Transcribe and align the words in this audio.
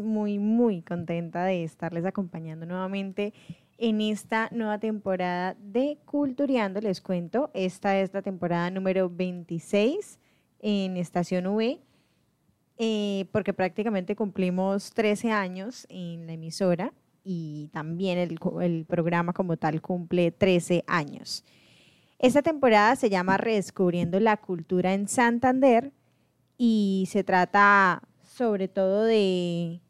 muy, 0.00 0.38
muy 0.38 0.82
contenta 0.82 1.44
de 1.44 1.64
estarles 1.64 2.04
acompañando 2.04 2.66
nuevamente 2.66 3.32
en 3.78 4.00
esta 4.00 4.48
nueva 4.52 4.78
temporada 4.78 5.56
de 5.58 5.98
Cultureando. 6.04 6.80
Les 6.80 7.00
cuento, 7.00 7.50
esta 7.54 7.98
es 7.98 8.12
la 8.12 8.22
temporada 8.22 8.70
número 8.70 9.08
26 9.08 10.18
en 10.60 10.96
Estación 10.96 11.46
V, 11.46 11.80
eh, 12.82 13.26
porque 13.30 13.52
prácticamente 13.52 14.16
cumplimos 14.16 14.94
13 14.94 15.32
años 15.32 15.86
en 15.90 16.26
la 16.26 16.32
emisora 16.32 16.94
y 17.22 17.68
también 17.74 18.16
el, 18.16 18.86
programa 18.86 19.34
como 19.34 19.58
tal 19.58 19.82
cumple 19.82 20.30
13 20.30 20.84
años. 20.86 21.44
Esta 22.18 22.40
temporada 22.40 22.96
se 22.96 23.10
llama 23.10 23.36
Redescubriendo 23.36 24.18
la 24.18 24.38
Cultura 24.38 24.94
en 24.94 25.08
Santander 25.08 25.92
y 26.56 27.06
se 27.10 27.22
trata 27.22 28.00
sobre 28.24 28.66
todo 28.66 29.04
de 29.04 29.82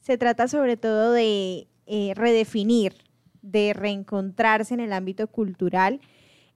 se 0.00 0.18
trata 0.18 0.48
sobre 0.48 0.76
todo 0.76 1.12
de 1.12 1.68
eh, 1.86 2.14
redefinir, 2.16 2.94
de 3.42 3.74
reencontrarse 3.74 4.74
en 4.74 4.80
el 4.80 4.92
ámbito 4.92 5.28
cultural 5.28 6.00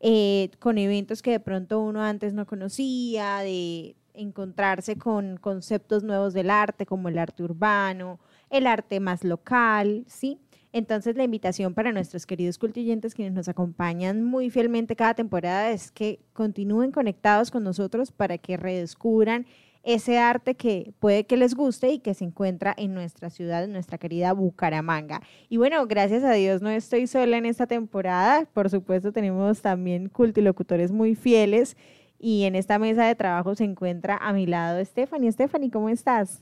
eh, 0.05 0.51
con 0.59 0.79
eventos 0.79 1.23
que 1.23 1.31
de 1.31 1.39
pronto 1.39 1.81
uno 1.81 2.03
antes 2.03 2.35
no 2.35 2.45
conocía, 2.45 3.39
de 3.39 3.95
encontrarse 4.15 4.97
con 4.97 5.37
conceptos 5.37 6.03
nuevos 6.03 6.35
del 6.35 6.51
arte, 6.51 6.87
como 6.87 7.09
el 7.09 7.19
arte 7.19 7.43
urbano, 7.43 8.21
el 8.51 8.67
arte 8.67 9.01
más 9.01 9.25
local, 9.25 10.05
¿sí? 10.07 10.39
Entonces 10.73 11.17
la 11.17 11.25
invitación 11.25 11.75
para 11.75 11.93
nuestros 11.93 12.25
queridos 12.25 12.59
cultuyentes 12.59 13.15
quienes 13.15 13.35
nos 13.35 13.49
acompañan 13.49 14.25
muy 14.25 14.49
fielmente 14.49 14.97
cada 14.97 15.15
temporada 15.15 15.71
es 15.71 15.91
que 15.91 16.21
continúen 16.33 16.93
conectados 16.93 17.51
con 17.51 17.63
nosotros 17.63 18.11
para 18.11 18.39
que 18.39 18.57
redescubran 18.57 19.47
ese 19.83 20.19
arte 20.19 20.55
que 20.55 20.93
puede 21.01 21.25
que 21.25 21.37
les 21.37 21.55
guste 21.55 21.91
y 21.91 21.99
que 21.99 22.15
se 22.15 22.25
encuentra 22.25 22.73
en 22.77 22.95
nuestra 22.95 23.31
ciudad, 23.31 23.65
en 23.65 23.73
nuestra 23.73 23.99
querida 23.99 24.33
Bucaramanga. 24.33 25.21
Y 25.49 25.57
bueno, 25.57 25.87
gracias 25.87 26.23
a 26.25 26.33
Dios 26.33 26.63
no 26.63 26.71
estoy 26.71 27.07
sola 27.07 27.37
en 27.37 27.47
esta 27.47 27.67
temporada. 27.67 28.47
Por 28.53 28.71
supuesto, 28.71 29.13
tenemos 29.13 29.61
también 29.61 30.09
cultilocutores 30.09 30.93
muy 30.93 31.15
fieles 31.15 31.77
y 32.23 32.45
en 32.45 32.55
esta 32.55 32.79
mesa 32.79 33.05
de 33.05 33.17
trabajo 33.17 33.55
se 33.57 33.65
encuentra 33.65 34.17
a 34.17 34.33
mi 34.33 34.47
lado 34.47 34.83
Stephanie. 34.85 35.33
Stephanie, 35.33 35.71
¿cómo 35.71 35.89
estás? 35.89 36.41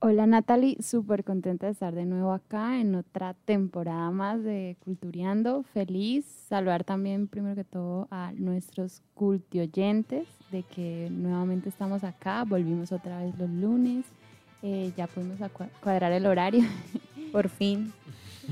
Hola 0.00 0.26
Natalie, 0.26 0.78
súper 0.80 1.24
contenta 1.24 1.66
de 1.66 1.72
estar 1.72 1.94
de 1.94 2.06
nuevo 2.06 2.32
acá 2.32 2.80
en 2.80 2.94
otra 2.94 3.34
temporada 3.44 4.10
más 4.10 4.42
de 4.42 4.78
Cultureando. 4.82 5.62
Feliz 5.74 6.24
saludar 6.48 6.84
también 6.84 7.28
primero 7.28 7.54
que 7.54 7.64
todo 7.64 8.08
a 8.10 8.32
nuestros 8.32 9.02
cultioyentes 9.12 10.26
de 10.50 10.62
que 10.62 11.08
nuevamente 11.10 11.68
estamos 11.68 12.02
acá, 12.02 12.44
volvimos 12.44 12.92
otra 12.92 13.22
vez 13.22 13.38
los 13.38 13.50
lunes, 13.50 14.06
eh, 14.62 14.90
ya 14.96 15.06
pudimos 15.06 15.38
cuadrar 15.82 16.12
el 16.12 16.24
horario 16.24 16.64
Por 17.30 17.50
fin. 17.50 17.92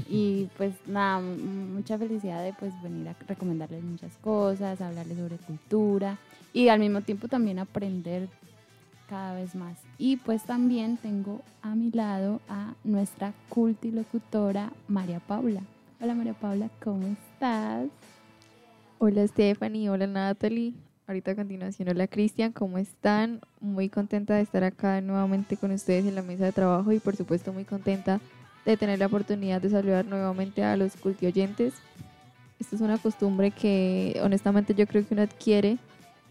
y 0.08 0.48
pues 0.56 0.74
nada, 0.86 1.20
mucha 1.20 1.98
felicidad 1.98 2.42
de 2.42 2.52
pues 2.52 2.72
venir 2.82 3.08
a 3.08 3.16
recomendarles 3.26 3.82
muchas 3.82 4.12
cosas, 4.18 4.80
hablarles 4.80 5.18
sobre 5.18 5.36
cultura 5.36 6.18
y 6.52 6.68
al 6.68 6.80
mismo 6.80 7.00
tiempo 7.00 7.28
también 7.28 7.58
aprender 7.58 8.28
cada 9.08 9.34
vez 9.34 9.54
más. 9.54 9.78
Y 9.98 10.16
pues 10.18 10.44
también 10.44 10.96
tengo 10.98 11.42
a 11.62 11.74
mi 11.74 11.90
lado 11.90 12.40
a 12.48 12.74
nuestra 12.84 13.32
cultilocutora 13.48 14.72
María 14.86 15.20
Paula. 15.20 15.62
Hola 16.00 16.14
María 16.14 16.34
Paula, 16.34 16.70
¿cómo 16.82 17.06
estás? 17.06 17.88
Hola 18.98 19.26
Stephanie, 19.26 19.90
hola 19.90 20.06
Natalie. 20.06 20.74
Ahorita 21.06 21.30
a 21.30 21.36
continuación, 21.36 21.88
hola 21.88 22.06
Cristian, 22.06 22.52
¿cómo 22.52 22.76
están? 22.76 23.40
Muy 23.60 23.88
contenta 23.88 24.34
de 24.34 24.42
estar 24.42 24.62
acá 24.62 25.00
nuevamente 25.00 25.56
con 25.56 25.70
ustedes 25.72 26.04
en 26.04 26.14
la 26.14 26.22
mesa 26.22 26.44
de 26.44 26.52
trabajo 26.52 26.92
y 26.92 26.98
por 26.98 27.16
supuesto 27.16 27.52
muy 27.52 27.64
contenta 27.64 28.20
de 28.72 28.76
tener 28.76 28.98
la 28.98 29.06
oportunidad 29.06 29.60
de 29.60 29.70
saludar 29.70 30.04
nuevamente 30.04 30.62
a 30.62 30.76
los 30.76 30.96
cultioyentes. 30.96 31.74
Esta 32.60 32.76
es 32.76 32.82
una 32.82 32.98
costumbre 32.98 33.50
que 33.50 34.20
honestamente 34.22 34.74
yo 34.74 34.86
creo 34.86 35.06
que 35.06 35.14
uno 35.14 35.22
adquiere 35.22 35.78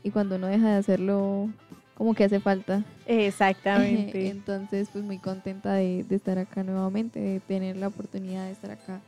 y 0.04 0.12
cuando 0.12 0.36
uno 0.36 0.48
deja 0.48 0.70
de 0.70 0.78
hacerlo 0.78 1.50
como 1.96 2.14
que 2.14 2.26
hace 2.26 2.40
falta. 2.40 2.84
Exactamente. 3.08 4.30
Entonces, 4.30 4.90
pues 4.92 5.04
muy 5.04 5.18
contenta 5.18 5.74
de, 5.74 6.04
de 6.04 6.16
estar 6.16 6.38
acá 6.38 6.64
nuevamente, 6.64 7.20
de 7.20 7.40
tener 7.40 7.78
la 7.78 7.88
oportunidad 7.88 8.46
de 8.46 8.52
estar 8.52 8.72
acá 8.72 9.02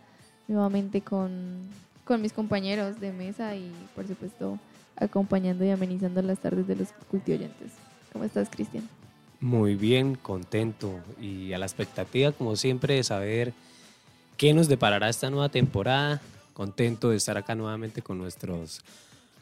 nuevamente 0.47 1.01
con, 1.01 1.69
con 2.05 2.21
mis 2.21 2.33
compañeros 2.33 2.99
de 2.99 3.11
mesa 3.11 3.55
y, 3.55 3.71
por 3.95 4.07
supuesto, 4.07 4.57
acompañando 4.95 5.63
y 5.63 5.69
amenizando 5.69 6.21
las 6.23 6.39
tardes 6.39 6.67
de 6.67 6.75
los 6.75 6.91
cultioyentes. 7.11 7.73
¿Cómo 8.11 8.25
estás, 8.25 8.49
Cristian? 8.49 8.89
Muy 9.41 9.75
bien, 9.75 10.15
contento 10.15 10.99
y 11.21 11.53
a 11.53 11.57
la 11.57 11.65
expectativa, 11.65 12.31
como 12.31 12.55
siempre, 12.55 12.95
de 12.95 13.03
saber 13.03 13.53
qué 14.37 14.53
nos 14.53 14.67
deparará 14.67 15.09
esta 15.09 15.29
nueva 15.29 15.49
temporada. 15.49 16.21
Contento 16.53 17.09
de 17.11 17.17
estar 17.17 17.37
acá 17.37 17.55
nuevamente 17.55 18.01
con 18.01 18.17
nuestros 18.17 18.81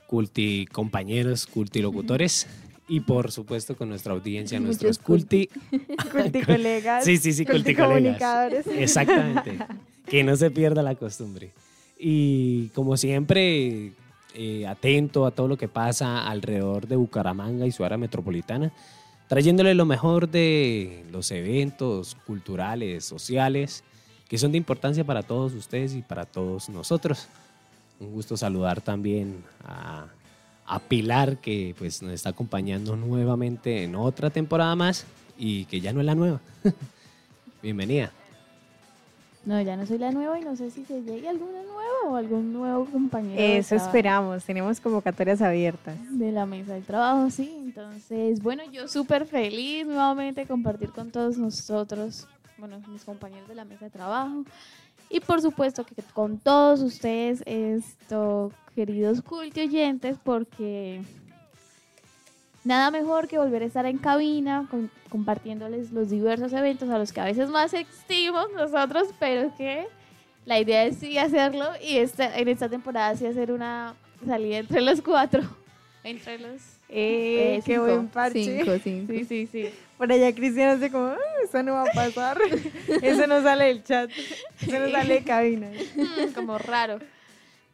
culti 0.06 0.68
compañeros, 0.72 1.48
cultilocutores 1.48 2.48
y 2.88 3.02
por 3.02 3.32
supuesto 3.32 3.76
con 3.76 3.90
nuestra 3.90 4.14
audiencia, 4.14 4.60
Muchos 4.60 4.82
nuestros 4.82 5.00
culti. 5.00 5.50
Culticolegas. 6.12 7.04
Sí, 7.04 7.18
sí, 7.18 7.34
sí, 7.34 7.46
culticolegas. 7.46 8.20
culticomunicadores. 8.20 8.68
Exactamente. 8.68 9.58
que 10.08 10.24
no 10.24 10.36
se 10.36 10.52
pierda 10.52 10.82
la 10.84 10.96
costumbre. 10.96 11.52
Y 12.00 12.68
como 12.70 12.96
siempre, 12.96 13.92
eh, 14.36 14.68
atento 14.68 15.26
a 15.26 15.32
todo 15.32 15.48
lo 15.48 15.58
que 15.58 15.68
pasa 15.68 16.28
alrededor 16.28 16.88
de 16.88 16.96
Bucaramanga 16.96 17.66
y 17.66 17.72
su 17.72 17.84
área 17.84 17.98
metropolitana, 17.98 18.72
trayéndole 19.28 19.74
lo 19.76 19.86
mejor 19.86 20.30
de 20.30 21.06
los 21.12 21.32
eventos 21.32 22.16
culturales, 22.26 23.06
sociales, 23.06 23.84
que 24.28 24.38
son 24.38 24.52
de 24.52 24.58
importancia 24.58 25.04
para 25.04 25.24
todos 25.24 25.54
ustedes 25.54 25.94
y 25.94 26.02
para 26.02 26.26
todos 26.26 26.70
nosotros. 26.70 27.28
Un 28.00 28.12
gusto 28.12 28.38
saludar 28.38 28.82
también 28.82 29.44
a, 29.64 30.08
Pilar, 30.90 31.38
que 31.38 31.74
pues 31.78 32.02
nos 32.02 32.12
está 32.12 32.30
acompañando 32.30 32.98
nuevamente 32.98 33.84
en 33.84 33.96
otra 33.96 34.30
temporada 34.30 34.76
más 34.76 35.06
y 35.38 35.64
que 35.66 35.80
ya 35.80 35.94
no 35.94 36.02
es 36.02 36.06
la 36.06 36.14
nueva. 36.16 36.42
Bienvenida. 37.64 38.12
No, 39.48 39.62
ya 39.62 39.78
no 39.78 39.86
soy 39.86 39.98
la 39.98 40.12
nueva 40.12 40.38
y 40.38 40.44
no 40.44 40.58
sé 40.58 40.70
si 40.72 40.84
se 40.84 41.02
llegue 41.04 41.30
alguna 41.30 41.64
nueva 41.64 42.10
o 42.10 42.16
algún 42.18 42.52
nuevo 42.52 42.84
compañero. 42.84 43.42
Eso 43.42 43.76
esperamos. 43.76 44.44
Tenemos 44.44 44.82
convocatorias 44.82 45.42
abiertas. 45.42 45.96
De 46.12 46.34
la 46.34 46.46
mesa 46.46 46.74
del 46.74 46.84
trabajo, 46.84 47.30
sí. 47.30 47.56
Entonces, 47.58 48.44
bueno, 48.44 48.64
yo 48.70 48.90
súper 48.90 49.26
feliz 49.26 49.88
nuevamente 49.88 50.46
compartir 50.46 50.92
con 50.92 51.12
todos 51.12 51.38
nosotros, 51.38 52.28
bueno, 52.58 52.82
mis 52.90 53.06
compañeros 53.06 53.48
de 53.48 53.56
la 53.56 53.64
mesa 53.64 53.86
de 53.86 53.92
trabajo. 53.92 54.44
Y 55.10 55.22
por 55.22 55.42
supuesto 55.42 55.86
que 55.86 55.96
con 56.14 56.40
todos 56.40 56.82
ustedes, 56.82 57.42
esto, 57.46 58.52
queridos 58.76 59.22
culti 59.22 59.62
oyentes, 59.62 60.18
porque 60.22 61.02
nada 62.68 62.92
mejor 62.92 63.28
que 63.28 63.38
volver 63.38 63.64
a 63.64 63.66
estar 63.66 63.86
en 63.86 63.98
cabina 63.98 64.68
con- 64.70 64.92
compartiéndoles 65.10 65.92
los 65.92 66.10
diversos 66.10 66.52
eventos 66.54 66.90
a 66.90 66.98
los 67.00 67.12
que 67.14 67.22
a 67.22 67.26
veces 67.26 67.50
más 67.50 67.74
asistimos 67.74 68.48
nosotros, 68.54 69.08
pero 69.20 69.52
que 69.58 69.88
la 70.46 70.60
idea 70.60 70.84
es 70.86 70.98
sí 70.98 71.18
hacerlo 71.18 71.66
y 71.82 71.98
esta, 71.98 72.38
en 72.38 72.48
esta 72.48 72.70
temporada 72.70 73.16
sí 73.16 73.26
hacer 73.26 73.52
una 73.52 73.96
salida 74.26 74.58
entre 74.58 74.82
los 74.82 75.02
cuatro. 75.02 75.42
Entre 76.04 76.38
los... 76.40 76.62
Eh, 76.90 77.56
Eh, 77.58 77.62
qué 77.66 77.74
cinco. 77.74 77.82
buen 77.86 78.08
parche. 78.08 78.44
Cinco, 78.64 78.72
cinco. 78.82 79.12
Sí, 79.14 79.26
sí, 79.26 79.48
sí. 79.52 79.70
Por 79.98 80.10
allá 80.12 80.34
Cristian 80.34 80.70
hace 80.70 80.90
como, 80.90 81.08
"Ah, 81.08 81.18
eso 81.44 81.62
no 81.64 81.74
va 81.74 81.84
a 81.84 81.92
pasar. 81.94 82.38
eso 83.02 83.28
no 83.28 83.42
sale 83.44 83.66
del 83.66 83.84
chat. 83.84 84.10
Eso 84.62 84.80
no 84.80 84.90
sale 84.90 85.16
de 85.16 85.24
cabina. 85.24 85.70
Como 86.36 86.58
raro. 86.58 87.00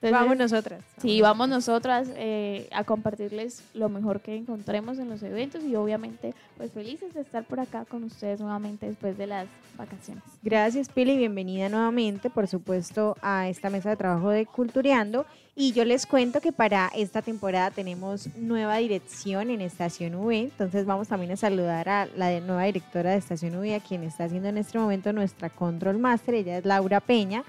Entonces, 0.03 0.21
vamos 0.21 0.37
nosotras. 0.37 0.83
Sí, 0.97 1.21
vamos 1.21 1.47
nosotras 1.47 2.09
eh, 2.15 2.67
a 2.73 2.83
compartirles 2.83 3.63
lo 3.73 3.87
mejor 3.87 4.19
que 4.19 4.35
encontremos 4.35 4.99
en 4.99 5.09
los 5.09 5.23
eventos 5.23 5.63
y 5.63 5.75
obviamente 5.75 6.33
pues 6.57 6.71
felices 6.73 7.13
de 7.13 7.21
estar 7.21 7.45
por 7.45 7.61
acá 7.61 7.85
con 7.85 8.03
ustedes 8.03 8.41
nuevamente 8.41 8.85
después 8.85 9.17
de 9.17 9.27
las 9.27 9.47
vacaciones. 9.77 10.23
Gracias, 10.41 10.89
Pili, 10.89 11.15
bienvenida 11.15 11.69
nuevamente, 11.69 12.29
por 12.29 12.47
supuesto, 12.47 13.15
a 13.21 13.47
esta 13.47 13.69
mesa 13.69 13.91
de 13.91 13.95
trabajo 13.95 14.29
de 14.29 14.45
Cultureando. 14.45 15.25
Y 15.55 15.71
yo 15.71 15.85
les 15.85 16.05
cuento 16.05 16.41
que 16.41 16.51
para 16.51 16.89
esta 16.95 17.21
temporada 17.21 17.71
tenemos 17.71 18.27
nueva 18.35 18.77
dirección 18.77 19.51
en 19.51 19.61
Estación 19.61 20.15
V. 20.15 20.37
Entonces 20.39 20.85
vamos 20.85 21.07
también 21.07 21.31
a 21.31 21.37
saludar 21.37 21.87
a 21.87 22.07
la 22.07 22.39
nueva 22.41 22.63
directora 22.63 23.11
de 23.11 23.17
Estación 23.17 23.55
V, 23.55 23.73
a 23.75 23.79
quien 23.79 24.03
está 24.03 24.25
haciendo 24.25 24.49
en 24.49 24.57
este 24.57 24.77
momento 24.79 25.13
nuestra 25.13 25.49
Control 25.49 25.97
Master. 25.97 26.33
Ella 26.33 26.57
es 26.57 26.65
Laura 26.65 26.99
Peña. 26.99 27.43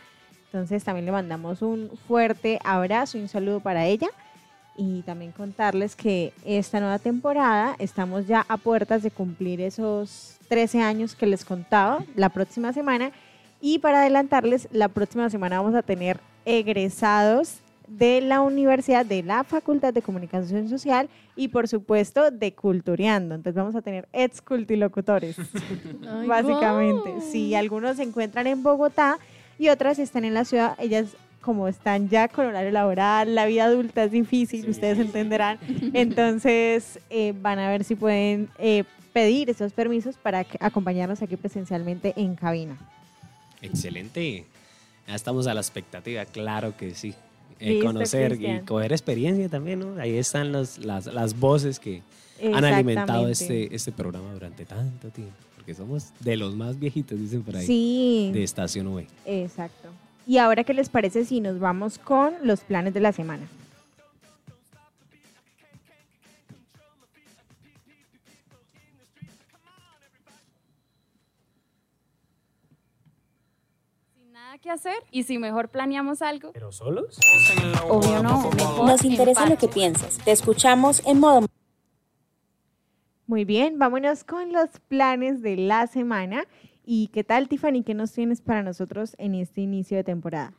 Entonces 0.54 0.84
también 0.84 1.04
le 1.04 1.10
mandamos 1.10 1.62
un 1.62 1.90
fuerte 2.06 2.60
abrazo 2.62 3.18
y 3.18 3.22
un 3.22 3.28
saludo 3.28 3.58
para 3.58 3.86
ella. 3.86 4.06
y 4.76 5.02
también 5.02 5.32
contarles 5.32 5.94
que 5.96 6.32
esta 6.44 6.80
nueva 6.80 6.98
temporada 6.98 7.76
estamos 7.78 8.26
ya 8.26 8.44
a 8.48 8.56
puertas 8.56 9.02
de 9.02 9.10
cumplir 9.10 9.60
esos 9.60 10.36
13 10.48 10.80
años 10.80 11.14
que 11.16 11.26
les 11.26 11.44
contaba 11.44 12.04
la 12.16 12.28
próxima 12.28 12.72
semana 12.72 13.10
y 13.60 13.80
para 13.80 14.00
adelantarles, 14.00 14.68
la 14.70 14.88
próxima 14.88 15.28
semana 15.30 15.60
vamos 15.60 15.76
a 15.76 15.82
tener 15.82 16.20
egresados 16.44 17.58
de 17.88 18.20
la 18.20 18.40
universidad, 18.40 19.04
de 19.04 19.22
la 19.22 19.44
Facultad 19.44 19.92
de 19.92 20.02
Comunicación 20.02 20.68
Social 20.68 21.08
y 21.36 21.48
por 21.48 21.68
supuesto 21.68 22.30
de 22.30 22.52
Cultureando. 22.54 23.34
Entonces 23.34 23.56
vamos 23.56 23.74
a 23.74 23.82
tener 23.82 24.08
ex 24.12 24.40
cultilocutores, 24.40 25.36
básicamente. 26.28 27.10
wow. 27.10 27.22
Sí, 27.22 27.54
algunos 27.54 27.96
se 27.96 28.04
encuentran 28.04 28.46
en 28.46 28.62
Bogotá 28.62 29.18
y 29.58 29.68
otras 29.68 29.98
están 29.98 30.24
en 30.24 30.34
la 30.34 30.44
ciudad. 30.44 30.74
Ellas 30.78 31.16
como 31.40 31.68
están 31.68 32.08
ya 32.08 32.28
con 32.28 32.46
horario 32.46 32.70
laboral, 32.70 33.34
la 33.34 33.44
vida 33.44 33.64
adulta 33.66 34.04
es 34.04 34.12
difícil, 34.12 34.62
Sí. 34.64 34.70
ustedes 34.70 34.98
entenderán. 34.98 35.58
Entonces 35.92 36.98
eh, 37.10 37.34
van 37.40 37.58
a 37.58 37.68
ver 37.68 37.84
si 37.84 37.94
pueden 37.96 38.48
eh, 38.58 38.84
pedir 39.12 39.50
esos 39.50 39.72
permisos 39.72 40.16
para 40.16 40.46
acompañarnos 40.60 41.20
aquí 41.22 41.36
presencialmente 41.36 42.14
en 42.16 42.34
cabina. 42.34 42.76
Excelente. 43.62 44.46
Ya 45.06 45.14
estamos 45.14 45.46
a 45.46 45.54
la 45.54 45.60
expectativa, 45.60 46.24
claro 46.24 46.76
que 46.76 46.94
sí. 46.94 47.14
Eh, 47.60 47.80
conocer 47.82 48.38
y 48.40 48.60
coger 48.60 48.92
experiencia 48.92 49.48
también, 49.48 49.78
¿no? 49.80 50.00
Ahí 50.00 50.16
están 50.18 50.50
los- 50.50 50.78
las, 50.78 51.06
las 51.06 51.38
voces 51.38 51.78
que 51.78 52.02
han 52.52 52.64
alimentado 52.64 53.28
este, 53.28 53.74
este 53.74 53.92
programa 53.92 54.32
durante 54.32 54.64
tanto 54.64 55.08
tiempo. 55.10 55.34
Porque 55.64 55.74
somos 55.76 56.12
de 56.20 56.36
los 56.36 56.54
más 56.54 56.78
viejitos, 56.78 57.18
dicen 57.18 57.42
por 57.42 57.56
ahí, 57.56 57.64
Sí, 57.64 58.30
de 58.34 58.42
Estación 58.44 58.86
V. 58.88 59.06
exacto. 59.24 59.88
Y 60.26 60.36
ahora, 60.36 60.62
¿qué 60.62 60.74
les 60.74 60.90
parece 60.90 61.24
si 61.24 61.40
nos 61.40 61.58
vamos 61.58 61.96
con 61.98 62.34
los 62.42 62.60
planes 62.60 62.92
de 62.92 63.00
la 63.00 63.12
semana? 63.12 63.46
Sin 74.14 74.32
nada 74.32 74.58
que 74.58 74.70
hacer 74.70 74.94
y 75.10 75.24
si 75.24 75.38
mejor 75.38 75.68
planeamos 75.68 76.22
algo. 76.22 76.52
¿Pero 76.52 76.72
solos? 76.72 77.18
Obvio 77.88 78.22
no, 78.22 78.50
Nos 78.86 79.04
interesa 79.04 79.46
lo 79.46 79.56
que 79.56 79.68
piensas. 79.68 80.18
Te 80.18 80.32
escuchamos 80.32 81.02
en 81.06 81.20
modo 81.20 81.46
Muy 83.34 83.44
bien, 83.44 83.80
vámonos 83.80 84.22
con 84.22 84.52
los 84.52 84.68
planes 84.86 85.42
de 85.42 85.56
la 85.56 85.88
semana. 85.88 86.44
¿Y 86.86 87.08
qué 87.08 87.24
tal, 87.24 87.48
Tiffany? 87.48 87.82
¿Qué 87.84 87.92
nos 87.92 88.12
tienes 88.12 88.40
para 88.40 88.62
nosotros 88.62 89.16
en 89.18 89.34
este 89.34 89.60
inicio 89.60 89.96
de 89.96 90.04
temporada? 90.04 90.52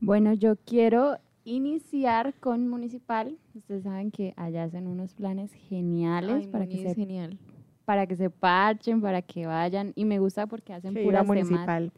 Bueno, 0.00 0.32
yo 0.32 0.56
quiero 0.56 1.18
iniciar 1.44 2.32
con 2.40 2.66
Municipal. 2.66 3.36
Ustedes 3.54 3.82
saben 3.82 4.10
que 4.10 4.32
allá 4.38 4.62
hacen 4.64 4.86
unos 4.86 5.12
planes 5.12 5.52
geniales 5.52 6.44
Ay, 6.44 6.46
para, 6.46 6.66
que 6.66 6.78
se, 6.82 6.94
genial. 6.94 7.36
para 7.84 8.06
que 8.06 8.16
se 8.16 8.30
parchen, 8.30 9.02
para 9.02 9.20
que 9.20 9.46
vayan. 9.46 9.92
Y 9.94 10.06
me 10.06 10.18
gusta 10.18 10.46
porque 10.46 10.72
hacen 10.72 10.94
Que 10.94 11.04
puras, 11.04 11.26
municipal. 11.26 11.92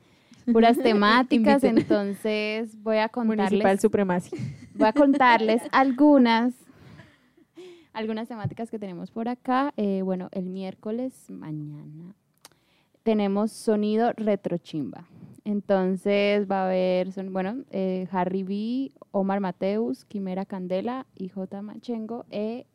puras 0.52 0.76
temáticas. 0.82 1.62
Entonces 1.62 2.76
voy 2.82 2.96
a 2.96 3.08
Municipal 3.14 3.48
contarles, 3.48 3.80
Supremacia. 3.80 4.38
voy 4.74 4.88
a 4.88 4.92
contarles 4.92 5.62
algunas, 5.70 6.52
algunas 8.00 8.28
temáticas 8.28 8.70
que 8.70 8.78
tenemos 8.78 9.10
por 9.10 9.28
acá. 9.28 9.72
Eh, 9.76 10.02
bueno, 10.02 10.28
el 10.32 10.46
miércoles, 10.46 11.12
mañana, 11.28 12.14
tenemos 13.02 13.52
sonido 13.52 14.12
retrochimba. 14.14 15.06
Entonces 15.44 16.50
va 16.50 16.62
a 16.62 16.66
haber, 16.66 17.12
son, 17.12 17.32
bueno, 17.32 17.64
eh, 17.70 18.08
Harry 18.10 18.42
B, 18.42 18.92
Omar 19.10 19.40
Mateus, 19.40 20.04
Quimera 20.04 20.44
Candela 20.44 21.06
y 21.14 21.28
J. 21.28 21.62
Machengo 21.62 22.24
e 22.30 22.66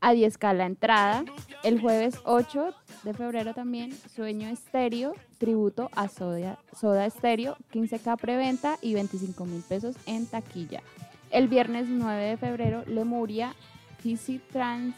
a 0.00 0.14
10K 0.14 0.54
la 0.54 0.66
entrada. 0.66 1.24
El 1.62 1.80
jueves 1.80 2.20
8 2.24 2.74
de 3.04 3.14
febrero 3.14 3.54
también, 3.54 3.92
Sueño 3.92 4.48
Estéreo, 4.48 5.14
tributo 5.38 5.88
a 5.94 6.08
Soda, 6.08 6.58
Soda 6.78 7.06
Estéreo, 7.06 7.56
15K 7.72 8.18
preventa 8.18 8.76
y 8.82 8.94
25 8.94 9.44
mil 9.46 9.62
pesos 9.62 9.96
en 10.06 10.26
taquilla. 10.26 10.82
El 11.30 11.48
viernes 11.48 11.86
9 11.88 12.22
de 12.22 12.36
febrero, 12.36 12.84
Lemuria, 12.86 13.54
Fisi 14.02 14.40
Trans 14.52 14.94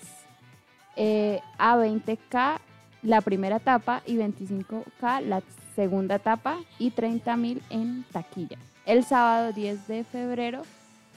eh, 0.97 1.41
a 1.59 1.77
20K 1.77 2.59
la 3.03 3.21
primera 3.21 3.57
etapa 3.57 4.03
y 4.07 4.17
25K 4.17 5.21
la 5.21 5.43
segunda 5.77 6.17
etapa 6.17 6.59
y 6.79 6.91
30 6.91 7.37
mil 7.37 7.63
en 7.71 8.05
taquilla. 8.13 8.57
El 8.87 9.05
sábado 9.05 9.53
10 9.53 9.87
de 9.89 10.05
febrero 10.05 10.63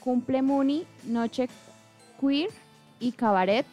cumple 0.00 0.42
Muni, 0.42 0.84
Noche 1.04 1.48
Queer 2.20 2.50
y 3.00 3.12
Cabaret. 3.12 3.66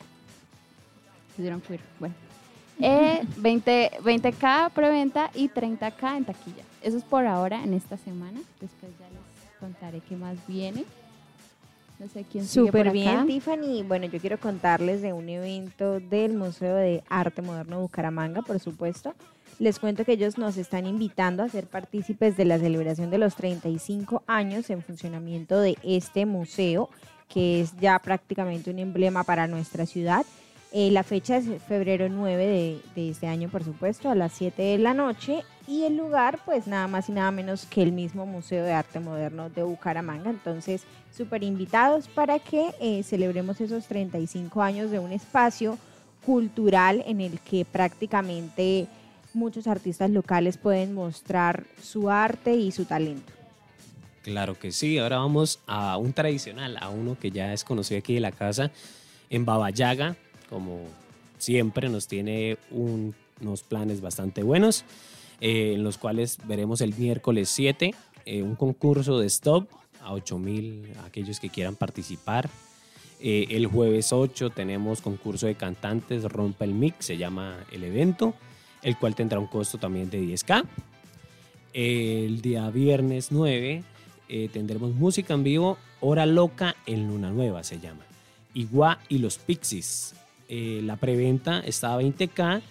Pusieron 1.35 1.61
queer, 1.61 1.81
bueno. 1.99 2.15
Eh, 2.77 3.21
20, 3.37 3.99
20K 4.03 4.69
preventa 4.71 5.31
y 5.33 5.47
30K 5.47 6.17
en 6.17 6.25
taquilla. 6.25 6.63
Eso 6.81 6.97
es 6.97 7.05
por 7.05 7.25
ahora 7.25 7.63
en 7.63 7.73
esta 7.73 7.95
semana. 7.95 8.37
Después 8.59 8.91
ya 8.99 9.07
les 9.07 9.59
contaré 9.61 10.01
qué 10.01 10.17
más 10.17 10.35
viene. 10.45 10.83
No 11.99 12.07
sé 12.09 12.25
quién 12.29 12.45
sigue 12.45 12.71
por 12.71 12.81
Súper 12.81 12.87
acá. 12.87 12.93
bien, 12.93 13.27
Tiffany. 13.27 13.83
Bueno, 13.83 14.05
yo 14.07 14.19
quiero 14.19 14.39
contarles 14.39 15.01
de 15.01 15.13
un 15.13 15.29
evento 15.29 15.99
del 15.99 16.33
Museo 16.33 16.75
de 16.75 17.03
Arte 17.09 17.41
Moderno 17.41 17.79
Bucaramanga, 17.79 18.41
por 18.41 18.59
supuesto. 18.59 19.13
Les 19.59 19.79
cuento 19.79 20.03
que 20.03 20.13
ellos 20.13 20.37
nos 20.37 20.57
están 20.57 20.85
invitando 20.85 21.41
a 21.41 21.47
ser 21.49 21.67
partícipes 21.67 22.35
de 22.35 22.43
la 22.43 22.59
celebración 22.59 23.09
de 23.09 23.17
los 23.17 23.35
35 23.35 24.23
años 24.27 24.69
en 24.69 24.81
funcionamiento 24.81 25.61
de 25.61 25.77
este 25.83 26.25
museo, 26.25 26.89
que 27.29 27.61
es 27.61 27.73
ya 27.79 27.97
prácticamente 27.99 28.69
un 28.69 28.79
emblema 28.79 29.23
para 29.23 29.47
nuestra 29.47 29.85
ciudad. 29.85 30.25
Eh, 30.73 30.91
la 30.91 31.03
fecha 31.03 31.37
es 31.37 31.45
febrero 31.63 32.09
9 32.09 32.45
de, 32.45 32.81
de 32.95 33.09
este 33.11 33.27
año, 33.27 33.47
por 33.47 33.63
supuesto, 33.63 34.09
a 34.09 34.15
las 34.15 34.33
7 34.33 34.61
de 34.61 34.77
la 34.77 34.93
noche. 34.93 35.43
Y 35.67 35.83
el 35.85 35.95
lugar, 35.95 36.39
pues 36.45 36.67
nada 36.67 36.87
más 36.87 37.07
y 37.07 37.13
nada 37.13 37.31
menos 37.31 37.65
que 37.65 37.81
el 37.81 37.93
mismo 37.93 38.25
Museo 38.25 38.65
de 38.65 38.73
Arte 38.73 38.99
Moderno 38.99 39.49
de 39.49 39.63
Bucaramanga. 39.63 40.29
Entonces, 40.29 40.83
súper 41.15 41.43
invitados 41.43 42.07
para 42.07 42.39
que 42.39 42.71
eh, 42.79 43.03
celebremos 43.03 43.61
esos 43.61 43.85
35 43.87 44.61
años 44.61 44.91
de 44.91 44.99
un 44.99 45.11
espacio 45.11 45.77
cultural 46.25 47.03
en 47.07 47.21
el 47.21 47.39
que 47.39 47.65
prácticamente 47.65 48.87
muchos 49.33 49.67
artistas 49.67 50.09
locales 50.09 50.57
pueden 50.57 50.93
mostrar 50.93 51.65
su 51.81 52.09
arte 52.09 52.55
y 52.55 52.71
su 52.71 52.85
talento. 52.85 53.31
Claro 54.23 54.57
que 54.57 54.71
sí. 54.71 54.97
Ahora 54.97 55.17
vamos 55.19 55.59
a 55.67 55.97
un 55.97 56.13
tradicional, 56.13 56.77
a 56.81 56.89
uno 56.89 57.17
que 57.19 57.31
ya 57.31 57.53
es 57.53 57.63
conocido 57.63 57.99
aquí 57.99 58.15
de 58.15 58.21
la 58.21 58.31
casa, 58.31 58.71
en 59.29 59.45
Babayaga. 59.45 60.15
Como 60.49 60.79
siempre, 61.37 61.89
nos 61.89 62.07
tiene 62.07 62.57
un- 62.71 63.13
unos 63.41 63.61
planes 63.63 64.01
bastante 64.01 64.41
buenos, 64.41 64.83
eh, 65.41 65.73
en 65.75 65.83
los 65.83 65.97
cuales 65.97 66.37
veremos 66.45 66.81
el 66.81 66.95
miércoles 66.97 67.49
7 67.49 67.93
eh, 68.25 68.41
un 68.41 68.55
concurso 68.55 69.19
de 69.19 69.27
stop 69.27 69.67
a 70.05 70.13
8 70.13 70.37
mil 70.37 70.93
aquellos 71.05 71.39
que 71.39 71.49
quieran 71.49 71.75
participar. 71.75 72.49
Eh, 73.19 73.47
el 73.51 73.67
jueves 73.67 74.13
8 74.13 74.51
tenemos 74.51 75.01
concurso 75.01 75.47
de 75.47 75.55
cantantes, 75.55 76.23
Rompa 76.23 76.65
el 76.65 76.73
Mix, 76.73 77.05
se 77.05 77.17
llama 77.17 77.57
el 77.71 77.83
evento, 77.83 78.33
el 78.81 78.97
cual 78.97 79.15
tendrá 79.15 79.39
un 79.39 79.47
costo 79.47 79.77
también 79.77 80.09
de 80.09 80.21
10K. 80.21 80.65
El 81.73 82.41
día 82.41 82.69
viernes 82.69 83.31
9 83.31 83.83
eh, 84.29 84.49
tendremos 84.51 84.93
música 84.93 85.33
en 85.33 85.43
vivo, 85.43 85.77
Hora 86.01 86.25
Loca 86.25 86.75
en 86.85 87.07
Luna 87.07 87.31
Nueva 87.31 87.63
se 87.63 87.79
llama. 87.79 88.05
Iguá 88.53 88.99
y 89.09 89.17
los 89.17 89.37
Pixies. 89.37 90.15
Eh, 90.47 90.81
la 90.83 90.95
preventa 90.95 91.59
está 91.59 91.93
a 91.93 92.01
20K 92.01 92.61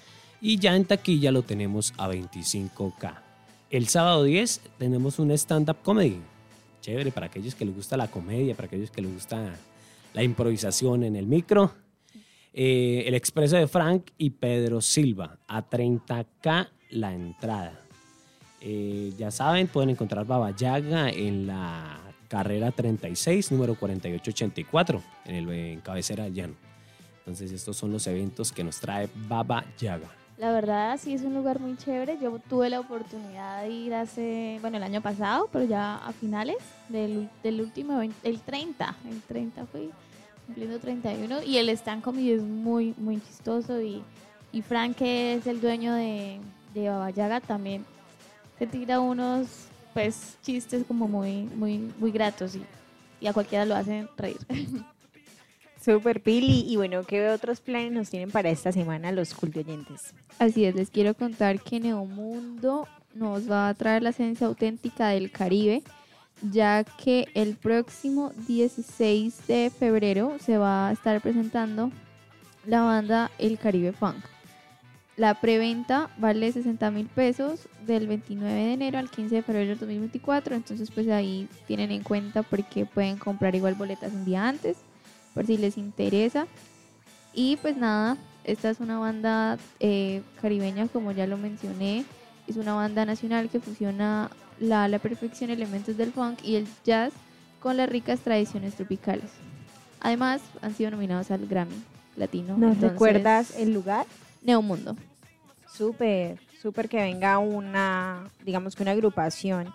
y 0.40 0.58
ya 0.58 0.76
en 0.76 0.84
taquilla 0.84 1.32
lo 1.32 1.42
tenemos 1.42 1.92
a 1.96 2.08
25K. 2.08 3.18
El 3.70 3.88
sábado 3.88 4.24
10 4.24 4.60
tenemos 4.78 5.18
un 5.18 5.30
stand-up 5.32 5.78
comedy. 5.82 6.20
Chévere 6.84 7.12
para 7.12 7.26
aquellos 7.26 7.54
que 7.54 7.64
les 7.64 7.74
gusta 7.74 7.96
la 7.96 8.08
comedia, 8.08 8.54
para 8.54 8.66
aquellos 8.66 8.90
que 8.90 9.00
les 9.00 9.10
gusta 9.10 9.54
la 10.12 10.22
improvisación 10.22 11.02
en 11.04 11.16
el 11.16 11.26
micro. 11.26 11.72
Eh, 12.52 13.04
el 13.06 13.14
expreso 13.14 13.56
de 13.56 13.66
Frank 13.66 14.10
y 14.18 14.28
Pedro 14.28 14.82
Silva 14.82 15.38
a 15.48 15.66
30K 15.66 16.68
la 16.90 17.14
entrada. 17.14 17.80
Eh, 18.60 19.14
ya 19.16 19.30
saben, 19.30 19.66
pueden 19.66 19.88
encontrar 19.88 20.26
Baba 20.26 20.54
Yaga 20.54 21.08
en 21.08 21.46
la 21.46 22.02
carrera 22.28 22.70
36, 22.70 23.50
número 23.52 23.76
4884, 23.76 25.02
en, 25.24 25.34
el, 25.36 25.82
cabecera 25.82 26.28
llano. 26.28 26.54
Entonces, 27.20 27.50
estos 27.50 27.78
son 27.78 27.92
los 27.92 28.06
eventos 28.08 28.52
que 28.52 28.62
nos 28.62 28.78
trae 28.78 29.08
Baba 29.26 29.64
Yaga. 29.78 30.10
La 30.36 30.50
verdad, 30.50 30.98
sí 31.00 31.14
es 31.14 31.22
un 31.22 31.34
lugar 31.34 31.60
muy 31.60 31.76
chévere. 31.76 32.18
Yo 32.20 32.38
tuve 32.48 32.68
la 32.68 32.80
oportunidad 32.80 33.62
de 33.62 33.70
ir 33.70 33.94
hace, 33.94 34.58
bueno, 34.60 34.78
el 34.78 34.82
año 34.82 35.00
pasado, 35.00 35.48
pero 35.52 35.64
ya 35.64 35.96
a 35.96 36.12
finales 36.12 36.56
del, 36.88 37.28
del 37.42 37.60
último, 37.60 38.00
el 38.00 38.40
30, 38.40 38.96
el 39.08 39.20
30 39.22 39.66
fui 39.66 39.90
cumpliendo 40.46 40.78
31 40.78 41.42
y 41.44 41.56
el 41.58 41.68
stand 41.70 42.02
comedy 42.02 42.32
es 42.32 42.42
muy, 42.42 42.94
muy 42.98 43.20
chistoso 43.20 43.80
y, 43.80 44.02
y 44.52 44.62
Frank, 44.62 44.96
que 44.96 45.34
es 45.34 45.46
el 45.46 45.60
dueño 45.60 45.94
de, 45.94 46.40
de 46.74 46.88
Baba 46.88 47.10
Yaga, 47.10 47.40
también 47.40 47.84
se 48.58 48.66
tira 48.66 49.00
unos, 49.00 49.46
pues, 49.94 50.36
chistes 50.42 50.84
como 50.86 51.06
muy, 51.06 51.44
muy, 51.44 51.92
muy 51.98 52.10
gratos 52.10 52.56
y, 52.56 52.62
y 53.20 53.28
a 53.28 53.32
cualquiera 53.32 53.64
lo 53.64 53.76
hacen 53.76 54.08
reír. 54.16 54.38
Super 55.84 56.22
Pili. 56.22 56.64
Y 56.68 56.76
bueno, 56.76 57.04
¿qué 57.04 57.28
otros 57.28 57.60
planes 57.60 57.92
nos 57.92 58.10
tienen 58.10 58.30
para 58.30 58.50
esta 58.50 58.72
semana 58.72 59.12
los 59.12 59.34
cultoyentes? 59.34 60.14
Así 60.38 60.64
es, 60.64 60.74
les 60.74 60.90
quiero 60.90 61.14
contar 61.14 61.60
que 61.60 61.80
Neomundo 61.80 62.88
nos 63.14 63.50
va 63.50 63.68
a 63.68 63.74
traer 63.74 64.02
la 64.02 64.10
esencia 64.10 64.46
auténtica 64.46 65.08
del 65.08 65.30
Caribe, 65.30 65.82
ya 66.50 66.84
que 66.84 67.28
el 67.34 67.54
próximo 67.54 68.32
16 68.48 69.46
de 69.46 69.70
febrero 69.70 70.36
se 70.40 70.58
va 70.58 70.88
a 70.88 70.92
estar 70.92 71.20
presentando 71.20 71.90
la 72.66 72.82
banda 72.82 73.30
El 73.38 73.58
Caribe 73.58 73.92
Funk. 73.92 74.24
La 75.16 75.40
preventa 75.40 76.10
vale 76.18 76.50
60 76.50 76.90
mil 76.90 77.06
pesos 77.06 77.68
del 77.86 78.08
29 78.08 78.52
de 78.52 78.72
enero 78.72 78.98
al 78.98 79.10
15 79.10 79.36
de 79.36 79.42
febrero 79.42 79.68
del 79.68 79.78
2024, 79.78 80.56
entonces 80.56 80.90
pues 80.90 81.08
ahí 81.08 81.48
tienen 81.68 81.92
en 81.92 82.02
cuenta 82.02 82.42
porque 82.42 82.84
pueden 82.84 83.16
comprar 83.16 83.54
igual 83.54 83.74
boletas 83.74 84.12
un 84.12 84.24
día 84.24 84.48
antes, 84.48 84.76
por 85.34 85.46
si 85.46 85.58
les 85.58 85.76
interesa. 85.76 86.46
Y 87.32 87.56
pues 87.56 87.76
nada, 87.76 88.16
esta 88.44 88.70
es 88.70 88.80
una 88.80 88.98
banda 88.98 89.58
eh, 89.80 90.22
caribeña, 90.40 90.88
como 90.88 91.12
ya 91.12 91.26
lo 91.26 91.36
mencioné, 91.36 92.04
es 92.46 92.56
una 92.56 92.74
banda 92.74 93.04
nacional 93.04 93.48
que 93.50 93.60
fusiona 93.60 94.30
la, 94.60 94.86
la 94.88 94.98
perfección 94.98 95.50
elementos 95.50 95.96
del 95.96 96.12
funk 96.12 96.38
y 96.44 96.56
el 96.56 96.66
jazz 96.84 97.12
con 97.60 97.76
las 97.76 97.88
ricas 97.88 98.20
tradiciones 98.20 98.74
tropicales. 98.74 99.30
Además, 100.00 100.42
han 100.60 100.74
sido 100.74 100.90
nominados 100.90 101.30
al 101.30 101.46
Grammy 101.46 101.82
Latino. 102.16 102.58
¿Nos 102.58 102.74
entonces, 102.74 102.92
recuerdas 102.92 103.58
el 103.58 103.72
lugar? 103.72 104.06
Neomundo. 104.42 104.94
Súper, 105.72 106.38
súper 106.60 106.88
que 106.88 106.98
venga 106.98 107.38
una, 107.38 108.30
digamos 108.44 108.76
que 108.76 108.82
una 108.82 108.92
agrupación 108.92 109.72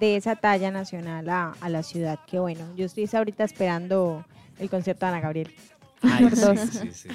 de 0.00 0.16
esa 0.16 0.36
talla 0.36 0.70
nacional 0.70 1.28
a, 1.28 1.54
a 1.60 1.68
la 1.68 1.84
ciudad. 1.84 2.18
Que 2.26 2.40
bueno, 2.40 2.64
yo 2.76 2.86
estoy 2.86 3.08
ahorita 3.12 3.44
esperando 3.44 4.24
el 4.58 4.70
concierto 4.70 5.06
de 5.06 5.10
Ana 5.10 5.20
Gabriel. 5.20 5.54
Ay, 6.00 6.30
sí, 6.30 6.68
sí, 6.70 6.92
sí. 6.92 7.08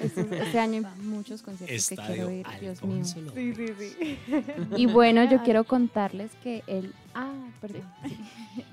Este, 0.00 0.42
este 0.42 0.58
año 0.60 0.86
hay 0.86 1.02
muchos 1.02 1.42
conciertos 1.42 1.88
que 1.88 1.96
quiero 1.96 2.30
ir, 2.30 2.46
Dios 2.60 2.82
mío. 2.84 3.04
López. 3.16 3.56
sí, 3.56 3.94
sí. 3.96 4.18
Y 4.76 4.86
bueno, 4.86 5.24
yo 5.24 5.42
quiero 5.42 5.64
contarles 5.64 6.30
que 6.42 6.62
el... 6.66 6.94
Ah, 7.14 7.32
perdón. 7.60 7.82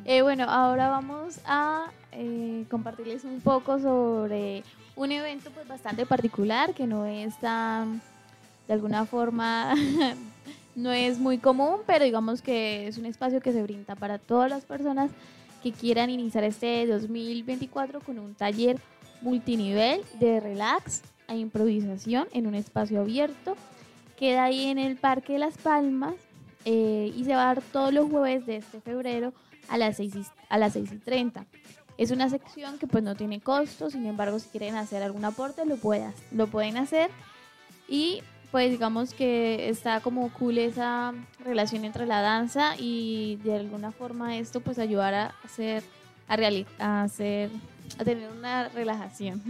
Eh, 0.06 0.22
bueno, 0.22 0.46
ahora 0.48 0.90
vamos 0.90 1.40
a 1.46 1.88
eh, 2.12 2.66
compartirles 2.70 3.24
un 3.24 3.42
poco 3.42 3.80
sobre 3.80 4.64
un 4.96 5.12
evento 5.12 5.50
pues 5.52 5.68
bastante 5.68 6.06
particular 6.06 6.74
que 6.74 6.86
no 6.86 7.06
es 7.06 7.38
tan, 7.40 8.02
de 8.68 8.74
alguna 8.74 9.06
forma, 9.06 9.74
no 10.76 10.92
es 10.92 11.18
muy 11.18 11.40
común, 11.40 11.78
pero 11.88 12.06
digamos 12.06 12.42
que 12.42 12.88
es 12.88 12.98
un 13.00 13.06
espacio 13.06 13.42
que 13.42 13.52
se 13.52 13.64
brinda 13.64 13.96
para 13.96 14.20
todas 14.20 14.50
las 14.50 14.64
personas 14.64 15.10
que 15.66 15.72
quieran 15.72 16.12
iniciar 16.12 16.44
este 16.44 16.86
2024 16.86 18.00
con 18.02 18.20
un 18.20 18.36
taller 18.36 18.80
multinivel 19.22 20.00
de 20.20 20.40
relax 20.40 21.02
e 21.28 21.38
improvisación 21.38 22.28
en 22.34 22.46
un 22.46 22.54
espacio 22.54 23.02
abierto. 23.02 23.58
Queda 24.16 24.44
ahí 24.44 24.66
en 24.66 24.78
el 24.78 24.96
Parque 24.96 25.34
de 25.34 25.40
las 25.40 25.58
Palmas 25.58 26.14
eh, 26.66 27.12
y 27.16 27.24
se 27.24 27.34
va 27.34 27.50
a 27.50 27.56
dar 27.56 27.64
todos 27.64 27.92
los 27.92 28.12
jueves 28.12 28.46
de 28.46 28.58
este 28.58 28.80
febrero 28.80 29.34
a 29.68 29.80
las 29.80 29.98
6 29.98 30.16
y, 30.16 30.26
a 30.50 30.60
las 30.60 30.74
6 30.74 30.92
y 30.92 30.98
30. 31.00 31.48
Es 31.98 32.12
una 32.12 32.30
sección 32.30 32.78
que 32.78 32.86
pues 32.86 33.04
no 33.04 33.16
tiene 33.16 33.42
costo, 33.42 33.90
sin 33.90 34.06
embargo 34.06 34.38
si 34.38 34.50
quieren 34.50 34.76
hacer 34.76 35.02
algún 35.02 35.26
aporte 35.26 35.66
lo, 35.66 35.78
puedas, 35.78 36.14
lo 36.32 36.46
pueden 36.46 36.78
hacer 36.78 37.10
y 37.88 38.22
pues 38.52 38.72
digamos 38.72 39.14
que 39.14 39.70
está 39.70 40.00
como 40.02 40.32
cool 40.34 40.58
esa 40.58 41.14
relación 41.44 41.86
entre 41.86 42.06
la 42.06 42.22
danza 42.22 42.76
y 42.78 43.40
de 43.44 43.56
alguna 43.56 43.92
forma 43.92 44.38
esto 44.38 44.60
pues 44.62 44.80
ayudar 44.80 45.14
a 45.14 45.34
hacer, 45.44 45.84
a, 46.28 46.38
reali- 46.38 46.66
a 46.80 47.04
hacer, 47.04 47.50
a 48.00 48.04
tener 48.04 48.30
una 48.32 48.70
relajación. 48.70 49.42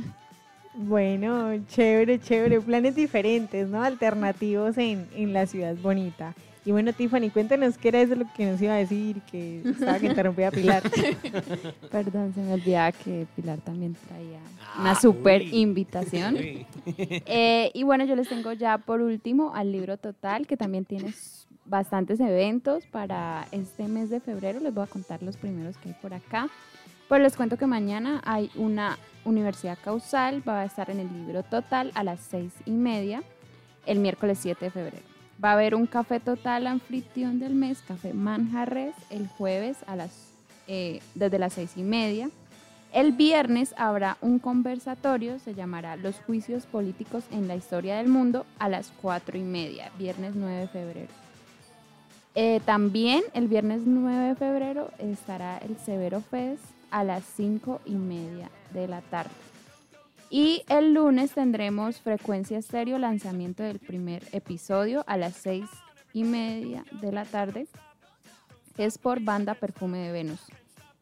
Bueno, 0.74 1.54
chévere, 1.68 2.20
chévere. 2.20 2.60
Planes 2.60 2.96
diferentes, 2.96 3.68
¿no? 3.70 3.82
Alternativos 3.82 4.78
en, 4.78 5.08
en 5.16 5.32
la 5.32 5.46
ciudad 5.46 5.76
bonita. 5.76 6.34
Y 6.66 6.72
bueno, 6.72 6.92
Tiffany, 6.94 7.30
cuéntanos 7.30 7.78
qué 7.78 7.90
era 7.90 8.02
eso 8.02 8.16
lo 8.16 8.26
que 8.34 8.50
nos 8.50 8.60
iba 8.60 8.74
a 8.74 8.78
decir, 8.78 9.22
que 9.32 9.62
estaba 9.62 10.00
que 10.00 10.08
interrumpía 10.08 10.48
a 10.48 10.52
Pilar. 10.52 10.82
Perdón, 11.92 12.34
se 12.34 12.42
me 12.42 12.54
olvidaba 12.54 12.92
que 12.92 13.28
Pilar 13.36 13.60
también 13.60 13.96
traía 14.08 14.40
Ah, 14.76 14.82
una 14.82 14.96
super 14.96 15.42
uy. 15.42 15.50
invitación. 15.62 16.36
Uy. 16.36 16.66
Eh, 17.28 17.72
y 17.74 17.84
bueno, 17.84 18.04
yo 18.06 18.16
les 18.16 18.28
tengo 18.28 18.52
ya 18.54 18.78
por 18.80 19.02
último 19.02 19.54
al 19.54 19.72
libro 19.72 19.98
total, 19.98 20.48
que 20.48 20.58
también 20.58 20.86
tiene 20.86 21.10
s- 21.10 21.46
bastantes 21.66 22.20
eventos 22.20 22.86
para 22.88 23.48
este 23.52 23.88
mes 23.88 24.10
de 24.10 24.20
febrero. 24.20 24.60
Les 24.60 24.74
voy 24.74 24.84
a 24.84 24.88
contar 24.88 25.22
los 25.24 25.38
primeros 25.38 25.78
que 25.78 25.90
hay 25.90 25.96
por 26.02 26.14
acá. 26.14 26.48
Pues 27.08 27.22
les 27.22 27.36
cuento 27.36 27.58
que 27.58 27.68
mañana 27.68 28.22
hay 28.26 28.50
una 28.56 28.98
universidad 29.24 29.78
causal, 29.84 30.42
va 30.48 30.62
a 30.62 30.66
estar 30.66 30.90
en 30.90 31.00
el 31.00 31.14
libro 31.14 31.44
total 31.44 31.92
a 31.94 32.04
las 32.04 32.20
seis 32.22 32.52
y 32.66 32.72
media, 32.72 33.22
el 33.86 34.00
miércoles 34.00 34.40
7 34.42 34.66
de 34.66 34.72
febrero. 34.72 35.15
Va 35.44 35.50
a 35.50 35.54
haber 35.54 35.76
un 35.76 35.86
café 35.86 36.20
total 36.20 36.68
anfitrión 36.68 37.40
del 37.40 37.56
mes, 37.56 37.84
Café 37.88 38.14
Manjarres, 38.14 38.96
el 39.10 39.28
jueves 39.28 39.78
a 39.86 39.96
las, 39.96 40.12
eh, 40.68 41.02
desde 41.14 41.40
las 41.40 41.54
seis 41.54 41.74
y 41.76 41.84
media. 41.84 42.30
El 42.94 43.12
viernes 43.12 43.76
habrá 43.78 44.18
un 44.22 44.40
conversatorio, 44.40 45.38
se 45.40 45.54
llamará 45.54 45.98
Los 45.98 46.16
juicios 46.22 46.66
políticos 46.66 47.26
en 47.32 47.50
la 47.50 47.56
historia 47.56 47.98
del 47.98 48.08
mundo 48.08 48.46
a 48.58 48.70
las 48.70 48.94
cuatro 49.02 49.38
y 49.38 49.42
media, 49.42 49.92
viernes 50.00 50.34
9 50.36 50.62
de 50.62 50.68
febrero. 50.70 51.12
Eh, 52.36 52.62
también 52.66 53.22
el 53.34 53.50
viernes 53.50 53.82
9 53.86 54.30
de 54.30 54.36
febrero 54.36 54.92
estará 54.98 55.58
el 55.58 55.78
Severo 55.78 56.22
Fest 56.22 56.64
a 56.90 57.04
las 57.04 57.24
cinco 57.36 57.82
y 57.86 57.96
media 57.96 58.50
de 58.74 58.88
la 58.88 59.02
tarde. 59.02 59.45
Y 60.30 60.64
el 60.70 60.94
lunes 60.94 61.32
tendremos 61.32 62.02
Frecuencia 62.02 62.58
Estéreo, 62.58 62.98
lanzamiento 62.98 63.64
del 63.64 63.80
primer 63.80 64.24
episodio 64.32 65.04
a 65.08 65.18
las 65.18 65.36
seis 65.36 65.66
y 66.14 66.24
media 66.24 66.84
de 67.02 67.12
la 67.12 67.26
tarde. 67.26 67.68
Es 68.78 68.98
por 68.98 69.22
banda 69.22 69.54
Perfume 69.54 70.00
de 70.00 70.12
Venus. 70.12 70.42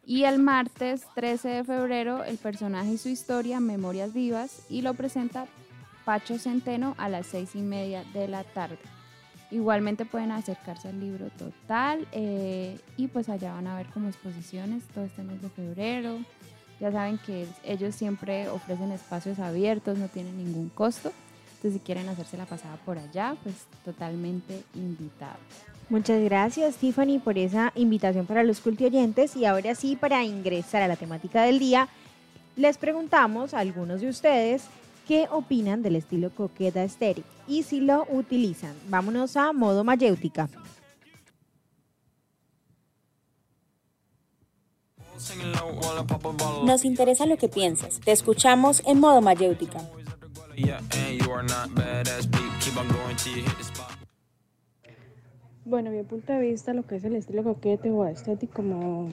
Y 0.06 0.25
el 0.25 0.39
martes 0.39 1.03
13 1.15 1.48
de 1.48 1.63
febrero, 1.63 2.24
el 2.25 2.38
personaje 2.38 2.92
y 2.92 2.98
su 2.98 3.10
historia, 3.10 3.62
Memorias 3.62 4.13
Vivas, 4.13 4.65
y 4.70 4.82
lo 4.82 4.94
presenta 4.94 5.48
Pacho 6.03 6.38
Centeno 6.38 6.94
a 6.98 7.08
las 7.08 7.27
seis 7.27 7.56
y 7.56 7.62
media 7.62 8.03
de 8.13 8.27
la 8.27 8.44
tarde. 8.44 8.77
Igualmente 9.50 10.06
pueden 10.06 10.32
acercarse 10.32 10.89
al 10.89 11.00
libro 11.00 11.30
total 11.30 12.08
eh, 12.12 12.80
y 12.98 13.08
pues 13.08 13.30
allá 13.30 13.53
van 13.53 13.68
a 13.68 13.77
ver 13.77 13.86
como 13.88 14.10
exposiciones 14.10 14.84
todo 14.94 15.06
este 15.06 15.24
mes 15.24 15.42
de 15.42 15.50
febrero. 15.50 16.20
Ya 16.84 16.92
saben 16.92 17.18
que 17.18 17.48
ellos 17.63 17.96
siempre 17.96 18.50
ofrecen 18.50 18.92
espacios 18.92 19.40
abiertos, 19.40 19.98
no 19.98 20.10
tienen 20.10 20.36
ningún 20.36 20.68
costo. 20.68 21.13
Entonces 21.56 21.80
si 21.80 21.86
quieren 21.86 22.10
hacerse 22.10 22.36
la 22.36 22.46
pasada 22.46 22.75
por 22.86 22.98
allá, 22.98 23.38
pues 23.42 23.56
totalmente 23.86 24.63
invitados. 24.75 25.40
Muchas 25.88 26.22
gracias, 26.22 26.75
Tiffany, 26.75 27.20
por 27.20 27.38
esa 27.38 27.72
invitación 27.75 28.25
para 28.25 28.44
los 28.44 28.60
cultioyentes. 28.60 29.38
Y 29.38 29.46
ahora 29.46 29.75
sí, 29.75 29.96
para 29.96 30.25
ingresar 30.25 30.82
a 30.82 30.90
la 30.90 30.98
temática 30.98 31.44
del 31.44 31.58
día, 31.58 31.88
les 32.58 32.78
preguntamos 32.78 33.54
a 33.54 33.60
algunos 33.60 34.02
de 34.02 34.10
ustedes 34.10 34.66
qué 35.08 35.30
opinan 35.32 35.84
del 35.84 35.96
estilo 35.96 36.32
coqueta 36.32 36.84
estéreo 36.84 37.24
y 37.48 37.63
si 37.63 37.80
lo 37.80 38.06
utilizan. 38.10 38.74
Vámonos 38.90 39.38
a 39.38 39.54
modo 39.54 39.86
mayéutica. 39.86 40.50
Nos 46.65 46.86
interesa 46.86 47.25
lo 47.25 47.38
que 47.38 47.50
piensas. 47.50 48.00
Te 48.00 48.12
escuchamos 48.12 48.82
en 48.86 49.00
modo 49.00 49.22
mayéutica. 49.22 49.79
Bueno, 55.65 55.91
mi 55.91 56.03
punto 56.03 56.34
de 56.34 56.39
vista, 56.39 56.74
lo 56.74 56.86
que 56.86 56.98
es 56.98 57.03
el 57.03 57.15
estilo 57.15 57.43
coquete 57.43 57.89
o 57.89 58.05
estético, 58.05 58.53
como 58.55 59.10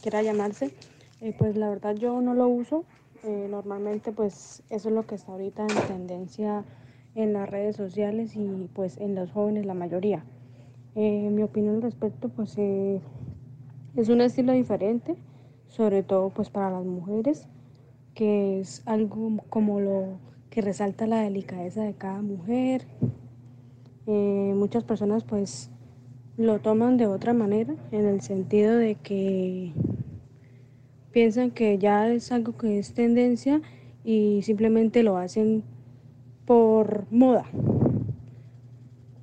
quiera 0.00 0.22
llamarse, 0.22 0.74
eh, 1.20 1.34
pues 1.36 1.56
la 1.56 1.68
verdad 1.68 1.96
yo 1.96 2.20
no 2.20 2.34
lo 2.34 2.48
uso. 2.48 2.84
Eh, 3.24 3.48
normalmente 3.50 4.12
pues 4.12 4.62
eso 4.70 4.88
es 4.88 4.94
lo 4.94 5.04
que 5.06 5.16
está 5.16 5.32
ahorita 5.32 5.62
en 5.62 5.88
tendencia 5.88 6.64
en 7.16 7.32
las 7.32 7.48
redes 7.48 7.74
sociales 7.74 8.36
y 8.36 8.68
pues 8.74 8.96
en 8.98 9.16
los 9.16 9.32
jóvenes 9.32 9.66
la 9.66 9.74
mayoría. 9.74 10.24
Eh, 10.94 11.28
mi 11.30 11.42
opinión 11.42 11.76
al 11.76 11.82
respecto 11.82 12.28
pues 12.28 12.54
eh, 12.58 13.00
es 13.96 14.08
un 14.08 14.20
estilo 14.20 14.52
diferente, 14.52 15.16
sobre 15.68 16.02
todo 16.02 16.30
pues 16.30 16.50
para 16.50 16.70
las 16.70 16.84
mujeres, 16.84 17.46
que 18.14 18.60
es 18.60 18.82
algo 18.86 19.38
como 19.48 19.80
lo 19.80 20.18
que 20.50 20.60
resalta 20.60 21.06
la 21.06 21.22
delicadeza 21.22 21.82
de 21.82 21.94
cada 21.94 22.20
mujer. 22.20 22.86
Eh, 24.06 24.52
muchas 24.56 24.84
personas 24.84 25.24
pues 25.24 25.70
lo 26.36 26.60
toman 26.60 26.96
de 26.96 27.06
otra 27.06 27.32
manera, 27.32 27.74
en 27.92 28.06
el 28.06 28.20
sentido 28.20 28.76
de 28.76 28.94
que 28.96 29.72
piensan 31.12 31.50
que 31.50 31.78
ya 31.78 32.08
es 32.08 32.32
algo 32.32 32.56
que 32.56 32.78
es 32.78 32.94
tendencia 32.94 33.60
y 34.04 34.42
simplemente 34.42 35.02
lo 35.02 35.16
hacen 35.16 35.64
por 36.46 37.06
moda. 37.10 37.44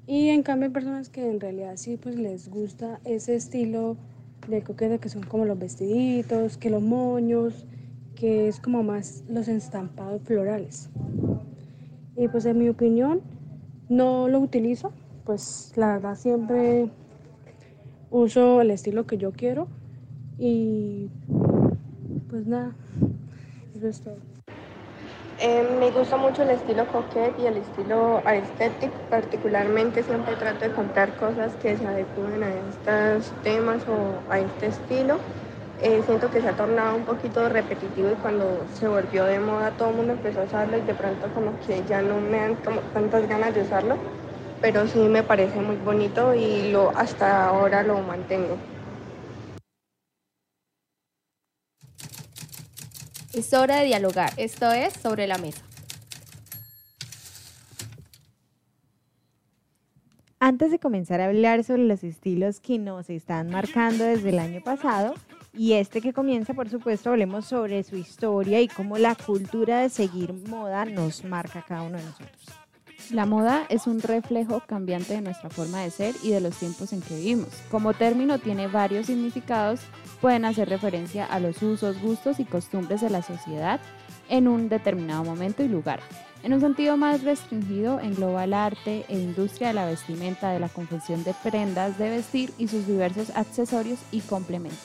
Y 0.07 0.29
en 0.29 0.43
cambio 0.43 0.67
hay 0.67 0.73
personas 0.73 1.09
que 1.09 1.27
en 1.27 1.39
realidad 1.39 1.77
sí 1.77 1.97
pues 1.97 2.15
les 2.15 2.49
gusta 2.49 2.99
ese 3.05 3.35
estilo 3.35 3.97
de 4.47 4.63
coqueta 4.63 4.97
que 4.97 5.09
son 5.09 5.23
como 5.23 5.45
los 5.45 5.57
vestiditos, 5.57 6.57
que 6.57 6.69
los 6.69 6.81
moños, 6.81 7.65
que 8.15 8.47
es 8.47 8.59
como 8.59 8.83
más 8.83 9.23
los 9.27 9.47
estampados 9.47 10.21
florales. 10.23 10.89
Y 12.15 12.27
pues 12.27 12.45
en 12.45 12.57
mi 12.57 12.69
opinión 12.69 13.21
no 13.89 14.27
lo 14.27 14.39
utilizo, 14.39 14.91
pues 15.25 15.73
la 15.75 15.93
verdad 15.93 16.15
siempre 16.15 16.89
uso 18.09 18.61
el 18.61 18.71
estilo 18.71 19.05
que 19.05 19.17
yo 19.17 19.31
quiero 19.31 19.67
y 20.37 21.09
pues 22.29 22.47
nada, 22.47 22.75
eso 23.75 23.87
es 23.87 24.01
todo. 24.01 24.34
Eh, 25.37 25.63
me 25.63 25.91
gusta 25.91 26.15
mucho 26.15 26.43
el 26.43 26.49
estilo 26.51 26.87
coquette 26.87 27.39
y 27.39 27.45
el 27.47 27.57
estilo 27.57 28.21
aesthetic, 28.25 28.91
particularmente 29.09 30.01
siempre 30.03 30.37
trato 30.37 30.63
de 30.65 30.73
comprar 30.73 31.17
cosas 31.17 31.57
que 31.57 31.75
se 31.77 31.85
adecúen 31.85 32.41
a 32.43 32.53
estos 32.69 33.33
temas 33.41 33.85
o 33.87 34.23
a 34.29 34.39
este 34.39 34.67
estilo. 34.67 35.19
Eh, 35.77 36.03
siento 36.03 36.29
que 36.31 36.41
se 36.41 36.47
ha 36.47 36.55
tornado 36.55 36.95
un 36.95 37.03
poquito 37.05 37.49
repetitivo 37.49 38.11
y 38.11 38.15
cuando 38.15 38.65
se 38.69 38.87
volvió 38.87 39.25
de 39.25 39.39
moda 39.41 39.75
todo 39.75 39.89
el 39.89 39.95
mundo 39.97 40.13
empezó 40.13 40.39
a 40.41 40.43
usarlo 40.45 40.77
y 40.77 40.81
de 40.81 40.95
pronto 40.95 41.33
como 41.33 41.59
que 41.59 41.83
ya 41.83 42.01
no 42.01 42.21
me 42.21 42.37
dan 42.39 42.61
tantas 42.93 43.27
ganas 43.27 43.53
de 43.53 43.61
usarlo, 43.63 43.99
pero 44.61 44.87
sí 44.87 44.99
me 44.99 45.23
parece 45.23 45.59
muy 45.59 45.75
bonito 45.77 46.33
y 46.33 46.71
lo, 46.71 46.95
hasta 46.97 47.45
ahora 47.47 47.83
lo 47.83 48.01
mantengo. 48.01 48.74
Es 53.35 53.53
hora 53.53 53.79
de 53.79 53.87
dialogar. 53.87 54.31
Esto 54.37 54.71
es 54.71 54.93
Sobre 54.93 55.27
la 55.27 55.37
Mesa. 55.37 55.61
Antes 60.39 60.71
de 60.71 60.79
comenzar 60.79 61.19
a 61.19 61.25
hablar 61.25 61.65
sobre 61.65 61.83
los 61.83 62.05
estilos 62.05 62.61
que 62.61 62.79
nos 62.79 63.09
están 63.09 63.49
marcando 63.49 64.05
desde 64.05 64.29
el 64.29 64.39
año 64.39 64.61
pasado, 64.63 65.15
y 65.53 65.73
este 65.73 65.99
que 65.99 66.13
comienza, 66.13 66.53
por 66.53 66.69
supuesto, 66.69 67.09
hablemos 67.09 67.43
sobre 67.43 67.83
su 67.83 67.97
historia 67.97 68.61
y 68.61 68.69
cómo 68.69 68.97
la 68.97 69.15
cultura 69.15 69.81
de 69.81 69.89
seguir 69.89 70.31
moda 70.31 70.85
nos 70.85 71.25
marca 71.25 71.59
a 71.59 71.65
cada 71.65 71.81
uno 71.81 71.97
de 71.97 72.05
nosotros. 72.05 72.45
La 73.11 73.25
moda 73.25 73.65
es 73.67 73.85
un 73.85 74.01
reflejo 74.01 74.61
cambiante 74.65 75.13
de 75.13 75.21
nuestra 75.21 75.49
forma 75.49 75.81
de 75.81 75.91
ser 75.91 76.15
y 76.23 76.31
de 76.31 76.39
los 76.39 76.57
tiempos 76.57 76.93
en 76.93 77.01
que 77.01 77.17
vivimos. 77.17 77.49
Como 77.69 77.93
término 77.93 78.39
tiene 78.39 78.67
varios 78.67 79.07
significados, 79.07 79.81
pueden 80.25 80.45
hacer 80.45 80.69
referencia 80.69 81.23
a 81.23 81.39
los 81.39 81.61
usos, 81.61 82.01
gustos 82.01 82.39
y 82.39 82.45
costumbres 82.45 82.99
de 82.99 83.11
la 83.11 83.21
sociedad 83.21 83.79
en 84.27 84.47
un 84.47 84.69
determinado 84.69 85.23
momento 85.23 85.61
y 85.61 85.67
lugar. 85.67 85.99
En 86.41 86.51
un 86.51 86.61
sentido 86.61 86.97
más 86.97 87.21
restringido, 87.21 87.99
engloba 87.99 88.45
el 88.45 88.55
arte 88.55 89.05
e 89.07 89.19
industria 89.19 89.67
de 89.67 89.75
la 89.75 89.85
vestimenta, 89.85 90.49
de 90.49 90.59
la 90.59 90.67
confección 90.67 91.23
de 91.23 91.35
prendas 91.43 91.99
de 91.99 92.09
vestir 92.09 92.51
y 92.57 92.69
sus 92.69 92.87
diversos 92.87 93.29
accesorios 93.35 93.99
y 94.11 94.21
complementos. 94.21 94.79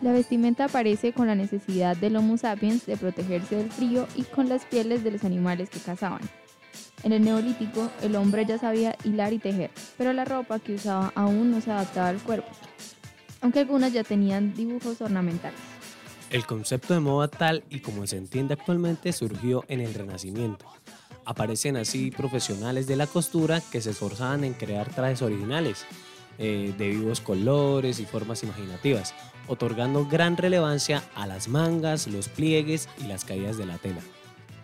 La 0.00 0.12
vestimenta 0.12 0.64
aparece 0.64 1.12
con 1.12 1.26
la 1.26 1.34
necesidad 1.34 1.94
del 1.94 2.16
Homo 2.16 2.38
sapiens 2.38 2.86
de 2.86 2.96
protegerse 2.96 3.56
del 3.56 3.70
frío 3.70 4.08
y 4.16 4.22
con 4.22 4.48
las 4.48 4.64
pieles 4.64 5.04
de 5.04 5.10
los 5.10 5.24
animales 5.24 5.68
que 5.68 5.80
cazaban. 5.80 6.22
En 7.02 7.12
el 7.12 7.22
neolítico, 7.22 7.90
el 8.00 8.16
hombre 8.16 8.46
ya 8.46 8.56
sabía 8.56 8.96
hilar 9.04 9.34
y 9.34 9.38
tejer, 9.38 9.70
pero 9.98 10.14
la 10.14 10.24
ropa 10.24 10.60
que 10.60 10.76
usaba 10.76 11.12
aún 11.14 11.50
no 11.50 11.60
se 11.60 11.70
adaptaba 11.70 12.08
al 12.08 12.22
cuerpo, 12.22 12.48
aunque 13.42 13.60
algunas 13.60 13.92
ya 13.92 14.04
tenían 14.04 14.54
dibujos 14.54 15.00
ornamentales. 15.00 15.58
El 16.30 16.46
concepto 16.46 16.94
de 16.94 17.00
moda 17.00 17.28
tal 17.28 17.62
y 17.68 17.80
como 17.80 18.06
se 18.06 18.16
entiende 18.16 18.54
actualmente 18.54 19.12
surgió 19.12 19.64
en 19.68 19.80
el 19.80 19.92
Renacimiento. 19.92 20.64
Aparecen 21.26 21.76
así 21.76 22.10
profesionales 22.10 22.86
de 22.86 22.96
la 22.96 23.06
costura 23.06 23.60
que 23.60 23.82
se 23.82 23.90
esforzaban 23.90 24.42
en 24.44 24.54
crear 24.54 24.88
trajes 24.88 25.20
originales, 25.20 25.84
eh, 26.38 26.74
de 26.78 26.88
vivos 26.88 27.20
colores 27.20 28.00
y 28.00 28.06
formas 28.06 28.42
imaginativas, 28.42 29.14
otorgando 29.46 30.06
gran 30.06 30.36
relevancia 30.36 31.02
a 31.14 31.26
las 31.26 31.48
mangas, 31.48 32.06
los 32.06 32.28
pliegues 32.28 32.88
y 32.98 33.04
las 33.04 33.24
caídas 33.26 33.58
de 33.58 33.66
la 33.66 33.76
tela. 33.76 34.00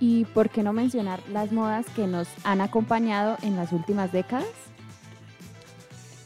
¿Y 0.00 0.24
por 0.26 0.48
qué 0.48 0.62
no 0.62 0.72
mencionar 0.72 1.20
las 1.28 1.52
modas 1.52 1.84
que 1.94 2.06
nos 2.06 2.28
han 2.44 2.60
acompañado 2.60 3.36
en 3.42 3.56
las 3.56 3.72
últimas 3.72 4.10
décadas? 4.12 4.46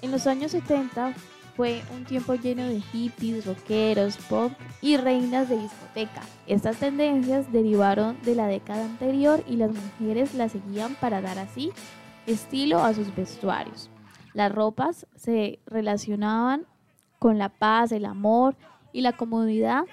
En 0.03 0.11
los 0.11 0.27
años 0.27 0.53
70 0.53 1.15
fue 1.57 1.83
un 1.95 2.05
tiempo 2.05 2.35
lleno 2.35 2.65
de 2.65 2.81
hippies, 2.81 3.47
rockeros, 3.47 4.17
pop 4.29 4.53
y 4.81 4.97
reinas 4.97 5.49
de 5.49 5.59
discoteca. 5.59 6.23
Estas 6.47 6.77
tendencias 6.77 7.53
derivaron 7.53 8.21
de 8.23 8.35
la 8.35 8.47
década 8.47 8.85
anterior 8.85 9.45
y 9.47 9.57
las 9.57 9.71
mujeres 9.73 10.35
las 10.35 10.53
seguían 10.53 10.95
para 10.97 11.21
dar 11.21 11.39
así 11.39 11.73
estilo 12.27 12.79
a 12.79 12.95
sus 12.95 13.15
vestuarios. 13.15 13.91
Las 14.35 14.53
ropas 14.53 15.07
se 15.15 15.59
relacionaban 15.67 16.67
con 17.19 17.39
la 17.39 17.51
paz, 17.51 17.93
el 17.93 18.07
amor 18.07 18.57
y 18.93 19.03
la 19.03 19.13
comodidad. 19.13 19.85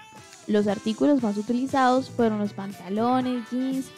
Los 0.47 0.67
artículos 0.67 1.21
más 1.21 1.37
utilizados 1.37 2.09
fueron 2.09 2.39
los 2.39 2.53
pantalones, 2.53 3.49
jeans 3.51 3.91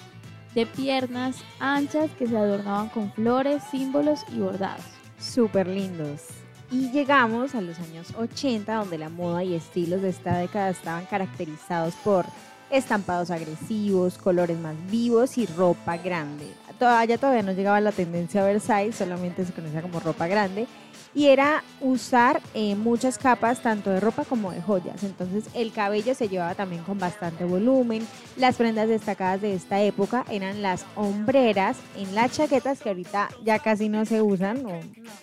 de 0.55 0.65
piernas 0.65 1.37
anchas 1.59 2.11
que 2.17 2.27
se 2.27 2.37
adornaban 2.37 2.89
con 2.89 3.11
flores, 3.13 3.63
símbolos 3.71 4.25
y 4.33 4.39
bordados. 4.39 4.83
Súper 5.17 5.67
lindos. 5.67 6.40
Y 6.71 6.89
llegamos 6.91 7.53
a 7.53 7.59
los 7.59 7.77
años 7.79 8.13
80, 8.17 8.73
donde 8.73 8.97
la 8.97 9.09
moda 9.09 9.43
y 9.43 9.55
estilos 9.55 10.01
de 10.01 10.07
esta 10.07 10.37
década 10.37 10.69
estaban 10.69 11.05
caracterizados 11.05 11.93
por 11.95 12.25
estampados 12.69 13.29
agresivos, 13.29 14.17
colores 14.17 14.57
más 14.57 14.75
vivos 14.89 15.37
y 15.37 15.45
ropa 15.45 15.97
grande. 15.97 16.45
Todavía, 16.79 17.17
todavía 17.17 17.43
no 17.43 17.51
llegaba 17.51 17.81
la 17.81 17.91
tendencia 17.91 18.45
Versailles, 18.45 18.95
solamente 18.95 19.45
se 19.45 19.51
conocía 19.51 19.81
como 19.81 19.99
ropa 19.99 20.27
grande. 20.27 20.65
Y 21.13 21.27
era 21.27 21.61
usar 21.81 22.41
eh, 22.53 22.75
muchas 22.75 23.17
capas, 23.17 23.61
tanto 23.61 23.89
de 23.89 23.99
ropa 23.99 24.23
como 24.23 24.51
de 24.51 24.61
joyas. 24.61 25.03
Entonces 25.03 25.43
el 25.53 25.73
cabello 25.73 26.15
se 26.15 26.29
llevaba 26.29 26.55
también 26.55 26.83
con 26.83 26.99
bastante 26.99 27.43
volumen. 27.43 28.07
Las 28.37 28.55
prendas 28.55 28.87
destacadas 28.87 29.41
de 29.41 29.53
esta 29.53 29.81
época 29.81 30.23
eran 30.29 30.61
las 30.61 30.85
hombreras 30.95 31.75
en 31.97 32.15
las 32.15 32.31
chaquetas, 32.31 32.79
que 32.79 32.89
ahorita 32.89 33.29
ya 33.43 33.59
casi 33.59 33.89
no 33.89 34.05
se 34.05 34.21
usan, 34.21 34.65
o 34.65 34.79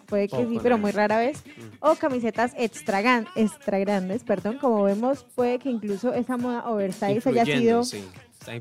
puede 0.07 0.29
que 0.29 0.37
sí, 0.37 0.59
pero 0.63 0.77
muy 0.77 0.91
rara 0.91 1.19
vez. 1.19 1.43
O 1.81 1.95
camisetas 1.95 2.53
extra, 2.59 3.01
gran- 3.01 3.27
extra 3.35 3.79
grandes, 3.79 4.25
perdón. 4.25 4.59
Como 4.59 4.83
vemos, 4.83 5.25
puede 5.35 5.59
que 5.59 5.71
incluso 5.71 6.13
esa 6.13 6.37
moda 6.37 6.69
oversize 6.69 7.21
haya 7.31 7.45
sido 7.61 7.85
sí, 7.85 8.05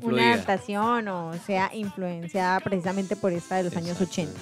una 0.02 0.22
adaptación 0.34 1.08
o 1.08 1.32
sea 1.46 1.70
influenciada 1.74 2.58
precisamente 2.60 3.16
por 3.16 3.32
esta 3.34 3.56
de 3.56 3.64
los 3.64 3.76
años 3.76 4.00
80. 4.00 4.32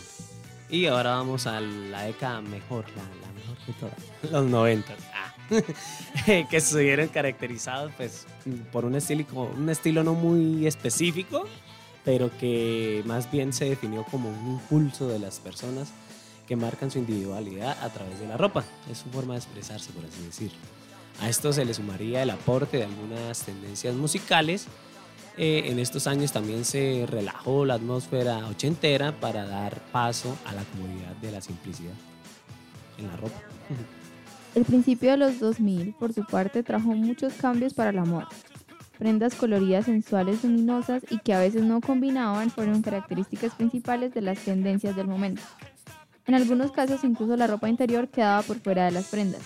Y 0.69 0.87
ahora 0.87 1.11
vamos 1.17 1.47
a 1.47 1.61
la 1.61 2.03
década 2.03 2.41
mejor, 2.41 2.85
la, 2.97 3.03
la 3.03 3.33
mejor 3.33 3.67
de 3.67 3.73
todas, 3.75 4.33
los 4.33 4.51
90. 4.51 4.95
Ah. 5.15 5.33
que 6.27 6.57
estuvieron 6.57 7.09
caracterizados 7.09 7.93
pues, 7.97 8.27
por 8.73 8.85
un 8.85 8.97
estilo, 8.97 9.25
un 9.57 9.69
estilo 9.69 10.03
no 10.03 10.15
muy 10.15 10.67
específico, 10.67 11.47
pero 12.05 12.37
que 12.39 13.03
más 13.07 13.31
bien 13.31 13.53
se 13.53 13.67
definió 13.67 14.05
como 14.05 14.29
un 14.29 14.55
impulso 14.55 15.09
de 15.09 15.19
las 15.19 15.39
personas 15.39 15.93
que 16.47 16.57
marcan 16.57 16.91
su 16.91 16.99
individualidad 16.99 17.77
a 17.83 17.91
través 17.91 18.21
de 18.21 18.29
la 18.29 18.37
ropa. 18.37 18.65
Es 18.91 18.99
su 18.99 19.11
forma 19.11 19.35
de 19.35 19.41
expresarse, 19.41 19.93
por 19.93 20.05
así 20.05 20.23
decirlo. 20.23 20.59
A 21.21 21.29
esto 21.29 21.53
se 21.53 21.65
le 21.65 21.75
sumaría 21.75 22.23
el 22.23 22.31
aporte 22.31 22.79
de 22.79 22.85
algunas 22.85 23.41
tendencias 23.41 23.95
musicales. 23.95 24.67
Eh, 25.39 25.65
en 25.67 25.79
estos 25.79 26.07
años 26.07 26.33
también 26.33 26.65
se 26.65 27.05
relajó 27.07 27.67
la 27.67 27.75
atmósfera 27.75 28.47
ochentera 28.47 29.13
para 29.13 29.47
dar 29.47 29.81
paso 29.93 30.37
a 30.47 30.53
la 30.53 30.65
comodidad 30.65 31.15
de 31.17 31.31
la 31.31 31.43
simplicidad 31.43 31.93
en 32.99 33.07
la 33.07 33.17
ropa. 33.17 33.39
El 34.55 34.65
principio 34.65 35.11
de 35.11 35.19
los 35.19 35.39
2000, 35.39 35.95
por 35.99 36.15
su 36.15 36.25
parte, 36.25 36.63
trajo 36.63 36.89
muchos 36.89 37.35
cambios 37.35 37.75
para 37.75 37.93
la 37.93 38.07
moda. 38.07 38.29
Prendas 38.99 39.35
coloridas, 39.35 39.85
sensuales, 39.85 40.43
luminosas 40.43 41.03
y 41.11 41.19
que 41.19 41.35
a 41.35 41.41
veces 41.41 41.63
no 41.63 41.83
combinaban 41.83 42.51
fueron 42.51 42.81
características 42.81 43.55
principales 43.55 44.15
de 44.15 44.23
las 44.23 44.39
tendencias 44.39 44.97
del 44.97 45.07
momento. 45.07 45.43
En 46.27 46.35
algunos 46.35 46.73
casos 46.73 47.05
incluso 47.05 47.37
la 47.37 47.47
ropa 47.47 47.69
interior 47.69 48.09
quedaba 48.09 48.41
por 48.41 48.59
fuera 48.61 48.87
de 48.87 48.93
las 48.93 49.09
prendas. 49.09 49.43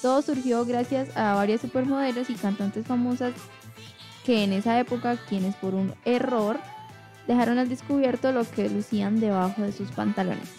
Todo 0.00 0.22
surgió 0.22 0.64
gracias 0.64 1.14
a 1.14 1.34
varias 1.34 1.60
supermodelos 1.60 2.30
y 2.30 2.34
cantantes 2.34 2.86
famosas 2.86 3.34
que 4.28 4.44
en 4.44 4.52
esa 4.52 4.78
época, 4.78 5.16
quienes 5.26 5.54
por 5.54 5.74
un 5.74 5.94
error 6.04 6.60
dejaron 7.26 7.56
al 7.56 7.70
descubierto 7.70 8.30
lo 8.30 8.44
que 8.44 8.68
lucían 8.68 9.20
debajo 9.20 9.62
de 9.62 9.72
sus 9.72 9.90
pantalones. 9.90 10.50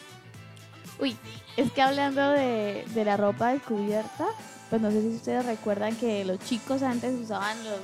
Uy, 1.00 1.16
es 1.56 1.72
que 1.72 1.84
hablando 1.84 2.32
de, 2.32 2.84
de 2.96 3.06
la 3.06 3.16
ropa 3.16 3.54
descubierta, 3.54 4.26
pues 4.72 4.82
no 4.82 4.90
sé 4.90 5.04
si 5.04 5.10
ustedes 5.10 5.46
recuerdan 5.46 5.96
que 5.98 6.26
los 6.26 6.40
chicos 6.40 6.82
antes 6.82 7.14
usaban 7.14 7.64
los 7.64 7.80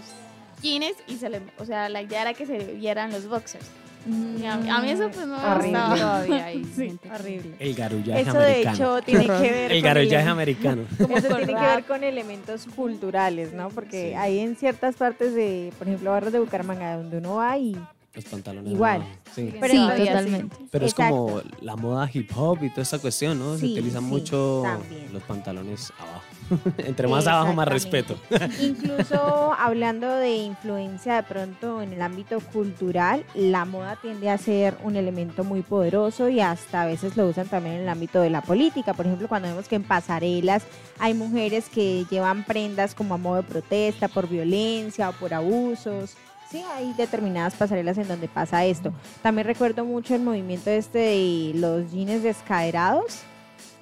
jeans 0.60 0.96
y 1.06 1.18
se 1.18 1.30
les, 1.30 1.44
o 1.60 1.66
sea, 1.66 1.88
la 1.88 2.02
idea 2.02 2.24
era 2.24 2.34
que 2.34 2.48
se 2.48 2.58
vieran 2.74 3.12
los 3.12 3.30
boxers. 3.30 3.68
Y 4.08 4.46
a, 4.46 4.54
a 4.54 4.82
mí 4.82 4.90
eso 4.92 5.10
pues 5.14 5.26
no 5.28 5.38
me 5.38 5.44
Horrible. 5.46 5.68
gustaba. 5.80 5.96
Todavía 5.98 6.46
hay 6.46 6.64
Sí. 6.76 6.98
Horrible. 7.14 7.56
El 7.60 7.74
garullaje 7.76 8.22
Eso 8.22 8.34
de 8.34 8.46
americano. 8.46 8.76
hecho 8.76 9.02
tiene 9.06 9.26
que 9.26 9.32
ver 9.52 9.72
el 9.72 9.82
garullaje 9.82 10.24
ele- 10.24 10.32
americano. 10.32 10.82
Eso 11.00 11.28
con 11.30 11.38
tiene 11.38 11.54
que 11.56 11.66
ver 11.68 11.84
con 11.86 12.04
elementos 12.04 12.66
culturales, 12.76 13.54
¿no? 13.54 13.70
Porque 13.70 14.10
Sí. 14.10 14.14
hay 14.16 14.40
en 14.40 14.56
ciertas 14.56 14.96
partes 14.96 15.34
de, 15.34 15.72
por 15.78 15.88
ejemplo, 15.88 16.12
barrios 16.12 16.34
de 16.34 16.40
Bucaramanga, 16.40 16.98
donde 16.98 17.18
uno 17.18 17.36
va 17.36 17.58
y 17.58 17.76
Los 18.14 18.26
pantalones. 18.26 18.72
Igual. 18.72 19.00
no, 19.02 19.06
sí. 19.34 19.54
Pero 19.60 19.68
sí, 19.74 19.78
todavía 19.78 20.06
sí. 20.06 20.12
totalmente. 20.12 20.56
Pero 20.72 20.86
es 20.86 20.92
Exacto. 20.94 21.16
como 21.16 21.42
la 21.62 21.76
moda 21.76 22.10
hip 22.14 22.32
hop 22.36 22.60
y 22.64 22.70
toda 22.70 22.84
esta 22.84 23.00
cuestión, 23.00 23.40
¿no? 23.40 23.56
Se 23.56 23.62
Sí, 23.66 23.72
utilizan 23.74 24.04
sí, 24.04 24.08
mucho 24.10 24.62
también. 24.64 25.12
los 25.14 25.24
pantalones 25.24 25.92
abajo. 26.00 26.22
Entre 26.78 27.08
más 27.08 27.28
abajo, 27.28 27.54
más 27.54 27.68
respeto. 27.68 28.16
Incluso 28.62 29.54
hablando 29.60 30.16
de 30.16 30.36
influencia 30.36 31.16
de 31.16 31.24
pronto 31.24 31.82
en 31.82 31.94
el 31.94 32.02
ámbito 32.02 32.40
cultural, 32.40 33.26
la 33.34 33.66
moda 33.66 33.98
tiende 34.02 34.30
a 34.30 34.38
ser 34.38 34.78
un 34.84 34.96
elemento 34.96 35.44
muy 35.44 35.62
poderoso 35.62 36.30
y 36.30 36.40
hasta 36.40 36.84
a 36.84 36.86
veces 36.86 37.18
lo 37.18 37.28
usan 37.28 37.48
también 37.48 37.76
en 37.76 37.82
el 37.82 37.90
ámbito 37.90 38.22
de 38.22 38.30
la 38.30 38.42
política. 38.42 38.94
Por 38.94 39.06
ejemplo, 39.06 39.28
cuando 39.28 39.48
vemos 39.48 39.68
que 39.68 39.76
en 39.76 39.84
pasarelas 39.84 40.64
hay 41.00 41.14
mujeres 41.14 41.70
que 41.70 42.06
llevan 42.10 42.44
prendas 42.44 42.96
como 42.96 43.16
a 43.16 43.18
modo 43.18 43.38
de 43.38 43.44
protesta 43.44 44.08
por 44.08 44.28
violencia 44.28 45.10
o 45.10 45.14
por 45.14 45.34
abusos. 45.34 46.16
Sí, 46.50 46.64
hay 46.76 46.94
determinadas 46.94 47.56
pasarelas 47.56 47.98
en 47.98 48.08
donde 48.08 48.28
pasa 48.28 48.66
esto. 48.66 48.94
También 49.22 49.48
recuerdo 49.48 49.84
mucho 49.84 50.14
el 50.14 50.22
movimiento 50.22 50.70
este 50.70 51.00
de 51.00 51.52
los 51.56 51.92
jeans 51.92 52.22
descaderados, 52.22 53.24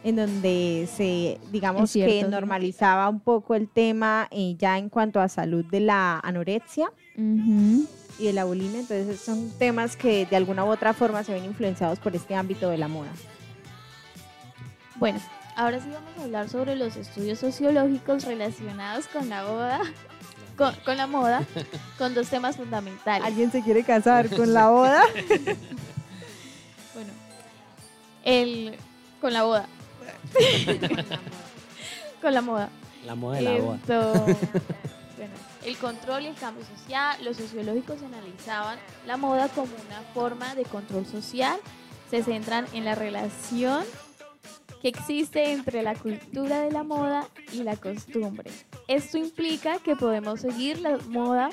en 0.04 0.18
donde 0.18 0.88
se, 0.94 1.40
digamos 1.52 1.90
cierto, 1.92 2.14
que 2.14 2.24
normalizaba 2.30 3.08
un 3.08 3.20
poco 3.22 3.56
el 3.56 3.70
tema 3.70 4.28
eh, 4.32 4.56
ya 4.58 4.78
en 4.78 4.90
cuanto 4.90 5.20
a 5.22 5.30
salud 5.30 5.64
de 5.66 5.80
la 5.80 6.20
anorexia 6.20 6.92
y 7.16 8.26
de 8.26 8.34
la 8.34 8.44
bulimia. 8.44 8.82
Entonces 8.82 9.20
son 9.20 9.50
temas 9.58 9.96
que 9.96 10.26
de 10.26 10.36
alguna 10.36 10.66
u 10.66 10.70
otra 10.70 10.94
forma 10.94 11.24
se 11.24 11.34
ven 11.34 11.46
influenciados 11.46 12.00
por 12.00 12.16
este 12.16 12.36
ámbito 12.36 12.70
de 12.70 12.78
la 12.78 12.88
moda. 12.88 13.12
Bueno, 14.96 15.20
ahora 15.56 15.80
sí 15.80 15.90
vamos 15.92 16.12
a 16.20 16.24
hablar 16.24 16.50
sobre 16.50 16.76
los 16.76 16.96
estudios 16.98 17.40
sociológicos 17.40 18.26
relacionados 18.26 19.08
con 19.08 19.30
la 19.30 19.44
boda, 19.46 19.82
con, 20.58 20.76
con 20.86 20.98
la 20.98 21.08
moda, 21.08 21.44
con 21.98 22.14
dos 22.14 22.28
temas 22.28 22.58
fundamentales. 22.58 23.26
¿Alguien 23.26 23.52
se 23.52 23.62
quiere 23.62 23.84
casar 23.84 24.30
con 24.30 24.54
la 24.54 24.70
boda? 24.70 25.02
Bueno, 26.94 27.12
el 28.24 28.76
con 29.20 29.34
la 29.34 29.42
boda. 29.42 29.68
con 32.22 32.34
la 32.34 32.42
moda. 32.42 32.70
La 33.06 33.16
moda 33.16 33.38
de 33.38 33.42
la 33.44 33.52
boda. 33.60 33.80
Bueno, 35.16 35.36
el 35.64 35.78
control 35.78 36.24
y 36.24 36.28
el 36.28 36.36
cambio 36.36 36.66
social, 36.66 37.24
los 37.24 37.38
sociológicos 37.38 38.02
analizaban 38.02 38.80
la 39.06 39.16
moda 39.16 39.48
como 39.50 39.70
una 39.88 40.02
forma 40.14 40.56
de 40.56 40.64
control 40.64 41.06
social, 41.06 41.60
se 42.10 42.24
centran 42.24 42.66
en 42.74 42.84
la 42.84 42.96
relación 42.96 43.84
que 44.82 44.88
existe 44.90 45.52
entre 45.54 45.82
la 45.84 45.94
cultura 45.96 46.62
de 46.62 46.72
la 46.72 46.84
moda 46.84 47.28
y 47.54 47.64
la 47.64 47.78
costumbre. 47.78 48.50
Esto 48.88 49.18
implica 49.18 49.78
que 49.80 49.96
podemos 49.96 50.42
seguir 50.42 50.82
la 50.82 50.98
moda 51.08 51.52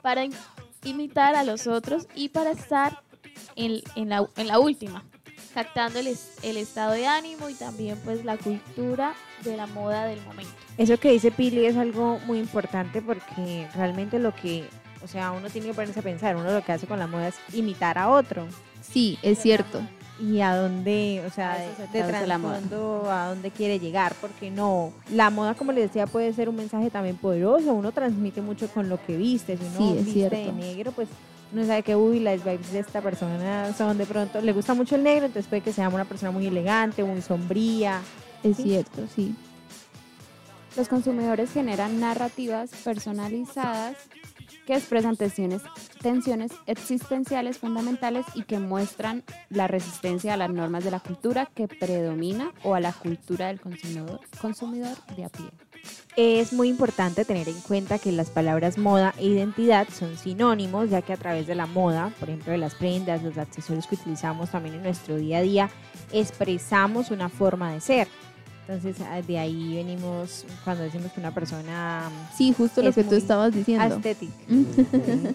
para 0.00 0.24
im- 0.24 0.34
imitar 0.84 1.34
a 1.34 1.42
los 1.44 1.66
otros 1.66 2.06
y 2.14 2.28
para 2.30 2.52
estar 2.52 3.02
en, 3.56 3.82
en 3.96 4.08
la, 4.08 4.26
en 4.36 4.46
la 4.46 4.60
última, 4.60 5.02
captando 5.54 5.98
el, 6.00 6.08
es- 6.08 6.32
el 6.42 6.56
estado 6.56 6.92
de 6.92 7.06
ánimo 7.06 7.48
y 7.48 7.54
también 7.54 7.98
pues 8.04 8.24
la 8.24 8.36
cultura 8.36 9.14
de 9.44 9.56
la 9.56 9.66
moda 9.66 10.04
del 10.06 10.20
momento. 10.22 10.52
Eso 10.76 10.98
que 10.98 11.12
dice 11.12 11.30
Pili 11.30 11.64
es 11.66 11.76
algo 11.76 12.18
muy 12.26 12.38
importante 12.40 13.00
porque 13.00 13.68
realmente 13.74 14.18
lo 14.18 14.34
que, 14.34 14.64
o 15.02 15.06
sea, 15.08 15.30
uno 15.32 15.48
tiene 15.48 15.68
que 15.68 15.74
ponerse 15.74 16.00
a 16.00 16.02
pensar, 16.02 16.34
uno 16.36 16.50
lo 16.52 16.64
que 16.64 16.72
hace 16.72 16.86
con 16.86 16.98
la 16.98 17.06
moda 17.06 17.28
es 17.28 17.36
imitar 17.52 17.96
a 17.98 18.08
otro. 18.10 18.46
Sí, 18.82 19.18
es 19.22 19.38
cierto. 19.38 19.80
Y 20.20 20.40
a 20.42 20.54
dónde, 20.54 21.24
o 21.26 21.30
sea, 21.30 21.58
de, 21.92 22.02
trasfondo, 22.04 23.10
a 23.10 23.28
dónde 23.30 23.50
quiere 23.50 23.80
llegar, 23.80 24.14
porque 24.20 24.48
no, 24.50 24.92
la 25.10 25.28
moda, 25.30 25.54
como 25.54 25.72
les 25.72 25.88
decía, 25.88 26.06
puede 26.06 26.32
ser 26.32 26.48
un 26.48 26.54
mensaje 26.54 26.88
también 26.90 27.16
poderoso, 27.16 27.72
uno 27.74 27.90
transmite 27.90 28.40
mucho 28.40 28.68
con 28.68 28.88
lo 28.88 29.04
que 29.04 29.16
viste, 29.16 29.56
si 29.56 29.64
uno 29.64 29.78
Sí, 29.78 29.98
es 29.98 30.04
viste 30.06 30.30
de 30.36 30.52
negro, 30.52 30.92
pues 30.92 31.08
uno 31.54 31.64
sabe 31.66 31.82
que, 31.84 31.94
uy, 31.94 32.18
las 32.20 32.44
vibes 32.44 32.72
de 32.72 32.80
esta 32.80 33.00
persona 33.00 33.72
son 33.74 33.96
de 33.96 34.06
pronto, 34.06 34.40
le 34.40 34.52
gusta 34.52 34.74
mucho 34.74 34.96
el 34.96 35.04
negro, 35.04 35.26
entonces 35.26 35.48
puede 35.48 35.62
que 35.62 35.72
sea 35.72 35.88
una 35.88 36.04
persona 36.04 36.32
muy 36.32 36.46
elegante, 36.46 37.04
muy 37.04 37.22
sombría. 37.22 38.00
Es 38.42 38.56
Sí. 38.56 38.64
cierto, 38.64 39.06
sí. 39.14 39.34
Los 40.76 40.88
consumidores 40.88 41.52
generan 41.52 42.00
narrativas 42.00 42.70
personalizadas 42.82 43.94
que 44.66 44.74
expresan 44.74 45.16
tensiones, 45.16 45.62
tensiones 46.00 46.52
existenciales 46.66 47.58
fundamentales 47.58 48.26
y 48.34 48.42
que 48.42 48.58
muestran 48.58 49.22
la 49.50 49.66
resistencia 49.66 50.34
a 50.34 50.36
las 50.36 50.50
normas 50.50 50.84
de 50.84 50.90
la 50.90 51.00
cultura 51.00 51.46
que 51.54 51.68
predomina 51.68 52.52
o 52.62 52.74
a 52.74 52.80
la 52.80 52.92
cultura 52.92 53.48
del 53.48 53.60
consumidor, 53.60 54.20
consumidor 54.40 54.96
de 55.16 55.24
a 55.24 55.28
pie. 55.28 55.46
Es 56.16 56.52
muy 56.52 56.68
importante 56.68 57.24
tener 57.24 57.48
en 57.48 57.60
cuenta 57.60 57.98
que 57.98 58.12
las 58.12 58.30
palabras 58.30 58.78
moda 58.78 59.14
e 59.18 59.26
identidad 59.26 59.88
son 59.88 60.16
sinónimos, 60.16 60.88
ya 60.88 61.02
que 61.02 61.12
a 61.12 61.16
través 61.16 61.46
de 61.46 61.54
la 61.54 61.66
moda, 61.66 62.12
por 62.20 62.30
ejemplo, 62.30 62.52
de 62.52 62.58
las 62.58 62.74
prendas, 62.74 63.22
los 63.22 63.36
accesorios 63.36 63.86
que 63.86 63.96
utilizamos 63.96 64.50
también 64.50 64.76
en 64.76 64.82
nuestro 64.82 65.16
día 65.16 65.38
a 65.38 65.42
día, 65.42 65.70
expresamos 66.12 67.10
una 67.10 67.28
forma 67.28 67.72
de 67.72 67.80
ser. 67.80 68.08
Entonces, 68.66 68.96
ah, 69.10 69.20
de 69.20 69.38
ahí 69.38 69.74
venimos 69.76 70.46
cuando 70.64 70.84
decimos 70.84 71.12
que 71.12 71.20
una 71.20 71.34
persona 71.34 72.10
Sí, 72.36 72.54
justo 72.56 72.82
lo 72.82 72.88
Es 72.88 72.94
que 72.94 73.04
tú 73.04 73.14
estabas 73.14 73.54
diciendo. 73.54 73.96
estética. 73.96 74.32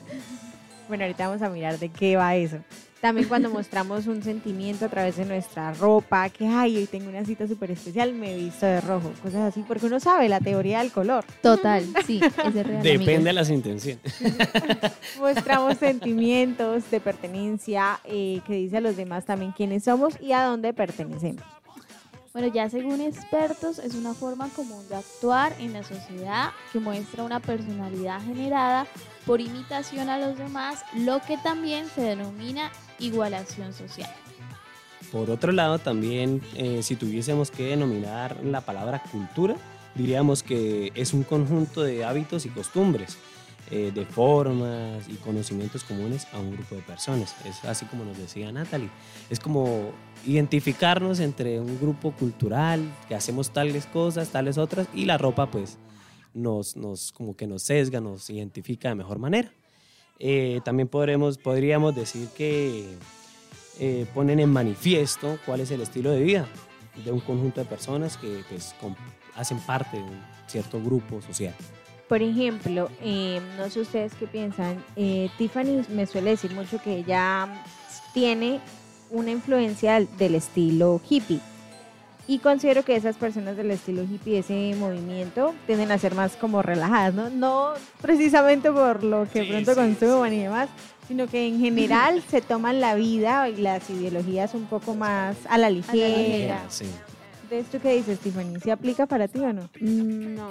Bueno, 0.87 1.03
ahorita 1.03 1.27
vamos 1.27 1.43
a 1.43 1.49
mirar 1.51 1.77
de 1.77 1.89
qué 1.89 2.15
va 2.17 2.35
eso. 2.35 2.57
También 2.99 3.27
cuando 3.29 3.47
mostramos 3.51 4.07
un 4.07 4.23
sentimiento 4.23 4.85
a 4.85 4.89
través 4.89 5.17
de 5.17 5.23
nuestra 5.23 5.71
ropa, 5.73 6.27
que 6.29 6.47
ay, 6.47 6.77
hoy 6.77 6.87
tengo 6.87 7.09
una 7.09 7.23
cita 7.23 7.47
súper 7.47 7.69
especial, 7.71 8.11
me 8.13 8.33
he 8.33 8.37
visto 8.37 8.65
de 8.65 8.81
rojo, 8.81 9.11
cosas 9.21 9.41
así, 9.51 9.63
porque 9.67 9.85
uno 9.85 9.99
sabe 9.99 10.27
la 10.27 10.39
teoría 10.39 10.79
del 10.79 10.91
color. 10.91 11.23
Total, 11.43 11.85
sí, 12.07 12.19
es 12.23 12.35
real. 12.35 12.81
Depende 12.81 13.13
amigo. 13.13 13.23
de 13.23 13.33
las 13.33 13.49
intenciones. 13.51 14.01
Mostramos 15.19 15.77
sentimientos 15.77 16.89
de 16.89 16.99
pertenencia 16.99 17.99
eh, 18.03 18.41
que 18.47 18.53
dice 18.53 18.77
a 18.77 18.81
los 18.81 18.97
demás 18.97 19.25
también 19.25 19.51
quiénes 19.51 19.83
somos 19.83 20.19
y 20.19 20.31
a 20.33 20.41
dónde 20.41 20.73
pertenecemos. 20.73 21.43
Bueno, 22.31 22.47
ya 22.53 22.69
según 22.69 23.01
expertos, 23.01 23.79
es 23.79 23.95
una 23.95 24.13
forma 24.13 24.49
común 24.49 24.87
de 24.87 24.95
actuar 24.95 25.55
en 25.59 25.73
la 25.73 25.81
sociedad 25.81 26.51
que 26.71 26.79
muestra 26.79 27.23
una 27.23 27.39
personalidad 27.39 28.21
generada 28.23 28.85
por 29.25 29.41
imitación 29.41 30.09
a 30.09 30.19
los 30.19 30.37
demás, 30.37 30.83
lo 30.95 31.21
que 31.21 31.37
también 31.37 31.87
se 31.87 32.01
denomina 32.01 32.71
igualación 32.99 33.73
social. 33.73 34.13
Por 35.11 35.31
otro 35.31 35.51
lado, 35.51 35.79
también, 35.79 36.41
eh, 36.55 36.83
si 36.83 36.95
tuviésemos 36.95 37.49
que 37.49 37.63
denominar 37.63 38.37
la 38.43 38.61
palabra 38.61 39.01
cultura, 39.11 39.55
diríamos 39.95 40.43
que 40.43 40.91
es 40.93 41.13
un 41.13 41.23
conjunto 41.23 41.81
de 41.81 42.05
hábitos 42.05 42.45
y 42.45 42.49
costumbres, 42.49 43.17
eh, 43.71 43.91
de 43.93 44.05
formas 44.05 45.07
y 45.07 45.13
conocimientos 45.15 45.83
comunes 45.83 46.27
a 46.33 46.39
un 46.39 46.51
grupo 46.51 46.75
de 46.75 46.81
personas. 46.81 47.35
Es 47.45 47.63
así 47.65 47.85
como 47.85 48.03
nos 48.03 48.17
decía 48.17 48.51
Natalie. 48.51 48.89
Es 49.29 49.39
como 49.39 49.91
identificarnos 50.25 51.19
entre 51.19 51.59
un 51.59 51.79
grupo 51.79 52.11
cultural, 52.11 52.81
que 53.07 53.15
hacemos 53.15 53.51
tales 53.51 53.85
cosas, 53.85 54.29
tales 54.29 54.57
otras, 54.57 54.87
y 54.93 55.05
la 55.05 55.17
ropa 55.17 55.51
pues 55.51 55.77
nos, 56.33 56.75
nos 56.75 57.11
como 57.11 57.35
que 57.35 57.47
nos 57.47 57.63
sesga, 57.63 58.01
nos 58.01 58.29
identifica 58.29 58.89
de 58.89 58.95
mejor 58.95 59.19
manera. 59.19 59.51
Eh, 60.17 60.61
también 60.65 60.87
podremos, 60.87 61.37
podríamos 61.37 61.95
decir 61.95 62.27
que 62.35 62.97
eh, 63.79 64.05
ponen 64.13 64.39
en 64.39 64.49
manifiesto 64.49 65.39
cuál 65.45 65.61
es 65.61 65.71
el 65.71 65.81
estilo 65.81 66.11
de 66.11 66.21
vida 66.21 66.47
de 67.05 67.11
un 67.11 67.19
conjunto 67.19 67.61
de 67.61 67.65
personas 67.65 68.17
que 68.17 68.43
pues, 68.49 68.75
hacen 69.35 69.59
parte 69.59 69.97
de 69.97 70.03
un 70.03 70.21
cierto 70.47 70.81
grupo 70.81 71.21
social. 71.21 71.55
Por 72.09 72.23
ejemplo, 72.23 72.89
eh, 73.03 73.39
no 73.55 73.69
sé 73.69 73.81
ustedes 73.81 74.13
qué 74.15 74.25
piensan, 74.25 74.83
eh, 74.95 75.29
Tiffany 75.37 75.85
me 75.89 76.07
suele 76.07 76.31
decir 76.31 76.51
mucho 76.53 76.81
que 76.81 76.97
ella 76.97 77.47
tiene 78.15 78.59
una 79.11 79.29
influencia 79.29 80.03
del, 80.17 80.33
estilo 80.33 80.99
hippie. 81.07 81.39
Y 82.27 82.39
considero 82.39 82.83
que 82.83 82.95
esas 82.95 83.15
personas 83.15 83.57
del 83.57 83.69
estilo 83.69 84.01
hippie, 84.03 84.39
ese 84.39 84.75
movimiento, 84.79 85.53
tienden 85.67 85.91
a 85.91 85.99
ser 85.99 86.15
más 86.15 86.35
como 86.35 86.63
relajadas, 86.63 87.13
¿no? 87.13 87.29
No 87.29 87.73
precisamente 88.01 88.71
por 88.71 89.03
lo 89.03 89.27
que 89.31 89.43
Sí, 89.43 89.49
pronto 89.49 89.75
sí, 89.75 89.77
consuman 89.77 90.33
y 90.33 90.39
demás, 90.39 90.69
sino 91.07 91.27
que 91.27 91.47
en 91.47 91.59
general 91.59 92.23
se 92.27 92.41
toman 92.41 92.81
la 92.81 92.95
vida 92.95 93.49
y 93.49 93.57
las 93.57 93.87
ideologías 93.87 94.55
un 94.55 94.65
poco 94.65 94.95
más 94.95 95.37
a 95.47 95.59
la 95.59 95.69
ligera. 95.69 96.63
Sí. 96.69 96.85
¿De 97.49 97.59
esto 97.59 97.79
qué 97.81 97.95
dices, 97.95 98.19
Tiffany? 98.19 98.59
¿Se 98.61 98.71
aplica 98.71 99.05
para 99.07 99.27
ti 99.27 99.39
o 99.39 99.51
no? 99.53 99.69
Mm, 99.81 100.35
No, 100.35 100.49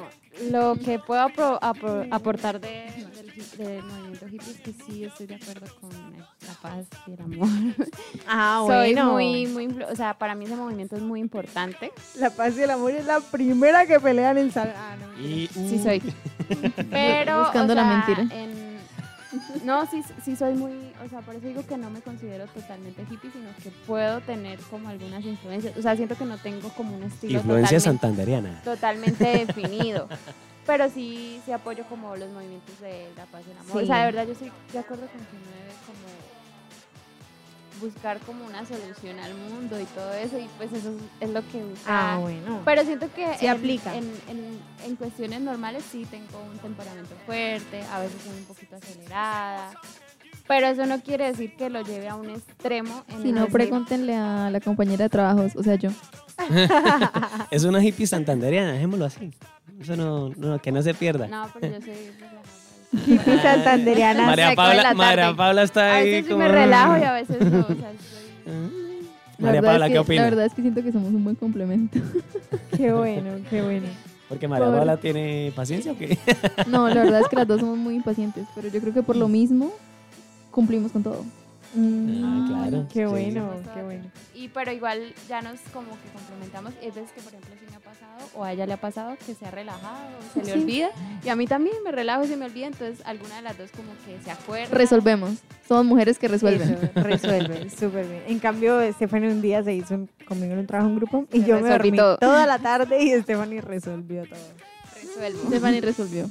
lo 0.50 0.74
que 0.74 0.98
puedo 0.98 1.20
apro- 1.28 1.58
apro- 1.60 2.08
aportar 2.10 2.60
de- 2.60 2.68
del, 3.14 3.58
del 3.58 3.82
movimiento 3.84 4.26
hippie 4.26 4.50
es 4.50 4.60
que 4.60 4.72
sí 4.72 5.04
estoy 5.04 5.26
de 5.28 5.36
acuerdo 5.36 5.66
con 5.80 5.90
la 5.90 6.54
paz 6.60 6.86
y 7.06 7.12
el 7.12 7.20
amor. 7.20 7.48
Ah, 8.26 8.62
Soy 8.66 8.92
bueno. 8.94 9.12
muy, 9.12 9.46
muy, 9.46 9.68
influ- 9.68 9.86
o 9.90 9.94
sea, 9.96 10.14
para 10.18 10.34
mí 10.34 10.44
ese 10.46 10.56
movimiento 10.56 10.96
es 10.96 11.02
muy 11.02 11.20
importante. 11.20 11.92
La 12.18 12.30
paz 12.30 12.56
y 12.58 12.62
el 12.62 12.70
amor 12.70 12.90
es 12.92 13.06
la 13.06 13.20
primera 13.20 13.86
que 13.86 14.00
pelean 14.00 14.36
en 14.38 14.50
sal. 14.52 14.74
Ah, 14.76 14.96
no. 15.00 15.22
Y, 15.24 15.46
Sí 15.48 15.78
soy. 15.82 16.02
Pero, 16.90 17.40
Buscando 17.40 17.72
o 17.74 17.76
la 17.76 17.84
mentira. 17.84 18.22
en- 18.36 18.57
no, 19.64 19.86
sí, 19.86 20.02
sí 20.24 20.36
soy 20.36 20.54
muy, 20.54 20.72
o 21.04 21.08
sea, 21.08 21.20
por 21.20 21.34
eso 21.34 21.46
digo 21.46 21.66
que 21.66 21.76
no 21.76 21.90
me 21.90 22.00
considero 22.00 22.46
totalmente 22.46 23.02
hippie, 23.02 23.30
sino 23.30 23.50
que 23.62 23.70
puedo 23.86 24.20
tener 24.20 24.58
como 24.70 24.88
algunas 24.88 25.24
influencias. 25.24 25.76
O 25.76 25.82
sea, 25.82 25.96
siento 25.96 26.16
que 26.16 26.24
no 26.24 26.38
tengo 26.38 26.68
como 26.70 26.96
un 26.96 27.02
estilo 27.02 27.38
influencia 27.38 27.78
totalmente, 27.78 27.80
santanderiana. 27.80 28.62
totalmente 28.62 29.24
definido. 29.46 30.08
Pero 30.66 30.90
sí, 30.90 31.40
sí 31.44 31.52
apoyo 31.52 31.84
como 31.84 32.14
los 32.16 32.30
movimientos 32.30 32.78
de 32.80 33.08
la 33.16 33.24
paz 33.26 33.42
y 33.48 33.50
el 33.50 33.58
amor. 33.58 33.72
Sí. 33.72 33.84
O 33.84 33.86
sea, 33.86 33.98
de 34.00 34.04
verdad 34.06 34.26
yo 34.26 34.32
estoy 34.32 34.52
de 34.72 34.78
acuerdo 34.78 35.06
con 35.06 35.20
que 35.20 35.32
no 35.32 35.50
debe 35.56 35.72
buscar 37.80 38.18
como 38.20 38.44
una 38.44 38.64
solución 38.66 39.18
al 39.18 39.34
mundo 39.34 39.80
y 39.80 39.84
todo 39.86 40.12
eso, 40.14 40.38
y 40.38 40.48
pues 40.58 40.72
eso 40.72 40.92
es, 41.20 41.30
lo 41.30 41.40
que 41.48 41.62
busca. 41.62 42.14
Ah, 42.14 42.18
bueno. 42.18 42.60
Pero 42.64 42.84
siento 42.84 43.12
que 43.14 43.26
Sí 43.38 43.46
en, 43.46 43.52
aplica. 43.52 43.94
En, 43.96 44.04
en- 44.28 44.58
en 44.86 44.96
cuestiones 44.96 45.40
normales 45.40 45.84
sí 45.90 46.06
tengo 46.10 46.40
un 46.50 46.58
temperamento 46.58 47.14
fuerte, 47.26 47.82
a 47.92 48.00
veces 48.00 48.20
soy 48.22 48.38
un 48.38 48.44
poquito 48.44 48.76
acelerada, 48.76 49.70
pero 50.46 50.66
eso 50.68 50.86
no 50.86 51.00
quiere 51.02 51.26
decir 51.26 51.54
que 51.56 51.68
lo 51.68 51.82
lleve 51.82 52.08
a 52.08 52.14
un 52.14 52.30
extremo. 52.30 53.04
En 53.08 53.22
Si 53.22 53.32
no, 53.32 53.46
pregúntenle 53.48 54.14
a 54.16 54.50
la 54.50 54.60
compañera 54.60 55.04
de 55.04 55.08
trabajos, 55.10 55.56
o 55.56 55.62
sea, 55.62 55.74
yo. 55.74 55.90
es 57.50 57.64
una 57.64 57.82
hippie 57.84 58.06
santanderiana, 58.06 58.72
dejémoslo 58.72 59.04
así. 59.06 59.30
Eso 59.80 59.96
no, 59.96 60.30
no, 60.30 60.60
que 60.60 60.72
no 60.72 60.82
se 60.82 60.94
pierda. 60.94 61.26
No, 61.28 61.48
pero 61.54 61.78
yo 61.78 61.80
soy... 61.84 61.94
santandereana. 63.42 64.26
María 64.26 64.54
Paula. 64.54 64.94
María 64.94 65.34
Paula 65.34 65.62
está 65.62 65.92
A 65.92 65.94
ahí 65.96 66.10
veces 66.10 66.24
sí 66.26 66.30
como... 66.32 66.44
me 66.44 66.48
relajo 66.52 66.98
y 66.98 67.02
a 67.02 67.12
veces 67.12 67.40
no. 67.40 67.60
O 67.60 67.66
sea, 67.66 67.76
soy- 67.76 69.08
La 69.38 69.46
María 69.46 69.62
Paula, 69.62 69.86
es 69.86 69.90
¿qué 69.90 69.92
que, 69.94 69.98
opina? 70.00 70.22
La 70.22 70.30
verdad 70.30 70.46
es 70.46 70.54
que 70.54 70.62
siento 70.62 70.82
que 70.82 70.92
somos 70.92 71.08
un 71.12 71.22
buen 71.24 71.36
complemento. 71.36 71.98
Qué 72.76 72.92
bueno, 72.92 73.30
qué 73.50 73.62
bueno. 73.62 73.86
Porque 74.28 74.46
María 74.48 74.66
Por- 74.66 74.76
Paula 74.76 74.96
tiene 74.98 75.52
paciencia 75.56 75.92
o 75.92 75.96
qué? 75.98 76.18
No, 76.66 76.88
la 76.88 77.02
verdad 77.02 77.20
es 77.20 77.28
que 77.28 77.36
las 77.36 77.46
dos 77.48 77.60
somos 77.60 77.76
muy 77.78 77.94
impacientes, 77.94 78.46
pero 78.54 78.68
yo 78.68 78.80
creo 78.80 78.92
que 78.92 79.02
por 79.02 79.16
lo 79.16 79.28
mismo 79.28 79.72
cumplimos 80.50 80.92
con 80.92 81.02
todo. 81.02 81.24
Ah, 81.76 82.44
claro. 82.48 82.86
Qué 82.92 83.00
sí. 83.00 83.04
bueno, 83.04 83.50
qué 83.74 83.82
bueno. 83.82 84.04
Y 84.34 84.48
pero 84.48 84.72
igual 84.72 85.14
ya 85.28 85.42
nos 85.42 85.58
como 85.72 85.90
que 85.90 86.08
complementamos. 86.14 86.72
Y 86.80 86.86
hay 86.86 86.90
veces 86.90 87.12
que, 87.12 87.20
por 87.20 87.32
ejemplo, 87.34 87.54
sí 87.60 87.66
me 87.70 87.76
ha 87.76 87.80
pasado, 87.80 88.30
o 88.34 88.44
a 88.44 88.52
ella 88.52 88.66
le 88.66 88.72
ha 88.72 88.76
pasado, 88.80 89.16
que 89.26 89.34
se 89.34 89.44
ha 89.46 89.50
relajado, 89.50 90.08
se 90.32 90.40
le 90.44 90.52
Sí. 90.52 90.52
olvida. 90.60 90.90
Y 91.24 91.28
a 91.28 91.36
mí 91.36 91.46
también 91.46 91.76
me 91.84 91.92
relajo 91.92 92.24
y 92.24 92.28
se 92.28 92.36
me 92.36 92.46
olvida. 92.46 92.66
Entonces, 92.68 93.04
alguna 93.06 93.36
de 93.36 93.42
las 93.42 93.58
dos 93.58 93.70
como 93.72 93.88
que 94.06 94.22
se 94.24 94.30
acuerda. 94.30 94.74
Resolvemos. 94.74 95.34
Somos 95.66 95.84
mujeres 95.84 96.18
que 96.18 96.28
resuelven. 96.28 96.70
Eso, 96.72 97.02
resuelven, 97.02 97.70
súper 97.78 98.06
bien. 98.06 98.22
En 98.28 98.38
cambio, 98.38 98.80
Stephanie 98.92 99.30
un 99.30 99.42
día 99.42 99.62
se 99.62 99.74
hizo 99.74 99.94
un- 99.94 100.10
conmigo 100.26 100.52
en 100.54 100.60
un 100.60 100.66
trabajo 100.66 100.88
en 100.90 100.96
grupo 100.96 101.26
y 101.32 101.40
Yo 101.40 101.48
yo 101.58 101.60
me 101.60 101.68
dormí 101.70 101.92
todo. 101.92 102.16
toda 102.18 102.46
la 102.46 102.58
tarde 102.58 103.02
y 103.02 103.10
Stephanie 103.20 103.60
resolvió 103.60 104.22
todo. 104.26 104.38
Resuelvo. 104.94 105.40
Stephanie 105.48 105.80
resolvió. 105.80 106.30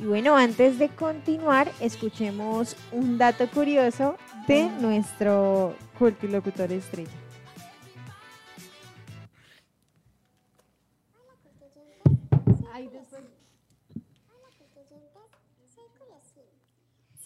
Y 0.00 0.06
bueno, 0.06 0.34
antes 0.34 0.78
de 0.78 0.88
continuar, 0.88 1.70
escuchemos 1.78 2.74
un 2.90 3.18
dato 3.18 3.46
curioso 3.50 4.16
de 4.46 4.70
nuestro 4.80 5.74
cultilocutor 5.98 6.72
estrella. 6.72 7.10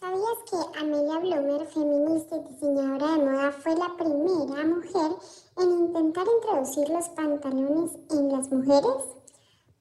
¿Sabías 0.01 0.39
que 0.51 0.81
Amelia 0.81 1.19
Bloomer, 1.19 1.67
feminista 1.69 2.37
y 2.37 2.53
diseñadora 2.53 3.13
de 3.13 3.25
moda, 3.25 3.53
fue 3.53 3.77
la 3.77 3.97
primera 3.97 4.67
mujer 4.67 5.13
en 5.59 5.71
intentar 5.71 6.27
introducir 6.43 6.89
los 6.89 7.09
pantalones 7.11 7.93
en 8.11 8.33
las 8.33 8.51
mujeres? 8.51 9.14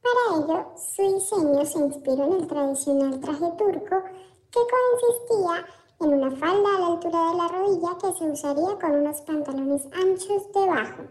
Para 0.03 0.37
ello, 0.37 0.65
su 0.75 1.01
diseño 1.01 1.65
se 1.65 1.79
inspiró 1.79 2.25
en 2.25 2.33
el 2.33 2.47
tradicional 2.47 3.19
traje 3.21 3.51
turco 3.57 4.03
que 4.51 4.59
consistía 4.75 5.65
en 6.01 6.13
una 6.13 6.31
falda 6.31 6.75
a 6.75 6.79
la 6.79 6.87
altura 6.87 7.31
de 7.31 7.37
la 7.37 7.47
rodilla 7.47 7.97
que 8.01 8.17
se 8.17 8.29
usaría 8.29 8.77
con 8.79 8.91
unos 8.91 9.21
pantalones 9.21 9.87
anchos 9.93 10.51
debajo. 10.53 11.03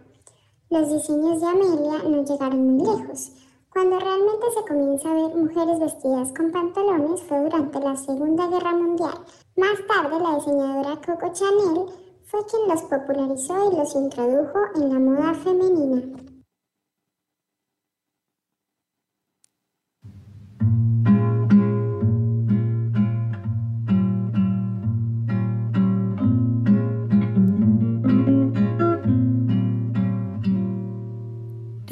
Los 0.69 0.91
diseños 0.91 1.41
de 1.41 1.47
Amelia 1.47 2.03
no 2.03 2.23
llegaron 2.23 2.77
muy 2.77 2.87
lejos. 2.87 3.33
Cuando 3.73 3.99
realmente 3.99 4.47
se 4.55 4.69
comienza 4.69 5.11
a 5.11 5.15
ver 5.15 5.37
mujeres 5.37 5.81
vestidas 5.81 6.33
con 6.37 6.53
pantalones 6.53 7.23
fue 7.23 7.41
durante 7.41 7.81
la 7.81 7.97
Segunda 7.97 8.47
Guerra 8.49 8.73
Mundial. 8.73 9.15
Más 9.57 9.87
tarde, 9.89 10.21
la 10.21 10.35
diseñadora 10.35 11.01
Coco 11.01 11.33
Chanel 11.33 11.87
fue 12.27 12.45
quien 12.45 12.69
los 12.69 12.83
popularizó 12.83 13.73
y 13.73 13.77
los 13.77 13.95
introdujo 13.95 14.59
en 14.75 14.93
la 14.93 14.99
moda 14.99 15.35
femenina. 15.35 16.32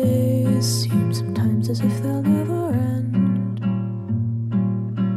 Days 0.01 0.67
seem 0.85 1.13
sometimes 1.13 1.69
as 1.69 1.81
if 1.81 2.03
they'll 2.03 2.23
never 2.23 2.73
end. 2.73 3.61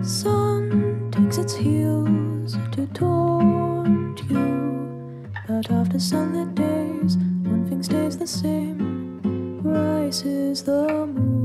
Sun 0.05 1.09
takes 1.09 1.37
its 1.37 1.55
heels 1.55 2.57
to 2.73 2.85
taunt 2.87 4.21
you. 4.29 5.31
But 5.47 5.71
after 5.71 5.99
sunlit 5.99 6.53
days, 6.53 7.15
one 7.47 7.65
thing 7.69 7.81
stays 7.81 8.17
the 8.17 8.27
same. 8.27 9.21
Rises 9.63 10.63
the 10.63 11.07
moon. 11.07 11.42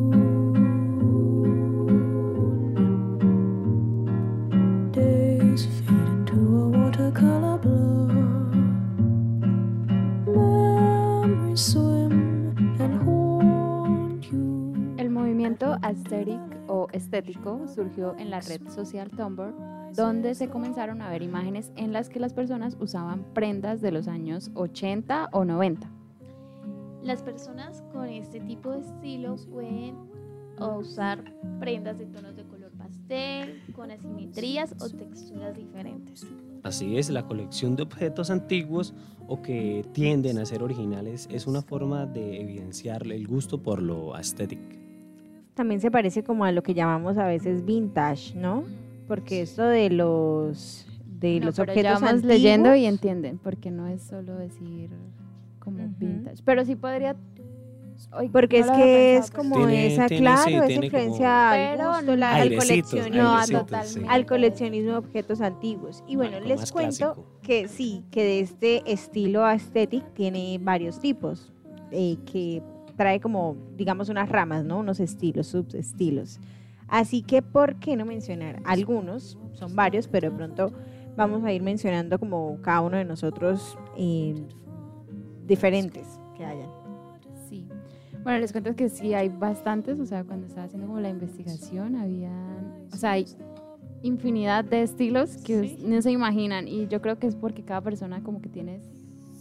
Estético 17.19 17.67
surgió 17.67 18.17
en 18.17 18.31
la 18.31 18.41
red 18.41 18.61
social 18.69 19.11
Tumblr, 19.11 19.53
donde 19.95 20.35
se 20.35 20.49
comenzaron 20.49 21.03
a 21.03 21.11
ver 21.11 21.23
imágenes 21.23 21.73
en 21.77 21.93
las 21.93 22.09
que 22.09 22.21
las 22.21 22.33
personas 22.33 22.77
usaban 22.81 23.25
prendas 23.35 23.81
de 23.81 23.91
los 23.91 24.07
años 24.07 24.51
80 24.55 25.31
o 25.33 25.45
90. 25.45 25.91
Las 27.03 27.23
personas 27.23 27.83
con 27.93 28.09
este 28.09 28.41
tipo 28.41 28.71
de 28.71 28.81
estilo 28.81 29.37
pueden 29.51 29.97
usar 30.79 31.25
prendas 31.61 31.99
de 31.99 32.07
tonos 32.07 32.37
de 32.37 32.45
color 32.45 32.71
pastel, 32.73 33.63
con 33.75 33.91
asimetrías 33.91 34.75
o 34.81 34.89
texturas 34.89 35.57
diferentes. 35.57 36.27
Así 36.63 36.99
es, 36.99 37.11
la 37.11 37.27
colección 37.27 37.77
de 37.77 37.85
objetos 37.85 38.31
antiguos 38.31 38.95
o 39.27 39.43
que 39.43 39.85
tienden 39.93 40.39
a 40.39 40.47
ser 40.47 40.63
originales 40.63 41.29
es 41.31 41.47
una 41.47 41.63
forma 41.63 42.07
de 42.07 42.41
evidenciar 42.41 43.07
el 43.07 43.27
gusto 43.27 43.63
por 43.63 43.81
lo 43.81 44.15
aesthetic. 44.15 44.78
También 45.59 45.81
se 45.81 45.91
parece 45.91 46.23
como 46.23 46.45
a 46.45 46.53
lo 46.53 46.63
que 46.63 46.73
llamamos 46.73 47.19
a 47.19 47.27
veces 47.27 47.65
vintage, 47.65 48.33
¿no? 48.37 48.63
Porque 49.09 49.41
esto 49.43 49.65
de 49.65 49.91
los 49.91 50.87
de 51.05 51.41
No, 51.41 51.47
los 51.47 51.57
pero 51.57 51.73
objetos 51.73 52.01
ya 52.01 52.13
leyendo 52.13 52.75
y 52.77 52.85
entienden, 52.87 53.39
porque 53.39 53.73
no 53.73 53.89
es 53.89 54.01
solo 54.03 54.37
decir 54.37 54.89
como 55.59 55.83
Ujú. 55.87 55.95
vintage. 55.99 56.43
Pero 56.45 56.65
sí 56.65 56.77
podría... 56.77 57.17
Ay, 58.13 58.29
porque 58.29 58.61
no 58.61 58.67
es 58.67 58.71
que 58.79 59.17
es 59.17 59.31
como 59.33 59.57
Tiene- 59.57 59.87
esa, 59.95 60.07
tiene, 60.07 60.21
claro, 60.23 60.43
sí, 60.45 60.55
esa 60.55 60.73
influencia 60.85 61.51
al 61.73 61.77
gusto, 61.89 62.15
la- 62.17 62.35
al 62.37 62.55
coleccionismo, 62.55 63.17
No, 63.21 63.83
sí. 63.85 64.01
al 64.09 64.27
coleccionismo 64.27 64.91
de 64.93 64.97
objetos 64.99 65.41
antiguos. 65.41 66.05
Y 66.07 66.15
bueno, 66.15 66.39
les 66.39 66.71
cuento 66.71 67.15
clásico. 67.15 67.27
que 67.43 67.67
sí, 67.67 68.05
que 68.13 68.23
de 68.23 68.39
este 68.39 68.83
estilo 68.93 69.45
aesthetic 69.45 70.05
tiene 70.15 70.61
varios 70.63 71.01
tipos, 71.01 71.53
eh, 71.91 72.17
que 72.31 72.63
trae 72.99 73.21
como, 73.21 73.57
digamos, 73.79 74.11
unas 74.11 74.29
ramas, 74.29 74.65
¿no? 74.65 74.81
Unos 74.81 75.01
estilos, 75.01 75.47
subestilos. 75.47 76.39
Así 76.89 77.23
que, 77.23 77.41
¿por 77.41 77.77
qué 77.77 77.97
no 77.97 78.05
mencionar 78.05 78.61
algunos? 78.67 79.39
Son 79.55 79.75
varios, 79.77 80.09
pero 80.09 80.31
de 80.31 80.37
pronto 80.37 80.73
vamos 81.17 81.45
a 81.45 81.53
ir 81.53 81.63
mencionando 81.63 82.19
como 82.19 82.59
cada 82.61 82.81
uno 82.83 82.97
de 82.97 83.05
nosotros 83.05 83.79
eh, 83.97 84.35
diferentes 85.47 86.07
que 86.37 86.45
hayan. 86.45 86.69
Sí. 87.49 87.67
Bueno, 88.23 88.41
les 88.41 88.53
cuento 88.53 88.75
que 88.75 88.89
sí 88.89 89.15
hay 89.15 89.29
bastantes, 89.29 90.01
o 90.01 90.07
sea, 90.07 90.25
cuando 90.25 90.47
estaba 90.47 90.67
haciendo 90.67 90.87
como 90.89 91.01
la 91.01 91.09
investigación, 91.09 91.97
había, 91.97 92.33
o 92.93 92.97
sea, 92.97 93.13
hay 93.13 93.27
infinidad 94.03 94.65
de 94.65 94.83
estilos 94.83 95.37
que 95.39 95.61
Sí. 95.77 95.79
no 95.87 96.01
se 96.03 96.11
imaginan 96.11 96.69
y 96.69 96.87
yo 96.89 97.01
creo 97.01 97.19
que 97.19 97.27
es 97.27 97.35
porque 97.37 97.63
cada 97.65 97.81
persona 97.81 98.23
como 98.23 98.41
que 98.41 98.49
tiene 98.49 98.81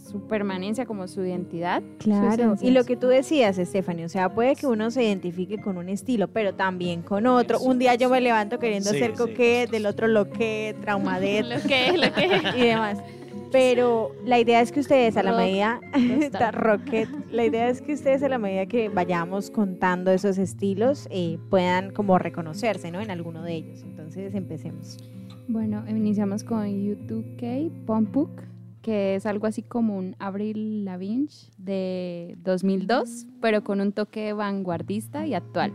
su 0.08 0.20
permanencia, 0.22 0.86
como 0.86 1.06
su 1.06 1.24
identidad. 1.24 1.82
Claro, 1.98 2.56
y 2.60 2.70
lo 2.70 2.84
que 2.84 2.96
tú 2.96 3.06
decías, 3.08 3.56
Stephanie, 3.56 4.04
o 4.04 4.08
sea, 4.08 4.28
puede 4.34 4.56
que 4.56 4.66
uno 4.66 4.90
se 4.90 5.04
identifique 5.04 5.58
con 5.58 5.76
un 5.76 5.88
estilo, 5.88 6.28
pero 6.28 6.54
también 6.54 7.02
con 7.02 7.26
otro. 7.26 7.60
Un 7.60 7.78
día 7.78 7.94
yo 7.94 8.08
me 8.08 8.20
levanto 8.20 8.58
queriendo 8.58 8.90
Sí, 8.90 8.98
ser 8.98 9.14
sí. 9.16 9.70
del 9.70 9.86
otro 9.86 10.08
lo 10.08 10.30
que, 10.30 10.74
traumadet 10.80 11.44
Lo 11.44 11.60
que, 11.68 11.96
lo 11.96 12.12
que. 12.14 12.58
y 12.58 12.66
demás. 12.66 12.98
Pero 13.50 14.12
la 14.24 14.38
idea 14.38 14.60
es 14.60 14.72
que 14.72 14.80
ustedes 14.80 15.16
a 15.16 15.22
la 15.22 15.30
Rock, 15.30 15.40
medida, 15.40 15.80
rocket, 16.52 17.08
la 17.30 17.44
idea 17.46 17.68
es 17.68 17.80
que 17.80 17.94
ustedes 17.94 18.22
a 18.22 18.28
la 18.28 18.38
medida 18.38 18.66
que 18.66 18.88
vayamos 18.90 19.50
contando 19.50 20.10
esos 20.10 20.36
estilos 20.38 21.08
eh, 21.10 21.38
puedan 21.48 21.90
como 21.92 22.18
reconocerse, 22.18 22.90
¿no? 22.90 23.00
En 23.00 23.10
alguno 23.10 23.42
de 23.42 23.54
ellos. 23.54 23.82
Entonces 23.84 24.34
empecemos. 24.34 24.98
Bueno, 25.48 25.82
iniciamos 25.88 26.44
con 26.44 26.66
U2K 26.66 27.70
Pompuk, 27.86 28.28
que 28.88 29.16
es 29.16 29.26
algo 29.26 29.46
así 29.46 29.60
como 29.60 29.98
un 29.98 30.16
Avril 30.18 30.86
Lavigne 30.86 31.28
de 31.58 32.38
2002, 32.42 33.26
pero 33.38 33.62
con 33.62 33.82
un 33.82 33.92
toque 33.92 34.32
vanguardista 34.32 35.26
y 35.26 35.34
actual. 35.34 35.74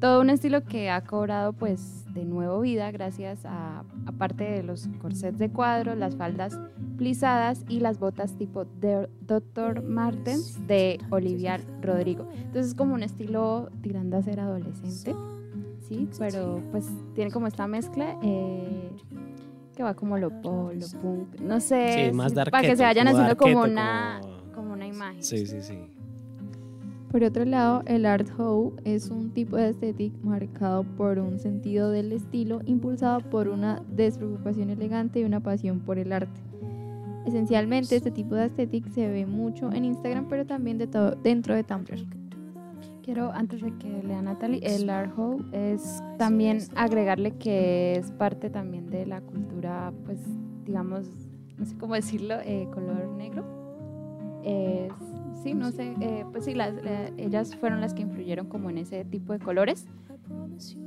todo 0.00 0.20
un 0.20 0.30
estilo 0.30 0.64
que 0.64 0.90
ha 0.90 1.04
cobrado 1.04 1.52
pues 1.52 2.12
de 2.12 2.24
nuevo 2.24 2.60
vida 2.60 2.90
gracias 2.90 3.44
a, 3.44 3.84
aparte 4.04 4.42
de 4.42 4.64
los 4.64 4.88
corsets 5.00 5.38
de 5.38 5.48
cuadro, 5.50 5.94
las 5.94 6.16
faldas 6.16 6.58
plisadas 6.98 7.64
y 7.68 7.78
las 7.78 8.00
botas 8.00 8.36
tipo 8.36 8.64
de 8.64 9.08
Dr. 9.20 9.84
Martens 9.84 10.66
de 10.66 10.98
Olivia 11.10 11.60
Rodrigo. 11.80 12.26
Entonces 12.34 12.72
es 12.72 12.74
como 12.74 12.94
un 12.94 13.04
estilo 13.04 13.70
tirando 13.80 14.16
a 14.16 14.22
ser 14.22 14.40
adolescente, 14.40 15.14
sí, 15.86 16.08
pero 16.18 16.60
pues 16.72 16.88
tiene 17.14 17.30
como 17.30 17.46
esta 17.46 17.68
mezcla 17.68 18.18
eh, 18.24 18.90
que 19.80 19.84
va 19.84 19.94
como 19.94 20.18
lo 20.18 20.28
pop, 20.42 20.72
lo 20.74 21.00
punk, 21.00 21.40
no 21.40 21.58
sé, 21.58 22.10
Sí, 22.10 22.12
más 22.14 22.32
sí, 22.32 22.34
para 22.36 22.50
que 22.50 22.52
darketo, 22.68 22.76
se 22.76 22.82
vayan 22.82 23.06
como 23.06 23.16
haciendo 23.18 23.36
como 23.38 23.54
darketo, 23.60 23.72
una, 23.72 24.18
como- 24.20 24.52
como 24.54 24.72
una 24.74 24.86
imagen. 24.86 25.22
Sí, 25.22 25.46
sí, 25.46 25.62
sí. 25.62 25.78
Por 27.10 27.24
otro 27.24 27.46
lado, 27.46 27.82
el 27.86 28.04
art 28.04 28.28
hoe 28.38 28.72
es 28.84 29.08
un 29.08 29.30
tipo 29.30 29.56
de 29.56 29.70
estética 29.70 30.14
marcado 30.22 30.84
por 30.84 31.18
un 31.18 31.38
sentido 31.38 31.90
del 31.90 32.12
estilo 32.12 32.60
impulsado 32.66 33.20
por 33.30 33.48
una 33.48 33.80
despreocupación 33.90 34.68
elegante 34.68 35.20
y 35.20 35.24
una 35.24 35.40
pasión 35.40 35.80
por 35.80 35.98
el 35.98 36.12
arte. 36.12 36.40
Esencialmente, 37.24 37.96
este 37.96 38.10
tipo 38.10 38.34
de 38.34 38.44
estética 38.46 38.90
se 38.90 39.08
ve 39.08 39.24
mucho 39.24 39.72
en 39.72 39.86
Instagram, 39.86 40.26
pero 40.28 40.44
también 40.44 40.76
de 40.76 40.88
dentro 41.22 41.54
de 41.54 41.64
Tumblr. 41.64 42.04
Quiero, 43.12 43.32
antes 43.32 43.60
de 43.60 43.76
que 43.76 44.04
lea 44.04 44.22
Natalie, 44.22 44.60
el 44.62 44.88
art 44.88 45.10
hoe 45.18 45.38
es 45.50 46.00
también 46.16 46.58
agregarle 46.76 47.32
que 47.38 47.96
es 47.96 48.12
parte 48.12 48.50
también 48.50 48.88
de 48.88 49.04
la 49.04 49.20
cultura, 49.20 49.92
pues, 50.06 50.20
digamos, 50.64 51.08
no 51.58 51.64
sé 51.66 51.76
cómo 51.76 51.94
decirlo, 51.94 52.36
eh, 52.44 52.68
color 52.72 53.08
negro. 53.08 53.42
Es- 54.44 54.92
sí, 55.42 55.54
no 55.54 55.72
sé, 55.72 55.92
eh, 56.00 56.24
pues 56.30 56.44
sí, 56.44 56.54
las, 56.54 56.72
la- 56.84 57.08
ellas 57.18 57.56
fueron 57.56 57.80
las 57.80 57.94
que 57.94 58.02
influyeron 58.02 58.46
como 58.46 58.70
en 58.70 58.78
ese 58.78 59.04
tipo 59.04 59.32
de 59.32 59.40
colores. 59.40 59.88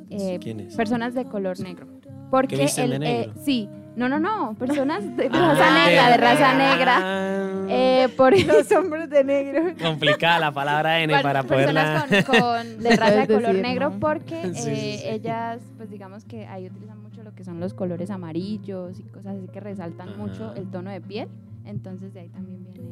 Eh, 0.09 0.39
¿Quiénes? 0.39 0.77
Personas 0.77 1.13
de 1.15 1.25
color 1.25 1.59
negro. 1.59 1.87
Porque 2.31 2.55
de 2.55 2.71
el, 2.85 2.93
eh, 2.93 2.99
negro? 2.99 3.33
sí, 3.43 3.67
no, 3.97 4.07
no, 4.07 4.17
no, 4.21 4.55
personas 4.57 5.03
de 5.17 5.25
Ah, 5.29 5.55
raza 5.55 5.85
negra, 5.89 6.09
de 6.09 6.17
raza 6.17 6.53
negra. 6.57 7.52
Eh, 7.73 8.09
por 8.15 8.37
Los 8.45 8.71
hombres 8.71 9.09
de 9.09 9.23
negro. 9.23 9.73
Complicada 9.81 10.39
la 10.39 10.51
palabra 10.51 11.01
N 11.01 11.13
Par- 11.13 11.23
para 11.23 11.43
personas 11.43 12.03
poderla. 12.05 12.23
con, 12.25 12.37
con- 12.39 12.83
de 12.83 12.95
raza 12.95 13.19
de 13.21 13.27
color 13.27 13.41
decir, 13.47 13.61
negro 13.61 13.89
¿no? 13.91 13.99
porque 13.99 14.41
Sí, 14.53 14.69
eh, 14.69 14.97
sí. 15.01 15.07
ellas 15.09 15.61
pues 15.77 15.89
digamos 15.89 16.23
que 16.25 16.45
ahí 16.47 16.67
utilizan 16.67 17.01
mucho 17.01 17.23
lo 17.23 17.33
que 17.33 17.43
son 17.43 17.59
los 17.59 17.73
colores 17.73 18.09
amarillos 18.09 18.99
y 18.99 19.03
cosas 19.03 19.37
así 19.37 19.47
que 19.47 19.59
resaltan 19.59 20.17
mucho 20.17 20.53
el 20.55 20.69
tono 20.69 20.89
de 20.91 21.01
piel 21.01 21.27
entonces 21.65 22.13
de 22.13 22.21
ahí 22.21 22.29
también 22.29 22.63
viene 22.63 22.89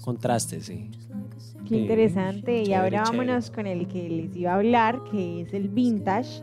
Contraste, 0.00 0.60
sí. 0.60 0.90
Qué 1.62 1.68
Sí, 1.68 1.76
interesante. 1.82 2.62
y 2.62 2.64
chévere, 2.64 2.76
ahora 2.76 3.02
chévere. 3.04 3.18
vámonos 3.26 3.50
con 3.52 3.66
el 3.68 3.86
que 3.86 4.08
les 4.08 4.34
iba 4.36 4.50
a 4.52 4.56
hablar, 4.56 5.00
que 5.10 5.42
es 5.42 5.54
el 5.54 5.68
vintage, 5.68 6.42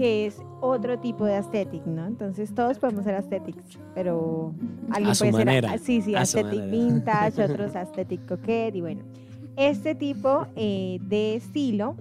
que 0.00 0.24
es 0.24 0.40
otro 0.62 0.98
tipo 0.98 1.26
de 1.26 1.34
aesthetic, 1.34 1.84
¿no? 1.84 2.06
Entonces 2.06 2.54
todos 2.54 2.78
podemos 2.78 3.04
ser 3.04 3.16
aesthetics, 3.16 3.78
pero 3.94 4.54
alguien 4.88 5.10
A 5.10 5.14
su 5.14 5.24
puede 5.24 5.44
manera, 5.44 5.68
ser, 5.72 5.78
sí, 5.80 6.00
sí, 6.00 6.14
a 6.14 6.24
su 6.24 6.38
aesthetic 6.38 6.70
vintage, 6.70 7.44
otros 7.52 7.76
aesthetic 7.76 8.26
coquette, 8.26 8.76
y 8.76 8.80
bueno. 8.80 9.02
Este 9.56 9.94
tipo 9.94 10.46
eh, 10.56 11.00
de 11.02 11.34
estilo 11.34 11.96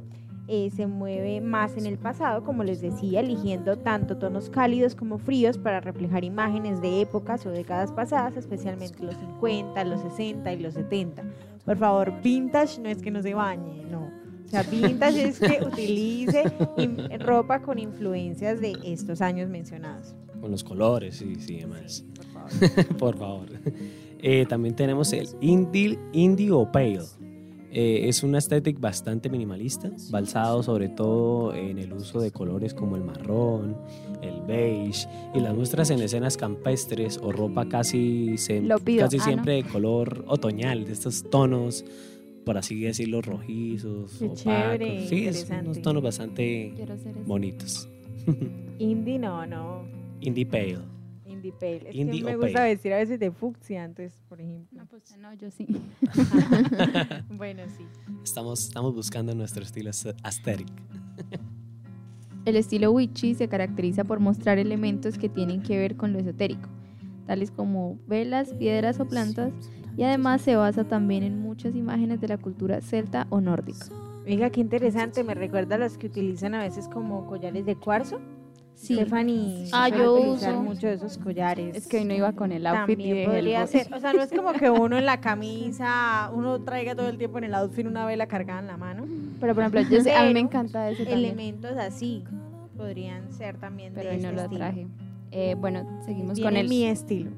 eh, 0.48 0.72
se 0.74 0.88
mueve 0.88 1.42
más 1.42 1.76
en 1.76 1.86
el 1.88 1.98
pasado, 1.98 2.46
como 2.46 2.64
les 2.64 2.80
decía, 2.80 3.20
eligiendo 3.20 3.78
tanto 3.78 4.16
tonos 4.16 4.50
cálidos 4.50 4.96
como 4.96 5.18
fríos 5.18 5.58
para 5.58 5.82
reflejar 5.82 6.24
imágenes 6.24 6.82
de 6.82 7.02
épocas 7.02 7.46
o 7.46 7.50
décadas 7.50 7.92
pasadas, 7.92 8.38
especialmente 8.38 9.04
los 9.04 9.16
50, 9.16 9.84
los 9.84 10.00
60 10.00 10.54
y 10.54 10.60
los 10.62 10.76
70. 10.76 11.22
Por 11.66 11.76
favor, 11.76 12.14
vintage 12.24 12.80
no 12.80 12.88
es 12.88 13.02
que 13.02 13.12
no 13.12 13.22
se 13.22 13.34
bañe, 13.34 13.84
no. 13.92 14.10
O 14.50 14.52
sea, 14.52 14.64
vintage 14.64 15.28
es 15.28 15.40
que 15.40 15.60
utilice 15.64 16.44
ropa 17.20 17.62
con 17.62 17.78
influencias 17.78 18.60
de 18.60 18.76
estos 18.84 19.22
años 19.22 19.48
mencionados. 19.48 20.16
Con 20.42 20.50
los 20.50 20.64
colores, 20.64 21.18
sí, 21.18 21.36
sí, 21.36 21.58
demás. 21.60 22.04
Por 22.16 22.26
favor. 22.26 22.88
Por 22.98 23.18
favor. 23.18 23.48
Eh, 24.22 24.48
también 24.50 24.76
tenemos 24.76 25.14
el 25.14 25.30
Indie, 25.40 26.00
indie 26.14 26.52
o 26.52 26.70
Pale. 26.72 27.00
Eh, 27.72 28.10
es 28.10 28.24
una 28.24 28.40
estética 28.40 28.80
bastante 28.82 29.30
minimalista, 29.30 29.92
basado 30.10 30.64
sobre 30.64 30.90
todo 30.90 31.54
en 31.54 31.78
el 31.78 31.94
uso 31.94 32.20
de 32.20 32.32
colores 32.32 32.74
como 32.74 32.96
el 32.96 33.04
marrón, 33.04 33.78
el 34.24 34.42
beige 34.42 35.08
y 35.36 35.40
las 35.40 35.56
muestras 35.56 35.92
en 35.92 36.02
escenas 36.02 36.36
campestres 36.36 37.20
o 37.22 37.32
ropa 37.32 37.70
casi, 37.70 38.34
pido. 38.84 39.06
casi 39.06 39.18
Ah, 39.20 39.24
siempre 39.24 39.54
de 39.54 39.64
color 39.66 40.26
otoñal, 40.28 40.86
de 40.86 40.94
estos 40.94 41.30
tonos, 41.30 41.86
por 42.46 42.58
así 42.58 42.80
decirlo, 42.80 43.22
rojizos, 43.22 44.12
Qué 44.20 44.26
opacos. 44.26 44.44
chévere, 44.44 45.08
Sí, 45.08 45.28
es 45.28 45.48
unos 45.50 45.82
tonos 45.82 46.02
bastante 46.04 46.74
bonitos. 47.26 47.88
Indie 48.80 49.20
no, 49.20 49.46
no. 49.46 49.84
Indie 50.22 50.46
Pale. 50.46 50.80
Indie 51.26 51.54
pale. 51.54 51.90
Es 51.90 51.96
Indie 51.96 52.20
que 52.20 52.26
me 52.26 52.36
gusta 52.36 52.54
pale. 52.54 52.70
vestir 52.74 52.92
a 52.94 52.98
veces 52.98 53.20
de 53.20 53.32
fucsia, 53.32 53.84
entonces, 53.86 54.20
por 54.28 54.42
ejemplo. 54.42 54.80
no 54.80 54.86
pues 54.88 55.16
no 55.18 55.32
yo 55.36 55.50
sí 55.52 55.68
bueno, 57.38 57.64
sí. 57.78 57.86
Estamos, 58.24 58.64
estamos 58.68 58.94
buscando 58.96 59.34
nuestro 59.36 59.64
estilo 59.64 59.92
aesthetic. 60.24 60.68
El 62.46 62.56
estilo 62.56 62.92
witchy 62.92 63.36
se 63.36 63.48
caracteriza 63.48 64.04
por 64.04 64.20
mostrar 64.20 64.58
elementos 64.58 65.18
que 65.18 65.30
tienen 65.30 65.62
que 65.62 65.78
ver 65.78 65.96
con 65.98 66.14
lo 66.14 66.20
esotérico, 66.20 66.68
tales 67.28 67.52
como 67.52 68.00
velas, 68.08 68.54
piedras 68.54 69.00
o 69.00 69.06
plantas, 69.08 69.54
y 70.00 70.04
además 70.04 70.42
se 70.42 70.56
basa 70.56 70.86
también 70.86 71.24
en 71.24 71.42
muchas 71.42 71.76
imágenes 71.76 72.22
de 72.22 72.30
la 72.30 72.38
cultura 72.38 72.80
celta 72.80 73.28
o 73.30 73.42
nórdica. 73.42 73.86
Oiga, 74.26 74.50
qué 74.50 74.62
interesante. 74.62 75.26
Me 75.26 75.34
recuerda 75.34 75.76
a 75.76 75.78
las 75.78 75.98
que 75.98 76.08
utilizan 76.08 76.54
a 76.56 76.60
veces 76.64 76.88
como 76.88 77.26
collares 77.26 77.66
de 77.66 77.76
cuarzo. 77.76 78.20
Sí. 78.76 78.94
Stephanie 78.96 79.68
Ah, 79.74 79.90
yo 79.90 80.14
uso. 80.14 80.62
mucho 80.64 80.88
de 80.88 80.94
esos 80.94 81.18
collares. 81.18 81.76
es 81.76 81.88
que 81.88 81.98
hoy 81.98 82.06
no 82.06 82.14
iba 82.14 82.32
con 82.32 82.54
el 82.54 82.66
outfit 82.66 82.98
También 82.98 83.30
podría 83.30 83.68
ser. 83.68 83.94
O 83.94 84.00
sea, 84.00 84.14
no 84.14 84.22
es 84.22 84.30
como 84.32 84.54
que 84.54 84.70
uno 84.70 84.98
en 84.98 85.06
la 85.06 85.20
camisa, 85.20 86.32
uno 86.34 86.62
traiga 86.62 86.96
todo 86.96 87.10
el 87.10 87.18
tiempo 87.18 87.40
en 87.40 87.44
el 87.44 87.54
outfit 87.56 87.86
una 87.86 88.06
vela 88.06 88.28
cargada 88.28 88.62
en 88.62 88.68
la 88.68 88.78
mano. 88.78 89.06
pero 89.42 89.54
por 89.54 89.64
ejemplo 89.66 89.82
yo 89.98 90.02
sé- 90.02 90.16
a 90.16 90.24
mí 90.24 90.34
me 90.34 90.40
encanta 90.40 90.90
ese 90.90 91.04
también 91.06 91.26
Elementos 91.26 91.76
así 91.78 92.24
podrían 92.78 93.34
ser 93.34 93.58
también 93.58 93.92
pero 93.94 94.12
de 94.12 94.16
hoy 94.16 94.22
no 94.22 94.30
este 94.30 94.36
lo 94.38 94.42
estilo. 94.44 94.60
traje 94.60 94.88
Eh, 95.32 95.56
bueno 95.60 95.86
seguimos 96.06 96.36
Viene 96.36 96.50
con 96.50 96.58
el 96.58 96.70
mi 96.70 96.86
estilo. 96.86 97.32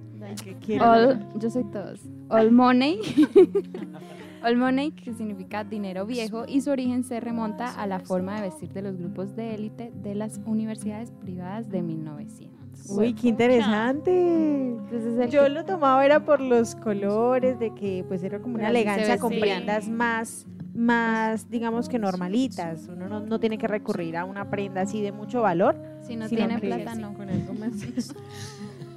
All, 0.82 1.26
yo 1.40 1.50
soy 1.50 1.64
todos. 1.66 2.00
All 2.30 2.52
money. 2.52 3.00
All 4.44 4.58
money, 4.58 4.92
que 4.92 5.14
significa 5.14 5.64
dinero 5.64 6.06
viejo, 6.08 6.46
y 6.48 6.62
su 6.62 6.72
origen 6.72 7.04
se 7.04 7.20
remonta 7.20 7.76
a 7.80 7.86
la 7.86 8.00
forma 8.00 8.36
de 8.38 8.42
vestir 8.50 8.70
de 8.74 8.82
los 8.82 8.98
grupos 8.98 9.36
de 9.36 9.54
élite 9.54 9.92
de 10.02 10.16
las 10.16 10.40
universidades 10.46 11.12
privadas 11.12 11.70
de 11.70 11.84
1900. 11.84 12.90
Uy, 12.90 13.14
qué 13.14 13.28
interesante. 13.28 14.70
Entonces, 14.70 15.20
el 15.20 15.30
Yo 15.30 15.44
que- 15.44 15.50
lo 15.50 15.64
tomaba 15.66 16.04
era 16.04 16.26
por 16.26 16.42
los 16.42 16.74
colores, 16.76 17.60
de 17.60 17.72
que 17.76 18.04
pues 18.08 18.24
era 18.24 18.40
como 18.40 18.56
una 18.56 18.70
elegancia 18.70 19.20
con 19.20 19.30
prendas 19.40 19.88
más, 19.90 20.48
más, 20.74 21.48
digamos 21.52 21.88
que 21.88 22.00
normalitas. 22.00 22.88
Uno 22.88 23.08
no, 23.10 23.20
no 23.20 23.40
tiene 23.40 23.60
que 23.60 23.68
recurrir 23.68 24.18
a 24.18 24.26
una 24.26 24.50
prenda 24.50 24.82
así 24.82 25.02
de 25.04 25.12
mucho 25.12 25.44
valor. 25.44 25.76
si 26.02 26.16
no 26.16 26.28
sino 26.28 26.48
tiene 26.48 26.60
plata, 26.60 26.96
no. 26.96 27.14
Con 27.14 27.30
algo 27.30 27.54
más. 27.54 27.74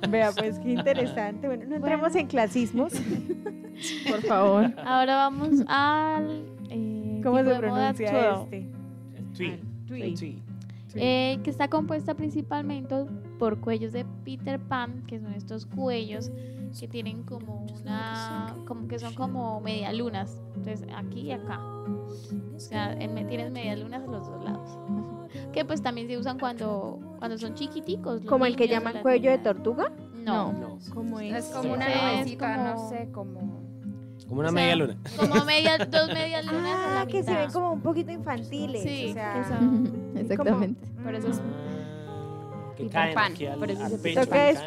Vea, 0.09 0.33
pues 0.33 0.59
qué 0.59 0.73
interesante. 0.73 1.47
Bueno, 1.47 1.64
no 1.69 1.77
entremos 1.77 2.14
en 2.14 2.27
clasismos. 2.27 2.93
Por 4.09 4.23
favor. 4.23 4.73
Ahora 4.85 5.17
vamos 5.17 5.51
al 5.67 6.45
eh, 6.71 7.21
¿Cómo 7.23 7.38
se 7.38 7.45
moda 7.45 7.59
pronuncia 7.59 8.35
este? 8.43 8.69
Tweed. 9.37 9.59
Tweed. 9.87 10.14
Tweed. 10.19 10.38
eh, 10.95 11.40
que 11.43 11.51
está 11.51 11.69
compuesta 11.69 12.14
principalmente 12.14 12.95
por 13.38 13.59
cuellos 13.59 13.93
de 13.93 14.05
Peter 14.25 14.61
Pan, 14.61 15.03
que 15.07 15.19
son 15.19 15.33
estos 15.35 15.67
cuellos 15.67 16.31
que 16.79 16.88
tienen 16.88 17.23
como 17.25 17.67
una, 17.81 18.55
como 18.67 18.87
que 18.88 18.99
son 18.99 19.14
como 19.14 19.61
media 19.61 19.93
lunas. 19.93 20.40
Entonces 20.57 20.87
aquí 20.97 21.21
y 21.23 21.33
acá. 21.33 21.61
O 21.61 22.59
sea, 22.61 22.93
en- 22.93 23.27
tienes 23.29 23.51
medias 23.51 23.79
lunas 23.79 24.03
a 24.03 24.07
los 24.07 24.27
dos 24.27 24.45
lados. 24.45 24.79
Que 25.53 25.64
pues 25.64 25.83
también 25.83 26.07
se 26.07 26.17
usan 26.17 26.38
cuando, 26.38 27.01
cuando 27.25 27.39
son 27.39 27.55
chiquiticos. 27.55 28.21
los 28.21 28.31
Como 28.31 28.45
el 28.45 28.55
que 28.55 28.65
niños 28.65 28.79
llaman 28.81 28.95
las 28.95 29.03
cuello 29.03 29.31
de 29.31 29.39
niñas. 29.39 29.55
tortuga. 29.55 29.91
No. 30.25 30.53
No. 30.53 30.79
¿Cómo 30.93 31.21
es? 31.21 31.35
Es 31.37 31.45
como 31.47 31.73
una 31.73 31.87
Es 31.87 32.17
nubecita, 32.19 32.55
como- 32.55 32.65
no 32.69 32.89
sé, 32.91 33.09
como... 33.13 33.65
Como 34.29 34.41
una 34.41 34.49
O 34.51 34.53
sea, 34.53 34.61
media 34.61 34.77
luna. 34.77 34.97
Como 35.17 35.45
media, 35.47 35.79
dos 35.79 36.09
medias 36.09 36.45
lunas 36.45 36.67
a 36.67 37.01
Ah, 37.01 37.05
la 37.05 37.07
que 37.11 37.23
se 37.23 37.35
ven 37.35 37.51
como 37.51 37.73
un 37.73 37.81
poquito 37.81 38.11
infantiles. 38.13 38.83
Sí, 38.83 39.07
o 39.11 39.13
sea, 39.15 39.35
que 39.43 39.49
son- 39.49 40.13
Exactamente. 40.19 40.87
Por 41.03 41.15
eso 41.15 41.29
es 41.29 41.41
Que 42.77 42.83
Peter 42.85 42.91
caen 42.93 43.14
Pan, 43.14 43.33
aquí 43.33 43.47
al, 43.47 43.59
por 43.59 43.70
eso 43.70 43.85
al 43.85 43.91
se 43.91 43.99
pecho, 43.99 44.20
Toca 44.20 44.31
caen 44.37 44.57
al 44.57 44.66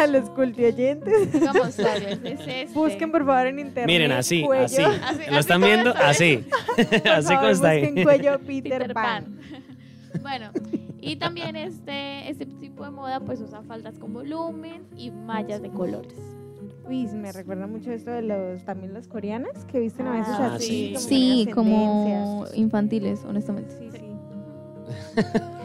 a 0.00 0.06
los 0.06 0.30
cultioyentes. 0.30 1.34
Es 1.34 2.24
este. 2.24 2.66
Busquen 2.74 3.10
por 3.10 3.24
favor 3.24 3.46
en 3.46 3.58
internet. 3.58 3.86
Miren, 3.86 4.12
así, 4.12 4.42
cuello. 4.44 4.64
así. 4.66 4.82
Así- 4.82 5.18
¿Lo 5.18 5.22
así 5.24 5.38
están 5.38 5.60
como 5.62 5.66
viendo? 5.72 5.94
Así. 5.96 6.44
Por 6.76 6.84
así 6.84 7.00
como 7.00 7.22
favor, 7.38 7.50
está 7.52 7.68
ahí. 7.70 7.82
busquen 7.86 8.04
cuello 8.04 8.38
Peter, 8.40 8.62
Peter 8.82 8.94
Pan. 8.94 9.24
Pan. 9.24 9.40
Bueno, 10.22 10.50
y 11.00 11.16
también 11.16 11.56
este, 11.56 12.28
este 12.30 12.46
tipo 12.46 12.84
de 12.84 12.90
moda 12.90 13.20
pues 13.20 13.40
usa 13.40 13.62
faldas 13.62 13.98
con 13.98 14.12
volumen 14.12 14.84
y 14.96 15.10
mallas 15.10 15.62
de 15.62 15.70
colores. 15.70 16.14
Uy, 16.88 17.06
me 17.06 17.30
recuerda 17.32 17.66
mucho 17.66 17.92
esto 17.92 18.10
de 18.10 18.22
los 18.22 18.64
también 18.64 18.92
las 18.92 19.06
coreanas 19.06 19.64
que 19.66 19.78
visten 19.78 20.06
a 20.08 20.12
veces 20.12 20.34
Ah, 20.38 20.54
así. 20.54 20.66
sí. 20.66 20.92
como 20.94 21.00
Sí, 21.00 21.48
como 21.54 22.44
infantiles, 22.54 23.24
honestamente. 23.24 23.74
Sí, 23.78 23.90
sí. 23.92 23.98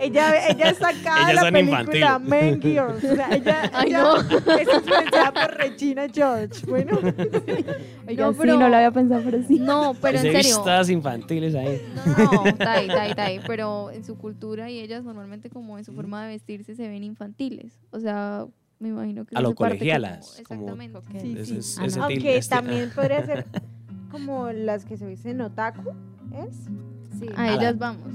Ella, 0.00 0.48
ella 0.48 0.74
sacaba 0.74 1.32
la 1.32 1.50
película. 1.52 2.18
Men 2.18 2.60
Girls. 2.62 3.04
O 3.04 3.14
sea, 3.14 3.28
ella, 3.34 3.70
Ay, 3.74 3.88
ella 3.90 4.02
no. 4.02 4.16
es 4.20 4.68
influenciada 4.74 5.32
por 5.32 5.56
Regina 5.58 6.06
George. 6.12 6.66
Bueno, 6.66 6.98
Oiga, 8.08 8.26
No, 8.26 8.32
sí, 8.32 8.38
pero- 8.40 8.58
no 8.58 8.68
lo 8.68 8.76
había 8.76 8.90
pensado, 8.90 9.22
pero 9.24 9.42
sí. 9.42 9.58
No, 9.58 9.94
pero 10.00 10.16
en 10.18 10.22
serio. 10.22 10.38
visto 10.38 10.62
todas 10.62 10.88
infantiles 10.90 11.54
ahí. 11.54 11.80
No, 12.18 12.42
tai, 12.58 12.88
tai, 12.88 13.14
tai, 13.14 13.40
pero 13.46 13.90
en 13.90 14.04
su 14.04 14.16
cultura 14.16 14.70
y 14.70 14.80
ellas 14.80 15.04
normalmente 15.04 15.50
como 15.50 15.78
en 15.78 15.84
su 15.84 15.92
forma 15.92 16.22
de 16.24 16.28
vestirse 16.32 16.74
se 16.74 16.88
ven 16.88 17.04
infantiles. 17.04 17.78
O 17.90 18.00
sea, 18.00 18.46
me 18.78 18.88
imagino 18.88 19.24
que 19.26 19.36
A 19.36 19.40
lo 19.42 19.54
colegialas, 19.54 20.40
como- 20.48 20.66
como- 20.66 20.82
exactamente. 20.82 21.20
sí, 21.20 21.32
Ese 21.38 21.44
sí. 21.44 21.58
es- 21.58 21.78
Ah, 21.78 21.84
ese 21.86 22.00
Aunque 22.00 22.36
este- 22.38 22.54
también 22.54 22.90
podría 22.94 23.24
ser 23.26 23.46
como 24.10 24.50
las 24.50 24.84
que 24.84 24.96
se 24.96 25.06
dicen 25.06 25.40
otaku, 25.40 25.90
¿es? 26.48 26.56
Sí. 27.20 27.28
A 27.36 27.46
la- 27.46 27.54
ellas 27.54 27.78
vamos. 27.78 28.08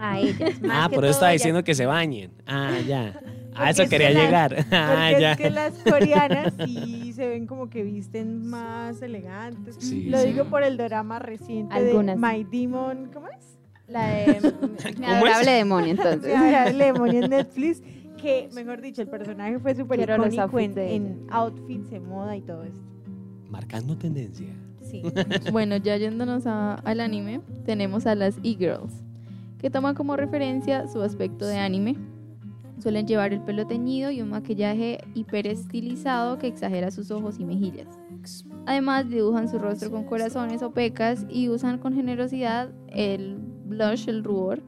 A 0.00 0.18
ellas. 0.18 0.60
más 0.62 0.70
Ah, 0.72 0.86
que 0.88 0.94
por 0.96 1.04
eso 1.04 1.12
estaba 1.12 1.30
ellas. 1.32 1.42
diciendo 1.42 1.62
que 1.64 1.74
se 1.74 1.86
bañen. 1.86 2.32
Ah, 2.46 2.78
ya. 2.86 3.20
A 3.54 3.68
eso 3.70 3.82
es 3.82 3.90
que 3.90 3.98
quería 3.98 4.12
las- 4.14 4.24
llegar. 4.24 4.66
Ah, 4.72 5.10
ya. 5.18 5.32
es 5.32 5.36
que 5.38 5.50
las 5.50 5.74
coreanas 5.78 6.54
sí 6.64 7.12
se 7.12 7.26
ven 7.28 7.46
como 7.46 7.68
que 7.68 7.82
visten 7.82 8.46
más 8.46 9.02
elegantes. 9.02 9.76
Sí, 9.80 10.04
Lo 10.08 10.18
sí. 10.20 10.28
digo 10.28 10.44
por 10.44 10.62
el 10.62 10.76
drama 10.76 11.18
reciente 11.18 11.74
Algunas 11.74 12.18
de. 12.18 12.26
My 12.26 12.44
Demon, 12.44 13.10
¿cómo 13.12 13.26
es? 13.28 13.58
La 13.88 14.06
de 14.06 14.26
mi 14.40 14.94
¿Cómo 14.94 15.06
adorable 15.08 15.40
es? 15.40 15.46
demonio, 15.58 15.90
entonces. 15.90 16.32
La 16.32 16.72
demonio 16.72 17.24
en 17.24 17.30
Netflix, 17.30 17.82
que 18.22 18.48
mejor 18.54 18.80
dicho, 18.80 19.02
el 19.02 19.08
personaje 19.08 19.58
fue 19.58 19.74
súper 19.74 19.98
icónico 20.00 20.22
en, 20.60 20.70
outfits 20.70 20.74
de 20.76 20.94
en 20.94 21.26
outfits, 21.30 21.92
en 21.92 22.08
moda 22.08 22.36
y 22.36 22.42
todo 22.42 22.62
esto. 22.62 22.80
Marcando 23.50 23.96
tendencia. 23.98 24.46
Sí. 24.80 25.02
Bueno, 25.50 25.76
ya 25.76 25.96
yéndonos 25.96 26.46
a- 26.46 26.74
al 26.76 27.00
anime, 27.00 27.40
tenemos 27.66 28.06
a 28.06 28.14
las 28.14 28.36
e-girls, 28.44 28.92
que 29.60 29.70
toman 29.70 29.94
como 29.94 30.16
referencia 30.16 30.88
su 30.88 31.02
aspecto 31.02 31.46
de 31.46 31.58
anime. 31.58 31.96
Suelen 32.78 33.06
llevar 33.06 33.34
el 33.34 33.42
pelo 33.42 33.66
teñido 33.66 34.10
y 34.10 34.22
un 34.22 34.30
maquillaje 34.30 34.98
hiperestilizado 35.14 36.38
que 36.38 36.46
exagera 36.46 36.90
sus 36.90 37.10
ojos 37.10 37.38
y 37.38 37.44
mejillas. 37.44 37.86
Además, 38.66 39.08
dibujan 39.10 39.48
su 39.48 39.58
rostro 39.58 39.90
con 39.90 40.04
corazones 40.04 40.62
o 40.62 40.72
pecas 40.72 41.26
y 41.28 41.50
usan 41.50 41.78
con 41.78 41.94
generosidad 41.94 42.70
el 42.88 43.36
blush, 43.66 44.08
el 44.08 44.24
rubor, 44.24 44.62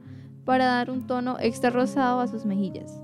para 0.45 0.65
dar 0.65 0.91
un 0.91 1.07
tono 1.07 1.37
extra 1.39 1.71
rosado 1.71 2.19
a 2.19 2.27
sus 2.27 2.45
mejillas. 2.45 3.01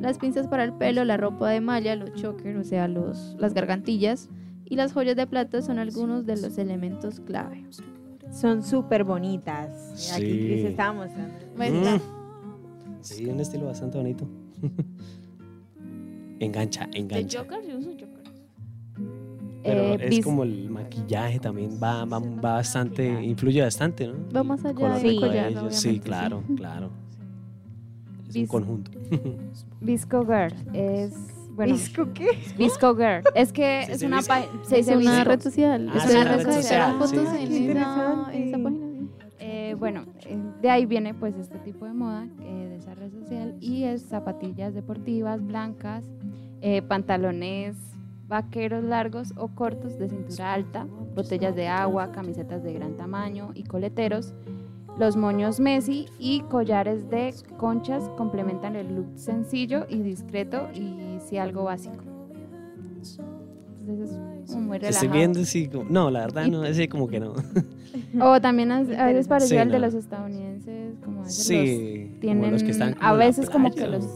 Las 0.00 0.18
pinzas 0.18 0.48
para 0.48 0.64
el 0.64 0.72
pelo, 0.72 1.04
la 1.04 1.16
ropa 1.16 1.48
de 1.48 1.60
malla, 1.60 1.96
los 1.96 2.12
chokers, 2.14 2.58
o 2.58 2.64
sea, 2.64 2.88
los, 2.88 3.36
las 3.38 3.54
gargantillas, 3.54 4.28
y 4.64 4.76
las 4.76 4.92
joyas 4.92 5.16
de 5.16 5.26
plata 5.26 5.62
son 5.62 5.78
algunos 5.78 6.26
de 6.26 6.40
los 6.40 6.58
elementos 6.58 7.20
clave. 7.20 7.64
Son 8.32 8.62
súper 8.62 9.04
bonitas. 9.04 10.10
Aquí 10.14 10.24
Sí. 10.26 10.38
Cris 10.46 10.64
estaba 10.64 10.92
mostrando. 10.94 11.34
Mm. 11.56 12.00
Sí, 13.02 13.26
un 13.26 13.40
estilo 13.40 13.66
bastante 13.66 13.98
bonito. 13.98 14.26
engancha, 16.40 16.86
¿De 16.86 16.98
engancha. 16.98 17.40
Joker? 17.40 17.60
Yo 17.68 17.78
uso 17.78 17.90
Joker. 17.90 18.08
Pero 19.62 19.80
Eh, 19.94 20.08
es 20.18 20.24
como 20.24 20.42
el 20.42 20.68
maquillaje 20.70 21.38
también 21.38 21.78
va, 21.80 22.04
va, 22.04 22.18
va 22.18 22.54
bastante, 22.54 23.22
influye 23.24 23.62
bastante, 23.62 24.08
¿no? 24.08 24.14
Va 24.34 24.42
más 24.42 24.64
allá 24.64 24.98
del 24.98 25.54
de 25.54 25.70
Sí, 25.70 26.00
claro, 26.00 26.42
claro. 26.56 26.90
Es 28.28 28.36
un 28.36 28.46
conjunto. 28.46 28.90
Visco 29.80 30.24
Girl 30.24 30.52
es. 30.74 31.12
Bueno, 31.54 31.72
¿Disco 31.74 32.08
qué? 32.14 32.26
Visco 32.56 32.94
Girl. 32.96 33.22
Es 33.34 33.52
que 33.52 33.82
Sí, 33.86 33.92
es 33.92 34.02
una 34.02 34.22
se 34.22 34.32
Es 34.78 34.86
dice 34.86 34.96
una 34.96 35.16
Visco. 35.16 35.24
red 35.30 35.40
social. 35.40 35.90
Ah, 35.92 35.96
Es 35.98 36.10
una 36.10 36.24
red 36.24 36.44
social. 36.52 36.92
fotos 36.98 37.10
sí. 37.10 37.16
en, 37.18 37.24
Qué 37.36 37.42
esa, 37.44 37.54
interesante. 37.54 38.36
en 38.36 38.48
esa 38.48 38.58
página. 38.62 38.86
Eh, 39.38 39.74
bueno, 39.78 40.04
eh, 40.24 40.38
de 40.62 40.70
ahí 40.70 40.86
viene 40.86 41.14
pues 41.14 41.36
este 41.36 41.58
tipo 41.58 41.84
de 41.84 41.92
moda 41.92 42.26
eh, 42.40 42.66
de 42.70 42.76
esa 42.76 42.94
red 42.94 43.10
social 43.12 43.56
y 43.60 43.84
es 43.84 44.02
zapatillas 44.02 44.72
deportivas 44.74 45.44
blancas, 45.44 46.04
eh, 46.60 46.80
pantalones 46.82 47.76
vaqueros 48.28 48.82
largos 48.84 49.34
o 49.36 49.48
cortos 49.48 49.98
de 49.98 50.08
cintura 50.08 50.54
alta, 50.54 50.86
botellas 51.14 51.54
de 51.54 51.68
agua, 51.68 52.12
camisetas 52.12 52.62
de 52.62 52.72
gran 52.72 52.96
tamaño 52.96 53.50
y 53.54 53.64
coleteros. 53.64 54.32
Los 54.98 55.16
moños 55.16 55.58
Messi 55.58 56.06
y 56.18 56.40
collares 56.42 57.08
de 57.10 57.34
conchas 57.56 58.08
complementan 58.16 58.76
el 58.76 58.94
look 58.94 59.06
sencillo 59.16 59.86
y 59.88 60.02
discreto 60.02 60.68
y 60.74 61.18
sí 61.26 61.38
algo 61.38 61.64
básico. 61.64 62.04
Entonces 63.80 64.10
es 64.10 64.50
como 64.52 64.60
muy 64.66 64.76
Estoy 64.76 64.88
relajado. 64.90 65.12
viendo 65.12 65.40
así 65.40 65.66
como, 65.68 65.84
no, 65.90 66.10
la 66.10 66.20
verdad 66.20 66.46
no, 66.46 66.64
ese 66.64 66.88
como 66.88 67.08
que 67.08 67.20
no. 67.20 67.34
O 68.20 68.40
también 68.40 68.70
a, 68.70 68.78
a 68.78 69.06
veces 69.06 69.26
parecido 69.28 69.56
Sí, 69.56 69.62
al 69.62 69.70
de 69.70 69.78
no. 69.78 69.86
los 69.86 69.94
estadounidenses, 69.94 70.98
como 71.04 71.20
a 71.20 71.24
veces 71.24 71.46
Sí, 71.46 71.56
los 71.56 72.08
como 72.10 72.20
tienen, 72.20 72.52
los 72.52 72.62
que 72.62 72.70
están 72.70 72.92
como 72.94 73.06
a 73.08 73.12
veces 73.14 73.50
como 73.50 73.70
que 73.74 73.86
los 73.86 74.06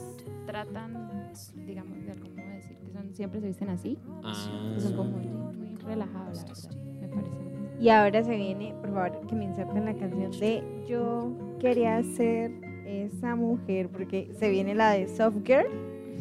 tratan, 0.47 1.33
digamos, 1.66 2.05
de 2.05 2.12
algún 2.12 2.37
modo 2.37 2.49
decir 2.57 2.77
que 2.77 2.91
son, 2.93 3.14
siempre 3.14 3.41
se 3.41 3.47
visten 3.49 3.70
así, 3.70 3.99
Ah, 4.22 4.33
son 4.79 4.93
como 4.93 5.11
muy, 5.12 5.27
muy 5.27 5.77
relajados, 5.77 6.37
la 6.37 6.45
verdad, 6.45 6.70
me 7.01 7.09
parece. 7.09 7.45
Y 7.79 7.91
ahora 7.91 8.24
se 8.24 8.37
viene, 8.37 8.74
por 8.81 8.93
favor, 8.93 9.27
que 9.27 9.35
me 9.35 9.45
inserten 9.45 9.85
la 9.85 9.95
canción 9.95 10.31
de 10.33 10.62
Yo 10.89 11.31
quería 11.61 12.03
ser 12.03 12.51
esa 12.87 13.37
mujer, 13.37 13.89
porque 13.89 14.31
se 14.39 14.49
viene 14.49 14.74
la 14.74 14.93
de 14.93 15.09
Soft 15.09 15.39
Girl, 15.45 15.66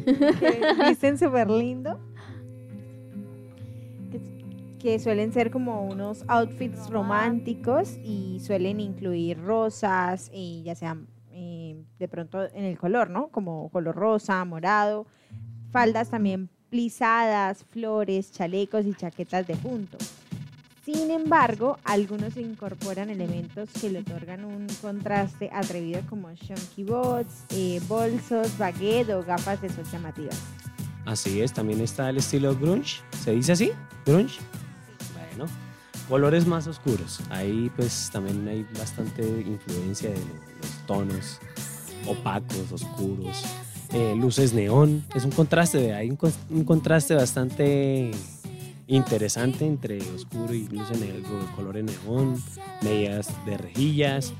que 0.04 0.60
visten 0.88 1.16
súper 1.16 1.50
lindo, 1.50 1.98
que, 4.10 4.20
que 4.78 4.98
suelen 4.98 5.32
ser 5.32 5.50
como 5.50 5.86
unos 5.86 6.24
outfits 6.28 6.90
románticos 6.90 7.96
y 8.02 8.40
suelen 8.40 8.80
incluir 8.80 9.40
rosas, 9.40 10.30
y 10.34 10.62
ya 10.62 10.74
sean 10.74 11.06
eh, 11.30 11.82
de 11.98 12.08
pronto 12.08 12.44
en 12.52 12.64
el 12.64 12.78
color, 12.78 13.08
¿no? 13.08 13.28
Como 13.28 13.70
color 13.70 13.94
rosa, 13.94 14.44
morado, 14.44 15.06
faldas 15.70 16.10
también 16.10 16.50
plisadas, 16.68 17.64
flores, 17.64 18.32
chalecos 18.32 18.84
y 18.84 18.92
chaquetas 18.92 19.46
de 19.46 19.54
punto. 19.56 19.96
Sin 20.86 21.10
embargo, 21.10 21.78
algunos 21.82 22.36
incorporan 22.36 23.10
elementos 23.10 23.68
que 23.80 23.90
le 23.90 23.98
otorgan 23.98 24.44
un 24.44 24.68
contraste 24.80 25.50
atrevido 25.52 26.00
como 26.08 26.32
chunky 26.34 26.84
bots, 26.84 27.42
eh, 27.50 27.80
bolsos, 27.88 28.56
baguette 28.56 29.10
o 29.10 29.24
gafas 29.24 29.60
de 29.60 29.68
sol 29.68 29.84
llamativas. 29.90 30.38
Así 31.04 31.40
es, 31.40 31.52
también 31.52 31.80
está 31.80 32.08
el 32.08 32.18
estilo 32.18 32.54
grunge. 32.56 33.00
¿Se 33.24 33.32
dice 33.32 33.52
así? 33.52 33.72
¿Grunge? 34.06 34.38
Bueno, 35.36 35.50
colores 36.08 36.46
más 36.46 36.68
oscuros. 36.68 37.18
Ahí 37.30 37.68
pues 37.74 38.08
también 38.12 38.46
hay 38.46 38.64
bastante 38.78 39.22
influencia 39.24 40.10
de 40.10 40.16
lo- 40.16 40.60
los 40.62 40.86
tonos 40.86 41.40
opacos, 42.06 42.70
oscuros. 42.72 43.42
eh, 43.92 44.14
luces 44.16 44.52
neón. 44.52 45.04
Es 45.14 45.24
un 45.24 45.30
contraste, 45.30 45.94
hay 45.94 46.10
un, 46.10 46.16
con- 46.16 46.32
un 46.50 46.64
contraste 46.64 47.14
bastante 47.14 48.10
interesante 48.88 49.66
entre 49.66 49.98
oscuro 50.12 50.54
y 50.54 50.68
luces 50.68 50.98
ne- 51.00 51.22
colores 51.56 51.84
neón, 51.84 52.42
medias 52.82 53.28
de 53.44 53.56
rejillas 53.58 54.32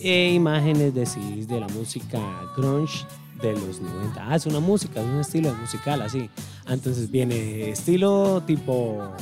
e 0.00 0.30
imágenes 0.32 0.94
de 0.94 1.04
CDs 1.06 1.48
de 1.48 1.60
la 1.60 1.68
música 1.68 2.20
grunge 2.56 3.04
de 3.42 3.52
los 3.52 3.80
90. 3.80 4.24
Ah, 4.30 4.36
es 4.36 4.46
una 4.46 4.60
música, 4.60 5.00
es 5.00 5.06
un 5.06 5.20
estilo 5.20 5.52
musical 5.54 6.02
así. 6.02 6.28
Entonces 6.68 7.10
viene 7.10 7.70
estilo 7.70 8.42
tipo 8.46 9.12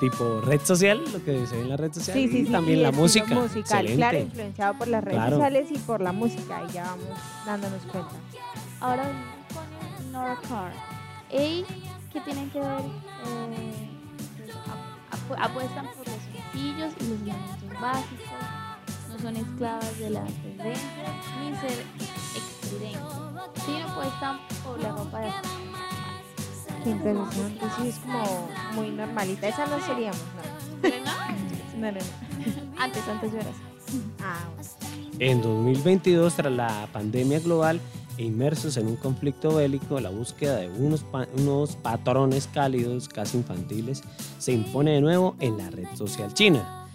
tipo 0.00 0.40
red 0.42 0.60
social, 0.60 1.02
lo 1.12 1.24
que 1.24 1.44
se 1.48 1.56
ve 1.56 1.62
en 1.62 1.68
la 1.70 1.76
red 1.76 1.92
social, 1.92 2.16
Sí, 2.16 2.28
sí, 2.28 2.38
y 2.38 2.46
sí. 2.46 2.52
también 2.52 2.78
y 2.78 2.82
la 2.82 2.92
música. 2.92 3.34
musical, 3.34 3.84
Excelente. 3.84 3.96
claro, 3.96 4.18
influenciado 4.20 4.74
por 4.78 4.86
las 4.88 5.02
redes 5.02 5.16
Claro. 5.18 5.36
sociales 5.36 5.68
y 5.72 5.78
por 5.78 6.00
la 6.00 6.12
música, 6.12 6.62
y 6.68 6.72
ya 6.72 6.84
vamos 6.84 7.18
dándonos 7.44 7.82
cuenta. 7.90 8.12
Ahora 8.78 9.10
con 9.52 10.12
Nora 10.12 10.38
Carr. 10.48 10.72
Ey, 11.30 11.64
¿qué 12.12 12.20
tienen 12.20 12.48
que 12.50 12.60
ver? 12.60 12.68
Eh, 13.26 13.87
apuestan 15.36 15.86
por 15.96 16.06
los 16.06 16.16
sencillos 16.16 16.92
y 17.00 17.04
los 17.04 17.22
elementos 17.24 17.80
básicos. 17.80 18.26
No 19.08 19.18
son 19.18 19.36
esclavas 19.36 19.98
de 19.98 20.10
las 20.10 20.32
tendencias 20.32 21.12
ni 21.40 21.56
ser 21.56 21.86
excluyentes, 22.36 23.02
sino 23.64 23.88
apuestan 23.88 24.38
por 24.64 24.80
la 24.80 24.90
ropa 24.90 25.20
de 25.20 25.32
Qué 26.84 26.90
interesante, 26.90 27.66
sí, 27.76 27.88
es 27.88 27.98
como 27.98 28.48
muy 28.74 28.90
normalita. 28.90 29.48
Esa 29.48 29.66
no 29.66 29.80
seríamos, 29.84 30.20
¿no? 30.82 31.80
No, 31.80 31.92
no, 31.92 31.98
no. 31.98 32.78
Antes, 32.78 33.08
antes 33.08 33.32
yo 33.32 33.38
era 33.40 33.50
así. 33.50 34.02
Ah, 34.22 34.48
bueno. 34.54 34.68
En 35.18 35.42
2022, 35.42 36.34
tras 36.34 36.52
la 36.52 36.88
pandemia 36.92 37.40
global 37.40 37.80
inmersos 38.18 38.76
en 38.76 38.86
un 38.88 38.96
conflicto 38.96 39.54
bélico, 39.56 40.00
la 40.00 40.10
búsqueda 40.10 40.56
de 40.56 40.68
unos, 40.68 41.02
pa- 41.04 41.28
unos 41.36 41.76
patrones 41.76 42.48
cálidos, 42.52 43.08
casi 43.08 43.38
infantiles, 43.38 44.02
se 44.38 44.52
impone 44.52 44.92
de 44.92 45.00
nuevo 45.00 45.36
en 45.40 45.56
la 45.56 45.70
red 45.70 45.86
social 45.94 46.34
china, 46.34 46.86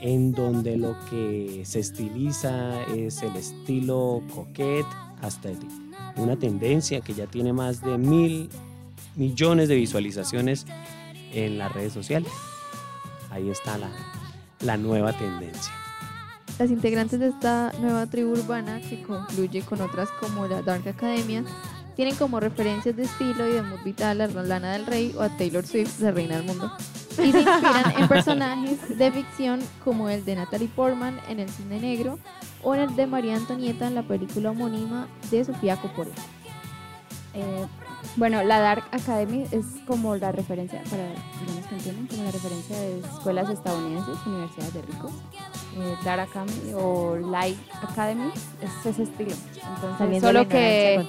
en 0.00 0.32
donde 0.32 0.76
lo 0.76 0.96
que 1.10 1.62
se 1.64 1.80
estiliza 1.80 2.82
es 2.84 3.22
el 3.22 3.34
estilo 3.36 4.22
coquette 4.34 4.86
aesthetic, 5.22 5.68
una 6.16 6.36
tendencia 6.36 7.00
que 7.00 7.12
ya 7.14 7.26
tiene 7.26 7.52
más 7.52 7.80
de 7.82 7.98
mil 7.98 8.48
millones 9.16 9.68
de 9.68 9.74
visualizaciones 9.74 10.64
en 11.32 11.58
las 11.58 11.72
redes 11.72 11.92
sociales. 11.92 12.30
Ahí 13.30 13.50
está 13.50 13.78
la 14.60 14.76
nueva 14.76 15.12
tendencia. 15.12 15.72
Las 16.58 16.70
integrantes 16.70 17.20
de 17.20 17.28
esta 17.28 17.72
nueva 17.80 18.06
tribu 18.06 18.32
urbana, 18.32 18.80
que 18.80 19.02
concluye 19.02 19.62
con 19.62 19.80
otras 19.80 20.08
como 20.20 20.48
la 20.48 20.60
Dark 20.62 20.88
Academia, 20.88 21.44
tienen 21.94 22.16
como 22.16 22.40
referencias 22.40 22.96
de 22.96 23.04
estilo 23.04 23.48
y 23.48 23.52
de 23.52 23.62
mood 23.62 23.80
vital 23.84 24.20
a 24.20 24.26
Lana 24.26 24.72
del 24.72 24.86
Rey 24.86 25.14
o 25.16 25.22
a 25.22 25.28
Taylor 25.36 25.64
Swift, 25.64 26.00
la 26.00 26.10
reina 26.10 26.36
del 26.36 26.46
mundo. 26.46 26.72
Y 27.12 27.32
se 27.32 27.40
inspiran 27.40 27.92
en 27.98 28.08
personajes 28.08 28.98
de 28.98 29.12
ficción 29.12 29.60
como 29.84 30.08
el 30.08 30.24
de 30.24 30.36
Natalie 30.36 30.68
Portman 30.68 31.20
en 31.28 31.40
El 31.40 31.48
Cine 31.48 31.80
Negro 31.80 32.18
o 32.62 32.74
en 32.74 32.82
el 32.82 32.96
de 32.96 33.06
María 33.06 33.36
Antonieta 33.36 33.86
en 33.86 33.94
la 33.94 34.02
película 34.02 34.50
homónima 34.50 35.08
de 35.30 35.44
Sofía 35.44 35.76
Coppola. 35.76 36.14
Eh, 37.34 37.66
bueno, 38.16 38.42
la 38.42 38.60
Dark 38.60 38.84
Academy 38.90 39.44
es 39.50 39.66
como 39.86 40.16
la 40.16 40.32
referencia, 40.32 40.82
para 40.84 41.08
digamos 41.40 41.66
que 41.68 41.74
entiendan, 41.76 42.06
como 42.06 42.24
la 42.24 42.30
referencia 42.30 42.78
de 42.78 42.98
escuelas 43.00 43.50
estadounidenses, 43.50 44.26
universidades 44.26 44.74
de 44.74 44.82
ricos. 44.82 45.12
Eh, 45.76 45.94
Dark 46.04 46.22
Academy 46.22 46.72
o 46.74 47.16
Light 47.16 47.58
Academy 47.82 48.30
es 48.60 48.86
ese 48.86 49.04
estilo. 49.04 49.30
Entonces, 49.30 49.98
Saliendo 49.98 50.26
solo 50.26 50.48
que, 50.48 51.06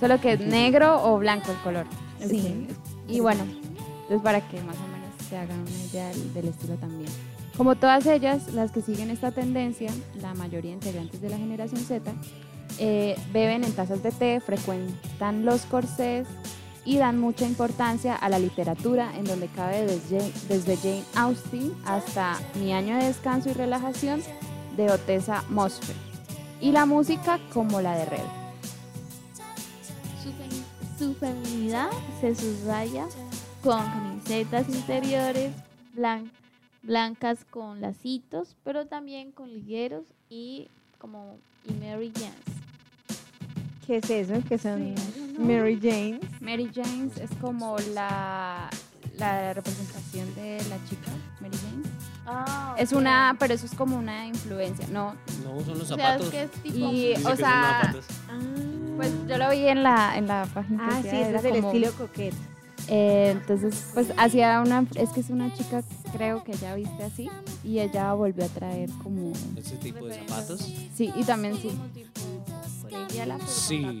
solo 0.00 0.20
que 0.20 0.32
es 0.32 0.40
negro 0.40 1.02
o 1.04 1.18
blanco 1.18 1.50
el 1.52 1.58
color. 1.58 1.86
Sí. 2.26 2.66
Y 3.06 3.20
bueno, 3.20 3.42
entonces 3.42 4.22
para 4.22 4.40
que 4.40 4.60
más 4.62 4.76
o 4.76 4.88
menos 4.88 5.14
se 5.28 5.36
hagan 5.36 5.60
una 5.60 5.84
idea 5.90 6.08
del, 6.08 6.34
del 6.34 6.48
estilo 6.48 6.74
también. 6.74 7.10
Como 7.56 7.74
todas 7.74 8.06
ellas, 8.06 8.52
las 8.54 8.70
que 8.70 8.80
siguen 8.82 9.10
esta 9.10 9.32
tendencia, 9.32 9.90
la 10.20 10.32
mayoría 10.34 10.72
integrantes 10.72 11.20
de 11.20 11.28
la 11.28 11.36
generación 11.38 11.80
Z, 11.80 12.12
eh, 12.78 13.16
beben 13.32 13.64
en 13.64 13.72
tazas 13.72 14.02
de 14.02 14.10
té, 14.12 14.40
frecuentan 14.40 15.44
los 15.44 15.62
corsés 15.62 16.26
y 16.84 16.96
dan 16.96 17.18
mucha 17.18 17.44
importancia 17.46 18.14
a 18.14 18.28
la 18.28 18.38
literatura, 18.38 19.12
en 19.16 19.24
donde 19.24 19.48
cabe 19.48 19.84
desde, 19.84 20.76
Jane 20.76 21.04
Austen 21.14 21.74
hasta 21.84 22.38
Mi 22.60 22.72
año 22.72 22.96
de 22.96 23.04
descanso 23.06 23.50
y 23.50 23.52
relajación 23.52 24.22
de 24.76 24.90
Otessa 24.90 25.44
Mosfer, 25.50 25.96
y 26.60 26.72
la 26.72 26.86
música 26.86 27.38
como 27.52 27.80
la 27.80 27.96
de 27.96 28.04
Red. 28.06 28.18
Su, 30.22 30.30
femi- 30.30 30.64
su 30.98 31.14
feminidad 31.14 31.90
se 32.20 32.34
subraya 32.34 33.06
con 33.62 33.84
camisetas 33.84 34.68
interiores 34.68 35.52
blan- 35.94 36.30
blancas 36.82 37.44
con 37.50 37.80
lacitos, 37.80 38.56
pero 38.64 38.86
también 38.86 39.32
con 39.32 39.52
ligueros 39.52 40.04
y 40.30 40.68
como 40.98 41.36
y 41.68 41.72
Mary 41.74 42.12
Jane. 42.14 42.57
¿Qué 43.88 43.96
es 43.96 44.10
eso? 44.10 44.34
Que 44.46 44.58
son 44.58 44.94
Mary 45.38 45.78
Jane. 45.82 46.20
Mary 46.40 46.70
Jane 46.74 47.08
es 47.22 47.30
como 47.40 47.76
la, 47.94 48.68
la 49.16 49.54
representación 49.54 50.32
de 50.34 50.58
la 50.68 50.76
chica, 50.88 51.10
Mary 51.40 51.56
Jane. 51.56 51.82
Ah, 52.26 52.74
Es 52.78 52.92
una, 52.92 53.34
pero 53.40 53.54
eso 53.54 53.64
es 53.64 53.72
como 53.74 53.96
una 53.96 54.26
influencia, 54.26 54.86
¿no? 54.92 55.14
No, 55.42 55.58
son 55.64 55.78
los 55.78 55.90
O 55.90 55.96
sea, 55.96 56.16
es 56.16 56.22
zapatos. 56.22 56.28
que 56.30 56.42
es 56.42 56.50
tipo- 56.62 56.76
Y, 56.92 57.14
o 57.24 57.34
sea, 57.36 57.80
zapatos. 57.80 58.04
pues 58.98 59.10
yo 59.26 59.38
lo 59.38 59.48
vi 59.50 59.66
en 59.68 59.82
la, 59.82 60.18
en 60.18 60.26
la 60.26 60.46
página. 60.52 60.86
Ah, 60.92 61.00
que 61.02 61.10
sí, 61.10 61.16
ese 61.16 61.36
es 61.36 61.44
el 61.46 61.50
como- 61.62 61.68
estilo 61.72 61.92
coquete. 61.94 62.36
Eh, 62.90 63.30
entonces, 63.32 63.90
pues 63.94 64.12
hacía 64.18 64.60
una, 64.60 64.86
es 64.96 65.08
que 65.10 65.20
es 65.20 65.30
una 65.30 65.52
chica, 65.54 65.82
creo 66.12 66.42
que 66.44 66.52
ella 66.52 66.74
viste 66.74 67.04
así, 67.04 67.30
y 67.64 67.80
ella 67.80 68.12
volvió 68.14 68.44
a 68.44 68.48
traer 68.48 68.88
como, 69.02 69.32
Ese 69.56 69.76
tipo 69.76 70.04
de 70.06 70.14
zapatos. 70.26 70.60
sí, 70.94 71.10
y 71.16 71.24
también 71.24 71.56
sí. 71.56 71.70
Colegiala, 72.88 73.38
Sí, 73.46 74.00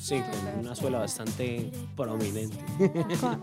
sí, 0.00 0.20
con 0.20 0.60
una 0.66 0.74
suela 0.74 0.98
bastante 1.00 1.70
prominente. 1.96 2.56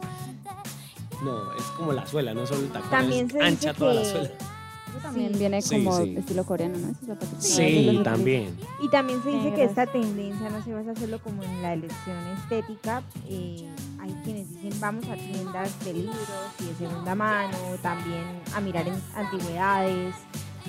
No, 1.23 1.53
es 1.53 1.63
como 1.77 1.93
la 1.93 2.05
suela, 2.07 2.34
no 2.34 2.47
solo 2.47 2.61
el 2.61 2.69
tacón, 2.69 2.89
También 2.89 3.25
es 3.27 3.32
se 3.32 3.38
dice 3.38 3.47
ancha 3.47 3.73
toda 3.75 3.93
la 3.93 4.01
que- 4.01 4.09
suela. 4.09 4.25
Eso 4.29 4.97
también 5.03 5.32
Sí. 5.34 5.39
viene 5.39 5.59
como 5.61 5.97
sí. 5.97 6.15
estilo 6.17 6.43
coreano, 6.45 6.77
¿no? 6.79 7.15
Sí, 7.39 8.01
también. 8.03 8.57
Y 8.82 8.89
también 8.89 9.21
se 9.23 9.29
dice 9.29 9.53
que 9.53 9.63
esta 9.65 9.86
tendencia 9.86 10.49
no 10.49 10.63
se 10.63 10.73
basa 10.73 10.95
solo 10.99 11.19
como 11.21 11.43
en 11.43 11.61
la 11.61 11.73
elección 11.73 12.17
estética. 12.39 13.03
eh, 13.29 13.69
hay 14.01 14.11
quienes 14.23 14.49
dicen 14.49 14.79
vamos 14.82 15.05
a 15.09 15.13
tiendas 15.13 15.86
de 15.86 15.93
libros 15.93 16.17
y 16.59 16.63
de 16.65 16.75
segunda 16.75 17.13
mano, 17.13 17.55
también 17.84 18.23
a 18.55 18.59
mirar 18.59 18.88
en 18.88 18.95
antigüedades, 19.15 20.15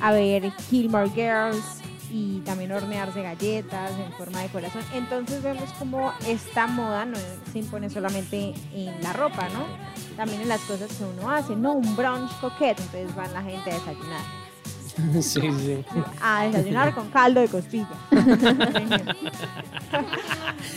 a 0.02 0.12
ver 0.12 0.52
Gilmore 0.68 1.08
Girls 1.10 1.64
y 2.14 2.40
también 2.40 2.70
hornearse 2.72 3.22
galletas 3.22 3.90
en 3.92 4.12
forma 4.12 4.40
de 4.42 4.48
corazón. 4.48 4.82
Entonces 4.94 5.42
vemos 5.42 5.72
como 5.78 6.12
esta 6.28 6.66
moda 6.66 7.06
no 7.06 7.16
se 7.52 7.58
impone 7.58 7.88
solamente 7.88 8.52
en 8.74 9.02
la 9.02 9.12
ropa, 9.14 9.48
¿no? 9.48 9.64
También 10.16 10.42
en 10.42 10.48
las 10.48 10.60
cosas 10.60 10.92
que 10.92 11.04
uno 11.04 11.30
hace, 11.30 11.56
¿no? 11.56 11.72
Un 11.72 11.96
brunch 11.96 12.30
coquete, 12.40 12.82
entonces 12.82 13.14
van 13.16 13.32
la 13.32 13.42
gente 13.42 13.70
a 13.70 13.74
desayunar. 13.74 14.20
Sí, 15.22 15.40
sí. 15.40 15.82
A 16.22 16.42
desayunar 16.44 16.94
con 16.94 17.08
caldo 17.08 17.40
de 17.40 17.48
costilla. 17.48 17.88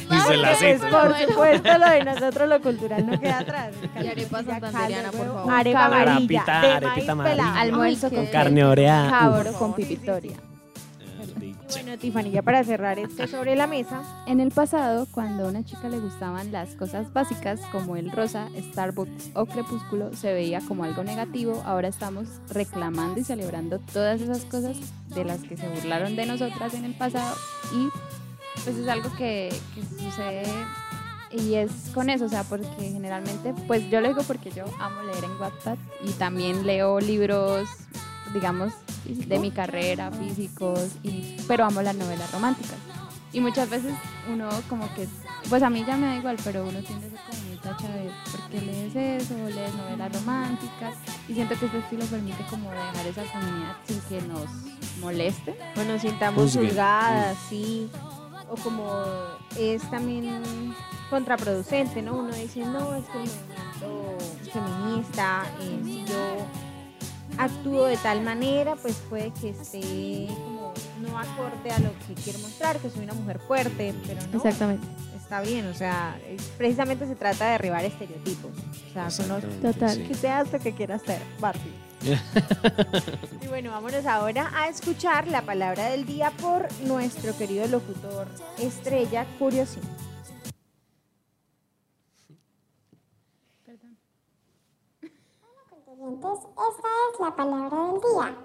Dice 0.09 0.37
la 0.37 0.55
Pues, 0.57 0.81
por 0.81 1.17
supuesto, 1.17 1.77
lo 1.77 1.89
de 1.89 2.03
nosotros, 2.05 2.47
lo 2.49 2.61
cultural, 2.61 3.05
no 3.05 3.19
queda 3.19 3.39
atrás. 3.39 3.73
Y 4.01 4.07
arepa 4.07 4.41
santanderiana, 4.43 5.11
por 5.11 5.27
favor. 5.27 5.53
Arepa 5.53 5.85
amarilla, 5.85 6.13
Arepita, 6.13 6.79
de 6.79 6.87
maíz 6.87 7.09
amarilla. 7.09 7.35
pelado. 7.35 7.57
Almuerzo 7.59 8.07
Ay, 8.09 8.15
con 8.15 8.25
Carne 8.27 8.63
oreada. 8.63 9.09
cabro 9.09 9.53
con 9.53 9.73
pipitoria. 9.73 10.37
Bueno, 11.71 11.97
Tiffany, 11.97 12.41
para 12.43 12.63
cerrar 12.63 12.99
esto 12.99 13.27
sobre 13.27 13.55
la 13.55 13.67
mesa, 13.67 14.03
En 14.27 14.39
el 14.39 14.51
pasado, 14.51 15.07
cuando 15.11 15.45
a 15.45 15.49
una 15.49 15.65
chica 15.65 15.89
le 15.89 15.99
gustaban 15.99 16.51
las 16.51 16.75
cosas 16.75 17.11
básicas 17.11 17.59
como 17.71 17.95
el 17.95 18.11
rosa, 18.11 18.49
Starbucks 18.71 19.31
o 19.33 19.45
Crepúsculo, 19.45 20.13
se 20.13 20.33
veía 20.33 20.61
como 20.61 20.83
algo 20.83 21.03
negativo. 21.03 21.61
Ahora 21.65 21.87
estamos 21.87 22.27
reclamando 22.49 23.19
y 23.19 23.23
celebrando 23.23 23.79
todas 23.79 24.21
esas 24.21 24.45
cosas 24.45 24.77
de 25.07 25.25
las 25.25 25.41
que 25.41 25.57
se 25.57 25.67
burlaron 25.67 26.15
de 26.15 26.25
nosotras 26.25 26.73
en 26.75 26.85
el 26.85 26.93
pasado 26.93 27.35
y 27.73 27.89
pues 28.63 28.77
es 28.77 28.87
algo 28.87 29.11
que, 29.17 29.53
que 29.73 29.81
sucede 30.03 30.43
y 31.31 31.55
es 31.55 31.71
con 31.93 32.09
eso, 32.09 32.25
o 32.25 32.29
sea, 32.29 32.43
porque 32.43 32.91
generalmente, 32.91 33.53
pues 33.67 33.89
yo 33.89 33.99
lo 34.01 34.07
digo 34.07 34.23
porque 34.23 34.51
yo 34.51 34.65
amo 34.79 35.01
leer 35.03 35.23
en 35.23 35.41
Wattpad 35.41 35.77
y 36.03 36.11
también 36.13 36.65
leo 36.65 36.99
libros, 36.99 37.67
digamos, 38.33 38.73
de 39.05 39.39
mi 39.39 39.51
carrera, 39.51 40.11
físicos, 40.11 40.91
y, 41.03 41.37
pero 41.47 41.65
amo 41.65 41.81
las 41.81 41.95
novelas 41.95 42.31
románticas. 42.31 42.77
Y 43.31 43.41
muchas 43.41 43.69
veces 43.69 43.93
uno 44.31 44.49
como 44.69 44.87
que, 44.93 45.07
pues 45.49 45.61
a 45.61 45.69
mí 45.69 45.83
ya 45.85 45.97
me 45.97 46.07
da 46.07 46.15
igual, 46.15 46.37
pero 46.43 46.63
uno 46.63 46.79
tiende 46.79 47.07
a 47.07 47.09
ser 47.09 47.19
como 47.29 47.41
muy 47.49 47.57
tacha 47.57 47.89
de 47.89 48.09
por 48.31 48.49
qué 48.49 48.61
lees 48.61 48.95
eso, 48.95 49.35
lees 49.49 49.73
novelas 49.75 50.13
románticas. 50.13 50.95
Y 51.27 51.33
siento 51.33 51.59
que 51.59 51.65
este 51.65 51.79
estilo 51.79 52.05
permite 52.05 52.45
como 52.49 52.71
dejar 52.71 53.07
esa 53.07 53.23
feminidad 53.23 53.75
sin 53.85 53.99
que 54.01 54.21
nos 54.21 54.45
moleste. 55.01 55.55
bueno, 55.75 55.93
nos 55.93 56.01
sintamos 56.01 56.55
juzgadas, 56.55 57.37
sí. 57.49 57.89
O 58.49 58.55
como 58.55 58.89
es 59.59 59.81
también 59.89 60.41
contraproducente, 61.09 62.01
¿no? 62.01 62.13
Uno 62.19 62.33
dice, 62.33 62.61
no, 62.61 62.95
es 62.95 63.03
que 63.05 63.17
el 63.17 63.29
movimiento 63.81 64.17
feminista, 64.53 65.43
eh, 65.59 65.81
si 65.83 66.05
yo 66.05 66.37
actúo 67.37 67.85
de 67.85 67.97
tal 67.97 68.21
manera, 68.21 68.75
pues 68.75 68.95
puede 69.09 69.31
que 69.31 69.49
esté 69.49 70.27
como 70.33 70.73
no 71.01 71.17
acorde 71.19 71.71
a 71.71 71.79
lo 71.79 71.89
que 72.07 72.13
quiero 72.23 72.39
mostrar, 72.39 72.77
que 72.79 72.89
soy 72.89 73.03
una 73.03 73.13
mujer 73.13 73.39
fuerte, 73.39 73.93
pero 74.07 74.21
no. 74.31 74.37
Exactamente. 74.37 74.85
Está 75.15 75.41
bien, 75.41 75.65
o 75.67 75.73
sea, 75.73 76.17
precisamente 76.57 77.07
se 77.07 77.15
trata 77.15 77.45
de 77.45 77.51
derribar 77.53 77.83
estereotipos. 77.83 78.51
O 78.89 78.93
sea, 78.93 79.09
son 79.09 79.27
los- 79.29 79.43
Exactamente, 79.43 79.73
Total. 79.73 79.95
sí. 79.95 80.03
que 80.03 80.13
seas 80.13 80.51
lo 80.53 80.59
que 80.59 80.73
quieras 80.73 81.01
ser, 81.01 81.19
Barbie. 81.39 81.73
Y 83.41 83.47
bueno, 83.47 83.71
vámonos 83.71 84.05
ahora 84.05 84.51
a 84.55 84.67
escuchar 84.69 85.27
la 85.27 85.41
palabra 85.41 85.85
del 85.89 86.05
día 86.05 86.31
por 86.41 86.67
nuestro 86.83 87.35
querido 87.37 87.67
locutor 87.67 88.27
estrella 88.59 89.25
Curiosín. 89.39 89.81
Contribuyentes, 96.05 96.39
esta 96.51 96.87
es 97.13 97.19
la 97.19 97.35
palabra 97.35 97.77
del 97.87 98.01
día. 98.01 98.37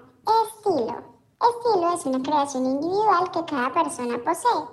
Estilo. 0.45 0.95
Estilo 1.39 1.93
es 1.93 2.05
una 2.07 2.23
creación 2.23 2.65
individual 2.65 3.29
que 3.31 3.45
cada 3.45 3.71
persona 3.71 4.17
posee. 4.23 4.65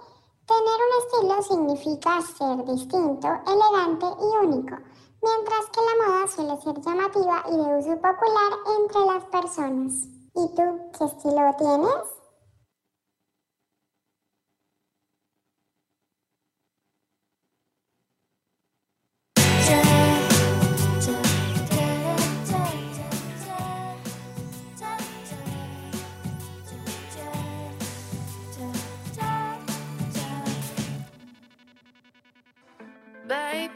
Tener 0.47 0.79
un 0.87 0.93
estilo 1.03 1.43
significa 1.43 2.23
ser 2.23 2.65
distinto, 2.65 3.29
elegante 3.47 4.07
y 4.07 4.47
único, 4.47 4.77
mientras 5.23 5.67
que 5.71 5.81
la 5.83 6.07
moda 6.07 6.29
suele 6.29 6.61
ser 6.63 6.81
llamativa 6.81 7.45
y 7.49 7.57
de 7.57 7.79
uso 7.79 7.95
popular 7.97 8.53
entre 8.81 9.01
las 9.05 9.25
personas. 9.27 9.93
¿Y 10.35 10.49
tú 10.55 10.81
qué 10.97 11.05
estilo 11.05 11.55
tienes? 11.59 12.18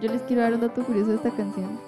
Yo 0.00 0.10
les 0.10 0.22
quiero 0.22 0.42
dar 0.42 0.54
un 0.54 0.60
dato 0.60 0.82
curioso 0.84 1.10
de 1.10 1.16
esta 1.16 1.30
canción. 1.30 1.78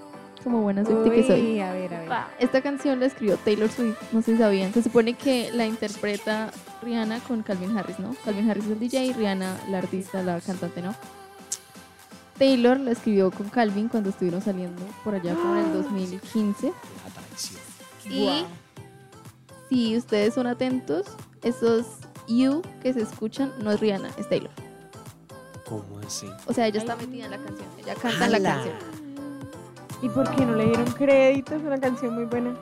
Como 0.42 0.62
buena 0.62 0.84
suerte 0.84 1.10
que 1.10 1.26
soy. 1.26 1.60
A 1.60 1.72
ver, 1.72 1.94
a 1.94 2.00
ver. 2.00 2.10
Esta 2.38 2.60
canción 2.62 2.98
la 2.98 3.06
escribió 3.06 3.36
Taylor 3.36 3.70
Swift, 3.70 3.96
no 4.12 4.22
sé 4.22 4.32
si 4.32 4.38
sabían. 4.38 4.72
Se 4.72 4.82
supone 4.82 5.14
que 5.14 5.52
la 5.52 5.66
interpreta 5.66 6.50
Rihanna 6.82 7.20
con 7.20 7.42
Calvin 7.42 7.76
Harris, 7.76 8.00
¿no? 8.00 8.14
Calvin 8.24 8.50
Harris 8.50 8.64
es 8.64 8.70
el 8.72 8.80
DJ 8.80 9.06
y 9.06 9.12
Rihanna 9.12 9.56
la 9.70 9.78
artista, 9.78 10.22
la 10.22 10.40
cantante, 10.40 10.82
¿no? 10.82 10.94
Taylor 12.38 12.80
la 12.80 12.90
escribió 12.90 13.30
con 13.30 13.48
Calvin 13.50 13.88
cuando 13.88 14.10
estuvieron 14.10 14.42
saliendo 14.42 14.82
por 15.04 15.14
allá 15.14 15.34
como 15.34 15.56
en 15.56 15.66
el 15.66 15.72
2015. 15.74 16.72
Y 18.10 18.44
si 19.68 19.96
ustedes 19.96 20.34
son 20.34 20.48
atentos, 20.48 21.06
esos 21.42 21.86
you 22.26 22.62
que 22.82 22.92
se 22.92 23.02
escuchan 23.02 23.52
no 23.62 23.70
es 23.70 23.78
Rihanna, 23.78 24.10
es 24.18 24.28
Taylor. 24.28 24.50
¿Cómo 25.80 26.00
así? 26.06 26.28
O 26.46 26.52
sea, 26.52 26.66
ella 26.66 26.78
está 26.80 26.96
metida 26.96 27.24
en 27.26 27.30
la 27.30 27.38
canción, 27.38 27.68
ella 27.78 27.94
canta 27.94 28.24
en 28.26 28.30
la 28.32 28.36
¡Hala! 28.38 28.54
canción. 28.54 28.74
¿Y 30.02 30.08
por 30.08 30.30
qué 30.34 30.44
no 30.44 30.54
le 30.56 30.64
dieron 30.66 30.86
crédito? 30.92 31.54
Es 31.54 31.62
una 31.62 31.78
canción 31.78 32.14
muy 32.14 32.24
buena. 32.24 32.54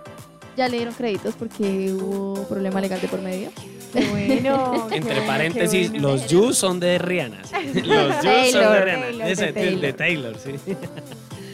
Ya 0.56 0.68
le 0.68 0.76
dieron 0.76 0.94
créditos 0.94 1.34
porque 1.36 1.92
hubo 1.94 2.42
problema 2.48 2.80
legal 2.80 3.00
de 3.00 3.08
por 3.08 3.20
medio. 3.22 3.50
Qué 3.92 4.04
bueno. 4.10 4.86
qué 4.88 4.96
Entre 4.96 5.14
bueno, 5.14 5.26
paréntesis, 5.26 5.90
qué 5.90 5.98
bueno. 6.00 6.08
los 6.12 6.26
Yus 6.28 6.58
son 6.58 6.78
de 6.80 6.98
Rihanna. 6.98 7.38
Los 7.74 8.22
Yus 8.22 8.52
son 8.52 8.64
de 8.64 8.82
Taylor, 8.82 8.84
Rihanna. 8.84 9.06
Taylor, 9.06 9.28
Ese, 9.28 9.52
de 9.52 9.52
de, 9.52 9.76
de 9.76 9.92
Taylor. 9.94 10.36
Sí. 10.38 10.54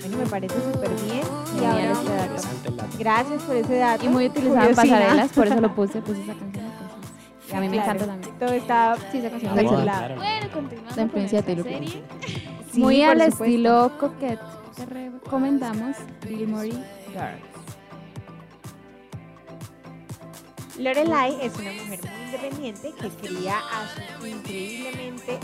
Bueno, 0.01 0.19
me 0.19 0.27
parece 0.27 0.55
súper 0.55 0.91
bien. 1.05 1.21
Y 1.55 1.59
Genial 1.59 1.73
ahora, 1.75 1.93
este 1.93 2.11
dato. 2.11 2.25
Interesante 2.25 2.69
el 2.69 2.77
dato. 2.77 2.97
gracias 2.99 3.43
por 3.43 3.57
ese 3.57 3.75
dato. 3.77 4.05
Y 4.05 4.09
muy 4.09 4.27
utilizada 4.27 4.69
en 4.69 4.75
pasarelas, 4.75 5.33
por 5.33 5.47
eso 5.47 5.61
lo 5.61 5.75
puse, 5.75 6.01
puse 6.03 6.23
esa 6.23 6.35
canción. 6.35 6.56
a 7.53 7.61
mí 7.61 7.69
me 7.69 7.77
Claro, 7.77 7.93
encanta 7.93 8.07
también. 8.07 8.39
Todo 8.39 8.53
está 8.53 8.97
Sí, 9.13 9.19
esa 9.19 9.31
canción 9.31 9.53
Ah, 9.53 9.61
está 9.61 9.69
bueno, 9.71 9.79
excelente. 9.79 9.83
claro. 9.85 10.15
Bueno, 10.17 10.53
continuando 10.53 10.97
La 10.97 11.03
influencia 11.03 11.43
de 11.43 11.63
Taylor. 11.63 11.67
Sí, 12.73 12.81
Muy 12.81 13.03
al 13.03 13.13
supuesto. 13.21 13.45
estilo 13.45 13.93
coquette 13.99 14.41
que 14.77 14.85
recomendamos 14.87 15.97
Gilmore 16.29 16.69
Girls. 16.69 17.43
Lorelai 20.79 21.39
es 21.41 21.57
una 21.57 21.73
mujer 21.73 22.01
muy 22.03 22.25
independiente 22.27 22.93
que 23.01 23.09
cría 23.09 23.59
a 23.59 24.19
su 24.21 24.27
increíblemente 24.27 25.39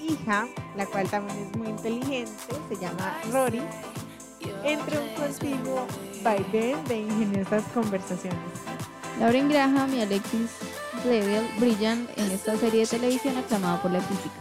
hija, 0.00 0.46
la 0.76 0.86
cual 0.86 1.08
también 1.08 1.48
es 1.50 1.56
muy 1.56 1.68
inteligente, 1.68 2.30
se 2.68 2.76
llama 2.76 3.18
Rory, 3.32 3.60
entre 4.62 5.00
un 5.00 5.08
continuo 5.16 5.84
vaivén 6.22 6.84
de 6.84 6.98
ingeniosas 6.98 7.64
conversaciones. 7.74 8.38
Lauren 9.18 9.48
Graham 9.48 9.92
y 9.94 10.02
Alexis 10.02 10.50
Brillan 11.58 12.08
en 12.16 12.30
esta 12.32 12.56
serie 12.56 12.80
de 12.80 12.86
televisión 12.86 13.36
aclamada 13.36 13.80
por 13.80 13.92
la 13.92 14.00
crítica. 14.00 14.34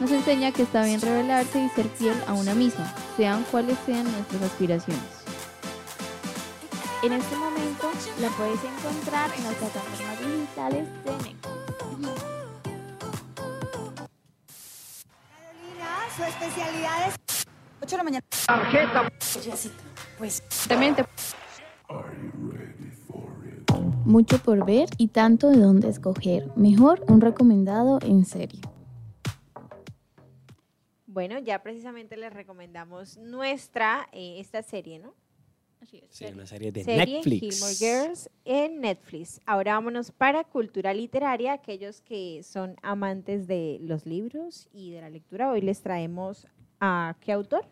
Nos 0.00 0.10
enseña 0.10 0.52
que 0.52 0.62
está 0.62 0.84
bien 0.84 1.00
rebelarse 1.00 1.60
y 1.60 1.68
ser 1.70 1.88
fiel 1.88 2.16
a 2.26 2.34
una 2.34 2.54
misma, 2.54 2.92
sean 3.16 3.42
cuales 3.44 3.78
sean 3.86 4.04
nuestras 4.12 4.42
aspiraciones. 4.42 5.02
En 7.02 7.12
este 7.12 7.36
momento 7.36 7.90
la 8.20 8.28
puedes 8.28 8.60
encontrar 8.64 9.30
en 9.36 9.44
las 9.44 9.54
plataformas 9.54 10.18
digitales 10.20 10.88
de 11.04 11.10
Netflix. 11.10 12.24
Su 16.16 16.22
especialidad 16.22 17.08
es 17.08 17.14
8 17.82 17.90
de 17.90 17.96
la 17.96 18.04
mañana. 18.04 18.24
Pues 20.18 20.42
También 20.68 20.94
te 20.94 21.04
Mucho 24.04 24.38
por 24.38 24.66
ver 24.66 24.88
y 24.98 25.08
tanto 25.08 25.48
de 25.50 25.58
dónde 25.58 25.88
escoger. 25.88 26.50
Mejor 26.56 27.04
un 27.08 27.20
recomendado 27.20 27.98
en 28.02 28.24
serie. 28.24 28.60
Bueno, 31.06 31.38
ya 31.38 31.62
precisamente 31.62 32.16
les 32.16 32.32
recomendamos 32.32 33.16
nuestra, 33.18 34.08
eh, 34.12 34.36
esta 34.40 34.62
serie, 34.62 34.98
¿no? 34.98 35.14
Sí, 36.08 36.24
una 36.32 36.46
serie 36.46 36.72
de 36.72 36.82
serie 36.82 37.16
Netflix. 37.16 37.40
Gilmore 37.40 37.74
Girls 37.74 38.30
en 38.46 38.80
Netflix. 38.80 39.40
Ahora 39.44 39.74
vámonos 39.74 40.10
para 40.12 40.42
cultura 40.44 40.94
literaria, 40.94 41.52
aquellos 41.52 42.00
que 42.00 42.42
son 42.42 42.76
amantes 42.82 43.46
de 43.46 43.78
los 43.82 44.06
libros 44.06 44.66
y 44.72 44.92
de 44.92 45.02
la 45.02 45.10
lectura. 45.10 45.50
Hoy 45.50 45.60
les 45.60 45.82
traemos 45.82 46.46
a 46.80 47.14
qué 47.20 47.32
autor? 47.32 47.66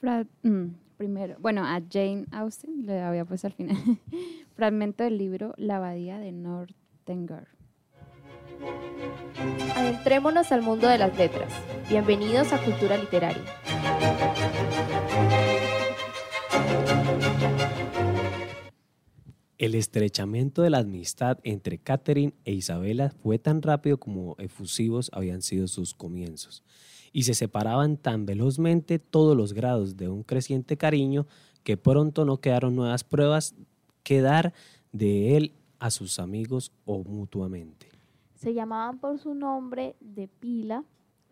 Fra- 0.00 0.26
mm, 0.44 0.66
primero, 0.98 1.36
bueno, 1.38 1.64
a 1.64 1.80
Jane 1.90 2.26
Austen, 2.32 2.84
le 2.84 3.00
había 3.00 3.24
puesto 3.24 3.46
al 3.46 3.54
final. 3.54 3.76
Fragmento 4.56 5.04
del 5.04 5.16
libro 5.16 5.54
La 5.56 5.76
abadía 5.76 6.18
de 6.18 6.32
Northanger. 6.32 7.46
Adentrémonos 9.76 10.50
al 10.50 10.62
mundo 10.62 10.88
de 10.88 10.98
las 10.98 11.16
letras. 11.16 11.52
Bienvenidos 11.88 12.52
a 12.52 12.58
Cultura 12.58 12.98
Literaria. 12.98 13.44
El 19.56 19.74
estrechamiento 19.74 20.62
de 20.62 20.70
la 20.70 20.78
amistad 20.78 21.38
entre 21.44 21.78
Catherine 21.78 22.34
e 22.44 22.52
Isabela 22.52 23.10
fue 23.22 23.38
tan 23.38 23.62
rápido 23.62 23.98
como 23.98 24.34
efusivos 24.38 25.10
habían 25.12 25.42
sido 25.42 25.68
sus 25.68 25.94
comienzos, 25.94 26.64
y 27.12 27.24
se 27.24 27.34
separaban 27.34 27.96
tan 27.96 28.26
velozmente 28.26 28.98
todos 28.98 29.36
los 29.36 29.52
grados 29.52 29.96
de 29.96 30.08
un 30.08 30.22
creciente 30.22 30.76
cariño 30.76 31.26
que 31.62 31.76
pronto 31.76 32.24
no 32.24 32.38
quedaron 32.38 32.76
nuevas 32.76 33.04
pruebas 33.04 33.54
que 34.02 34.20
dar 34.20 34.54
de 34.92 35.36
él 35.36 35.52
a 35.78 35.90
sus 35.90 36.18
amigos 36.18 36.72
o 36.84 37.04
mutuamente. 37.04 37.88
Se 38.34 38.54
llamaban 38.54 38.98
por 38.98 39.18
su 39.18 39.34
nombre 39.34 39.96
de 40.00 40.28
pila, 40.28 40.84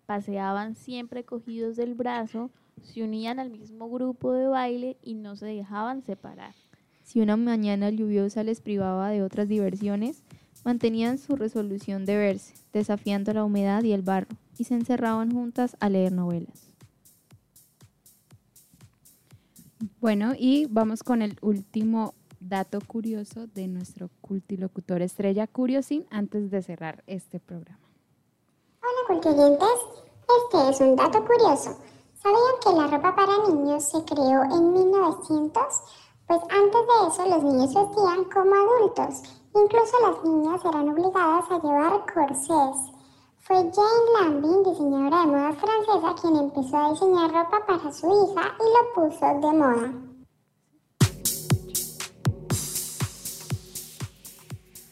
paseaban 0.07 0.75
siempre 0.75 1.25
cogidos 1.25 1.77
del 1.77 1.95
brazo, 1.95 2.51
se 2.83 3.03
unían 3.03 3.39
al 3.39 3.51
mismo 3.51 3.89
grupo 3.89 4.33
de 4.33 4.47
baile 4.49 4.97
y 5.03 5.15
no 5.15 5.37
se 5.37 5.47
dejaban 5.47 6.03
separar. 6.03 6.55
Si 7.03 7.21
una 7.21 7.37
mañana 7.37 7.91
lluviosa 7.91 8.43
les 8.43 8.61
privaba 8.61 9.11
de 9.11 9.23
otras 9.23 9.49
diversiones, 9.49 10.23
mantenían 10.65 11.19
su 11.19 11.37
resolución 11.37 12.05
de 12.05 12.17
verse, 12.17 12.55
desafiando 12.73 13.33
la 13.33 13.45
humedad 13.45 13.85
y 13.85 13.93
el 13.93 14.03
barro, 14.03 14.29
y 14.59 14.65
se 14.65 14.75
encerraban 14.75 15.33
juntas 15.33 15.77
a 15.81 15.89
leer 15.89 16.13
novelas. 16.13 16.71
Bueno, 20.01 20.33
y 20.37 20.67
vamos 20.67 21.03
con 21.03 21.23
el 21.23 21.37
último 21.43 22.15
dato 22.41 22.79
curioso 22.87 23.47
de 23.49 23.67
nuestro 23.67 24.11
cultilocutor 24.21 25.03
estrella 25.03 25.47
Curiosin 25.47 26.07
antes 26.11 26.51
de 26.51 26.63
cerrar 26.63 27.03
este 27.07 27.41
programa. 27.41 27.81
Hola 28.81 29.21
culturientes, 29.21 29.69
este 30.45 30.71
es 30.71 30.81
un 30.81 30.97
dato 30.97 31.25
curioso. 31.25 31.77
¿Sabían 32.23 32.57
que 32.63 32.73
la 32.73 32.87
ropa 32.97 33.15
para 33.15 33.49
niños 33.49 33.85
se 33.85 34.03
creó 34.05 34.43
en 34.45 34.73
1900? 34.73 35.63
Pues 36.27 36.41
antes 36.51 36.81
de 36.81 37.09
eso 37.09 37.29
los 37.29 37.45
niños 37.45 37.75
vestían 37.75 38.25
como 38.33 38.55
adultos. 38.55 39.23
Incluso 39.55 39.97
las 40.03 40.25
niñas 40.25 40.61
eran 40.65 40.89
obligadas 40.89 41.45
a 41.51 41.59
llevar 41.61 42.05
corsés. 42.13 42.96
Fue 43.47 43.57
Jane 43.57 44.11
Lambin, 44.21 44.63
diseñadora 44.65 45.21
de 45.21 45.27
moda 45.27 45.53
francesa, 45.53 46.15
quien 46.21 46.37
empezó 46.37 46.77
a 46.77 46.91
diseñar 46.91 47.31
ropa 47.33 47.65
para 47.67 47.93
su 47.93 48.07
hija 48.07 48.55
y 48.59 48.65
lo 48.75 49.09
puso 49.09 49.27
de 49.27 49.59
moda. 49.59 49.93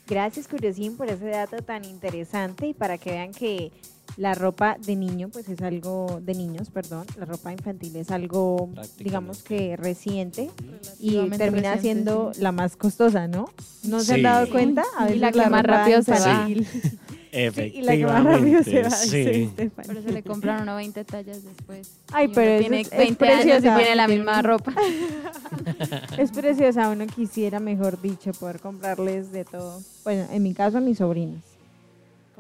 Gracias, 0.07 0.47
Curiosín, 0.49 0.97
por 0.97 1.09
ese 1.09 1.27
dato 1.27 1.57
tan 1.63 1.85
interesante 1.85 2.67
y 2.69 2.75
para 2.75 2.99
que 2.99 3.11
vean 3.11 3.33
que 3.33 3.73
la 4.17 4.35
ropa 4.35 4.77
de 4.79 4.95
niño, 4.95 5.31
pues 5.33 5.49
es 5.49 5.61
algo 5.63 6.21
de 6.23 6.35
niños, 6.35 6.71
perdón, 6.71 7.07
la 7.19 7.25
ropa 7.25 7.51
infantil 7.53 7.97
es 7.97 8.11
algo, 8.11 8.69
digamos 8.99 9.43
que 9.43 9.77
reciente 9.77 10.51
y 11.01 11.15
termina 11.31 11.75
reciente, 11.75 11.81
siendo 11.81 12.33
la 12.39 12.53
más 12.53 12.77
costosa, 12.77 13.27
¿no? 13.27 13.47
¿No 13.83 14.01
se 14.01 14.13
han 14.13 14.19
Sí. 14.19 14.23
dado 14.23 14.51
cuenta? 14.51 14.85
A 14.97 15.11
Y 15.11 15.19
la 15.19 15.33
que 15.33 15.49
más 15.49 15.65
rápido 15.65 16.03
se 16.03 16.13
va. 16.13 16.19
infantil- 16.49 16.67
Efectivamente. 17.37 17.79
y 17.79 17.83
la 17.83 17.97
que 17.97 18.05
más 18.07 18.25
rápido 18.25 18.63
se 18.63 18.83
va, 18.83 18.91
sí. 18.91 19.51
Por 19.75 19.97
eso 19.97 20.09
le 20.11 20.23
compraron 20.23 20.63
uno 20.63 20.77
20 20.77 21.05
tallas 21.05 21.45
después. 21.45 21.91
Ay, 22.13 22.29
pero 22.35 22.61
tiene 22.61 22.81
es- 22.83 22.93
es 22.93 22.99
20 22.99 23.29
años 23.29 23.59
y 23.59 23.63
tiene 23.63 23.95
la 23.97 24.09
misma 24.09 24.41
ropa. 24.43 24.73
Es 26.19 26.31
preciosa, 26.33 26.89
uno 26.91 27.07
quisiera, 27.07 27.61
mejor 27.61 28.01
dicho, 28.01 28.33
poder 28.33 28.61
comprarles 28.61 29.33
de 29.33 29.45
todo. 29.45 29.81
Bueno, 30.05 30.27
en 30.31 30.43
mi 30.43 30.55
caso, 30.55 30.79
a 30.79 30.81
mis 30.81 30.99
sobrinos. 30.99 31.43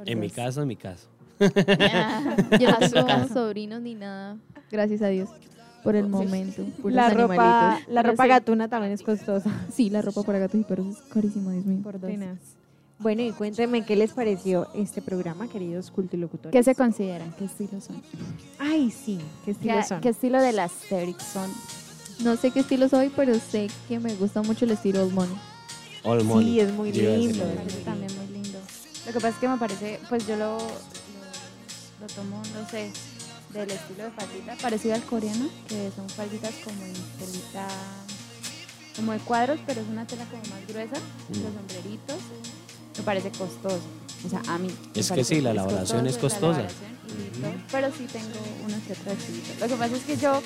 En 0.04 0.18
mi 0.20 0.30
caso, 0.30 0.62
en 0.62 0.68
mi 0.68 0.76
caso. 0.76 1.06
Yo 1.38 2.70
no 2.70 2.78
tengo 2.78 3.28
sobrinos 3.28 3.80
ni 3.82 3.94
nada, 3.94 4.36
gracias 4.70 5.02
a 5.02 5.08
Dios. 5.08 5.28
por 5.82 5.96
el 5.96 6.08
momento. 6.08 6.64
La 6.84 7.10
ropa, 7.10 7.78
la 7.88 8.00
Pero 8.02 8.12
ropa 8.12 8.26
gatuna 8.26 8.68
también 8.68 8.92
es 8.94 9.02
costosa. 9.02 9.50
Sí, 9.72 9.90
la 9.90 10.00
ropa 10.02 10.22
para 10.22 10.38
gatos 10.38 10.58
y 10.60 10.64
perros 10.64 10.86
es 10.88 10.96
carísimo, 11.12 11.50
Dios 11.50 11.66
mío. 11.66 11.80
Por 11.82 12.00
dos. 12.00 12.10
Bueno, 13.04 13.20
y 13.20 13.32
cuéntenme 13.32 13.84
qué 13.84 13.96
les 13.96 14.12
pareció 14.14 14.66
este 14.74 15.02
programa, 15.02 15.46
queridos 15.46 15.90
cultilocutores. 15.90 16.52
¿Qué 16.52 16.62
se 16.64 16.74
consideran? 16.74 17.34
¿Qué 17.36 17.44
estilo 17.44 17.78
son? 17.78 18.02
Ay, 18.58 18.90
sí, 18.90 19.20
qué 19.44 19.50
estilo 19.50 19.74
¿Qué, 19.74 19.82
son. 19.84 20.00
qué 20.00 20.08
estilo 20.08 20.40
de 20.40 20.52
las 20.52 20.72
Asterix 20.72 21.22
son? 21.22 21.52
No 22.20 22.36
sé 22.38 22.50
qué 22.50 22.60
estilo 22.60 22.88
soy, 22.88 23.12
pero 23.14 23.34
sé 23.38 23.68
que 23.88 24.00
me 24.00 24.14
gusta 24.14 24.40
mucho 24.40 24.64
el 24.64 24.70
estilo 24.70 25.02
Old 25.02 25.12
Money. 25.12 25.36
All 26.02 26.24
money. 26.24 26.46
Sí, 26.54 26.60
es 26.60 26.72
muy 26.72 26.92
lindo. 26.92 27.16
mismo. 27.18 27.44
parece 27.54 27.80
también 27.82 28.10
muy 28.16 28.26
lindo. 28.42 28.58
Lo 29.04 29.12
que 29.12 29.20
pasa 29.20 29.28
es 29.28 29.36
que 29.36 29.48
me 29.48 29.58
parece, 29.58 30.00
pues 30.08 30.26
yo 30.26 30.36
lo, 30.36 30.56
lo, 30.56 30.64
lo 32.00 32.06
tomo, 32.14 32.42
no 32.54 32.66
sé, 32.70 32.90
del 33.52 33.70
estilo 33.70 34.04
de 34.04 34.10
faldita, 34.12 34.56
parecido 34.62 34.94
al 34.94 35.02
coreano, 35.02 35.46
que 35.68 35.90
son 35.94 36.08
falditas 36.08 36.54
como 36.64 36.82
en 36.82 36.94
telita, 37.18 37.68
como 38.96 39.12
de 39.12 39.18
cuadros, 39.18 39.60
pero 39.66 39.82
es 39.82 39.88
una 39.88 40.06
tela 40.06 40.24
como 40.30 40.42
más 40.46 40.66
gruesa, 40.66 40.96
Mm. 41.28 41.42
los 41.42 41.52
sombreritos, 41.54 42.16
me 42.96 43.02
parece 43.02 43.30
costoso. 43.30 43.80
O 44.24 44.28
sea, 44.28 44.42
a 44.48 44.58
mí. 44.58 44.70
Es 44.94 45.10
que 45.10 45.24
sí, 45.24 45.40
la 45.40 45.50
elaboración 45.50 46.06
es 46.06 46.16
costosa. 46.16 46.60
elaboración 46.60 46.94
y 47.36 47.40
todo, 47.40 47.52
pero 47.70 47.88
sí 47.92 48.06
tengo 48.10 48.40
unos 48.64 48.82
que 48.82 48.92
otros 48.92 49.18
estilitos. 49.18 49.60
Lo 49.60 49.68
que 49.68 49.74
pasa 49.74 49.96
es 49.96 50.02
que 50.02 50.16
yo, 50.16 50.42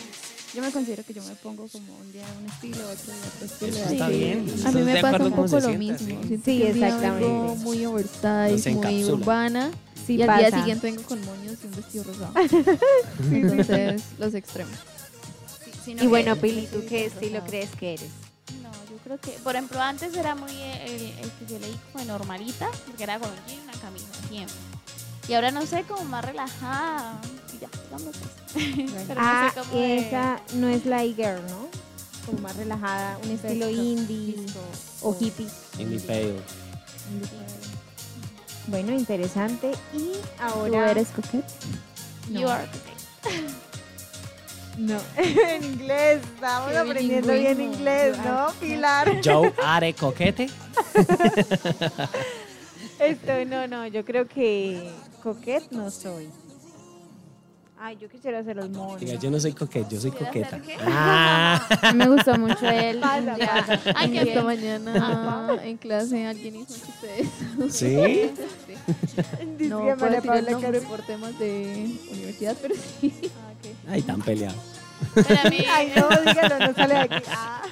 yo 0.55 0.63
me 0.63 0.73
considero 0.73 1.05
que 1.05 1.15
yo 1.15 1.23
me 1.23 1.35
pongo 1.37 1.69
como 1.69 1.97
un 1.97 2.13
día 2.13 2.25
un 2.41 2.47
estilo, 2.47 2.89
otro 2.89 3.13
día 3.13 3.23
otro 3.35 3.47
estilo. 3.47 3.77
Eso 3.77 3.93
está 3.93 4.09
bien. 4.09 4.47
A 4.65 4.73
mí 4.73 4.83
me 4.83 5.01
pasa 5.01 5.25
un 5.25 5.33
poco 5.33 5.61
lo 5.61 5.69
mismo. 5.71 6.21
sí. 6.29 6.41
Sí, 6.45 6.59
vengo 6.59 6.85
exactamente. 6.87 7.65
muy 7.65 7.87
oversize, 7.87 8.71
muy 8.75 9.05
urbana. 9.05 9.71
Sí 10.07 10.15
y 10.17 10.23
al 10.23 10.39
día 10.39 10.47
pasa. 10.47 10.59
siguiente 10.59 10.87
vengo 10.87 11.03
con 11.03 11.25
moños 11.25 11.57
y 11.63 11.67
un 11.67 11.77
vestido 11.77 12.05
rosado. 12.05 12.33
Entonces, 13.31 14.03
los 14.19 14.35
extremos. 14.35 14.75
Y 15.87 16.07
bueno, 16.07 16.37
Pili, 16.37 16.67
¿tú 16.67 16.85
qué 16.89 17.07
estilo 17.07 17.43
crees 17.47 17.71
que 17.71 17.95
eres? 17.95 18.11
No, 18.63 18.71
creo 19.09 19.21
que, 19.21 19.31
por 19.43 19.55
ejemplo, 19.57 19.81
antes 19.81 20.15
era 20.17 20.35
muy 20.35 20.51
eh, 20.53 20.85
el, 20.87 21.25
el 21.25 21.31
que 21.33 21.47
yo 21.53 21.59
leí 21.59 21.77
como 21.93 22.05
normalita, 22.05 22.69
porque 22.87 23.03
era 23.03 23.19
con 23.19 23.31
un 23.31 23.37
jean 23.47 23.59
y 23.59 23.63
una 23.65 23.73
camisa 23.81 24.07
siempre. 24.29 24.55
Y 25.29 25.35
ahora 25.35 25.51
no 25.51 25.67
sé, 25.67 25.83
como 25.83 26.05
más 26.05 26.25
relajada. 26.25 27.21
Y 27.55 27.59
ya, 27.59 27.69
digamos 27.85 28.15
pues. 28.17 28.95
Pero 29.09 29.21
ah, 29.21 29.53
no 29.57 29.63
sé 29.63 29.69
cómo 29.71 29.81
de- 29.83 29.99
esa 29.99 30.41
no 30.55 30.69
es 30.69 30.87
la 30.87 31.03
e-girl, 31.05 31.43
¿no? 31.49 31.69
Como 32.27 32.39
más 32.41 32.57
relajada, 32.57 33.19
un 33.25 33.31
estilo 33.31 33.69
indie 33.71 34.37
disco. 34.37 34.61
o 35.03 35.17
hippie. 35.19 35.49
Mi 35.79 35.99
pelo. 35.99 36.41
Bueno, 38.67 38.93
interesante. 38.93 39.73
Y 39.95 40.13
¿Tú 40.13 40.19
ahora... 40.39 40.91
eres 40.91 41.09
coquette? 41.09 41.45
You 42.31 42.41
No. 42.43 42.51
are 42.51 42.69
okay. 42.69 43.47
No, 44.79 44.99
en 45.17 45.65
inglés, 45.65 46.21
estamos 46.35 46.71
Qué 46.71 46.79
aprendiendo 46.79 47.33
bien 47.33 47.61
inglés, 47.61 48.17
¿no, 48.25 48.47
Pilar? 48.61 49.21
Joe 49.25 49.53
Are 49.65 49.93
Coquete. 49.95 50.47
Esto, 53.01 53.33
no, 53.47 53.67
no, 53.67 53.87
yo 53.87 54.05
creo 54.05 54.27
que 54.27 54.91
coquette 55.23 55.71
no 55.73 55.91
soy. 55.91 56.29
Ay, 57.81 57.97
yo 58.01 58.09
quisiera 58.09 58.41
hacer 58.41 58.57
los 58.57 58.69
monos. 58.71 58.99
Diga, 59.01 59.15
yo 59.15 59.31
no 59.31 59.39
soy 59.39 59.53
coquete, 59.53 59.95
yo 59.95 60.01
soy 60.01 60.11
¿Quieres 60.11 60.51
coqueta. 60.51 60.61
Ah. 60.85 61.93
Me 61.95 62.09
gustó 62.09 62.37
mucho 62.37 62.69
él. 62.69 62.99
Pasa, 62.99 63.37
pasa. 63.39 63.81
Ay, 63.95 64.11
día- 64.11 64.23
Esta 64.23 64.43
mañana 64.43 65.61
en 65.63 65.77
clase 65.77 66.27
alguien 66.27 66.57
hizo 66.57 66.75
un 66.75 66.81
chiste 66.81 67.07
de 67.07 67.21
eso. 67.21 67.71
¿Sí? 67.71 68.31
Dice 69.59 69.69
No 69.71 69.87
que 69.87 69.95
puedo 69.95 69.97
María 69.97 70.21
decir 70.21 70.33
el 70.35 70.51
nombre 70.53 70.81
que- 70.81 70.87
por 70.89 71.03
temas 71.07 71.39
de 71.39 71.97
universidad, 72.11 72.57
pero 72.61 72.75
sí. 73.01 73.15
Ay, 73.89 74.03
tan 74.03 74.21
peleado. 74.23 74.57
Pero 75.15 75.41
a 75.45 75.51
mí, 75.51 75.65
Ay, 75.71 75.93
no, 75.97 76.09
dígalo, 76.09 76.59
no 76.67 76.75
sale 76.75 76.95
de 76.95 77.01
aquí. 77.01 77.23
Ah, 77.29 77.63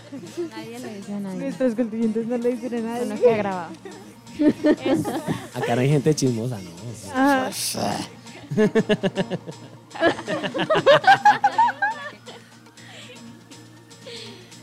Nadie 0.50 0.78
le 0.78 0.94
dice 0.98 1.12
a 1.14 1.20
nadie. 1.20 1.38
nuestros 1.40 1.74
contribuyentes 1.74 2.26
no 2.26 2.38
le 2.38 2.54
dicen 2.54 2.86
a 2.86 2.96
Eso 2.96 3.04
no 3.04 3.08
nadie. 3.14 3.22
queda 3.22 3.36
grabado. 3.36 3.72
Acá 5.54 5.74
no 5.74 5.80
hay 5.80 5.88
gente 5.88 6.14
chismosa, 6.14 6.58
¿no? 6.60 6.70
Ajá. 7.14 7.50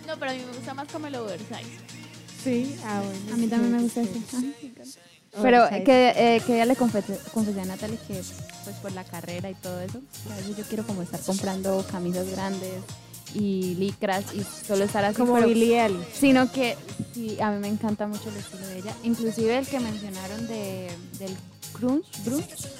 no, 0.07 0.17
pero 0.19 0.31
a 0.31 0.33
mí 0.33 0.39
me 0.45 0.57
gusta 0.57 0.73
más 0.73 0.87
como 0.91 1.07
el 1.07 1.15
oversize. 1.15 1.77
Sí, 2.43 2.75
ah, 2.85 3.01
bueno. 3.03 3.33
A 3.33 3.37
mí 3.37 3.47
también 3.47 3.71
me 3.75 3.81
gusta 3.83 4.01
eso. 4.01 4.11
Pero 5.41 5.59
Oversize. 5.63 5.83
que, 5.83 6.09
eh, 6.35 6.41
que 6.45 6.55
ella 6.55 6.65
le 6.65 6.75
confesé, 6.75 7.17
confesé 7.33 7.61
a 7.61 7.65
Natalie 7.65 7.97
que 8.07 8.21
pues 8.63 8.75
por 8.81 8.91
la 8.91 9.03
carrera 9.03 9.49
y 9.49 9.55
todo 9.55 9.81
eso, 9.81 9.99
a 10.31 10.35
veces 10.37 10.55
yo 10.57 10.63
quiero 10.65 10.85
como 10.85 11.01
estar 11.01 11.19
comprando 11.21 11.83
camisas 11.91 12.29
grandes 12.29 12.71
y 13.33 13.73
licras 13.75 14.25
y 14.35 14.43
solo 14.67 14.83
estar 14.83 15.03
así. 15.05 15.17
Como 15.17 15.33
pero- 15.35 15.47
Billie. 15.47 15.89
Sino 16.13 16.51
que 16.51 16.77
sí, 17.15 17.37
a 17.41 17.49
mí 17.51 17.59
me 17.59 17.67
encanta 17.67 18.05
mucho 18.05 18.29
el 18.29 18.37
estilo 18.37 18.67
de 18.67 18.77
ella. 18.77 18.93
Inclusive 19.03 19.57
el 19.57 19.65
que 19.67 19.79
mencionaron 19.79 20.47
de, 20.47 20.89
del 21.17 21.35
grunge, 21.73 22.07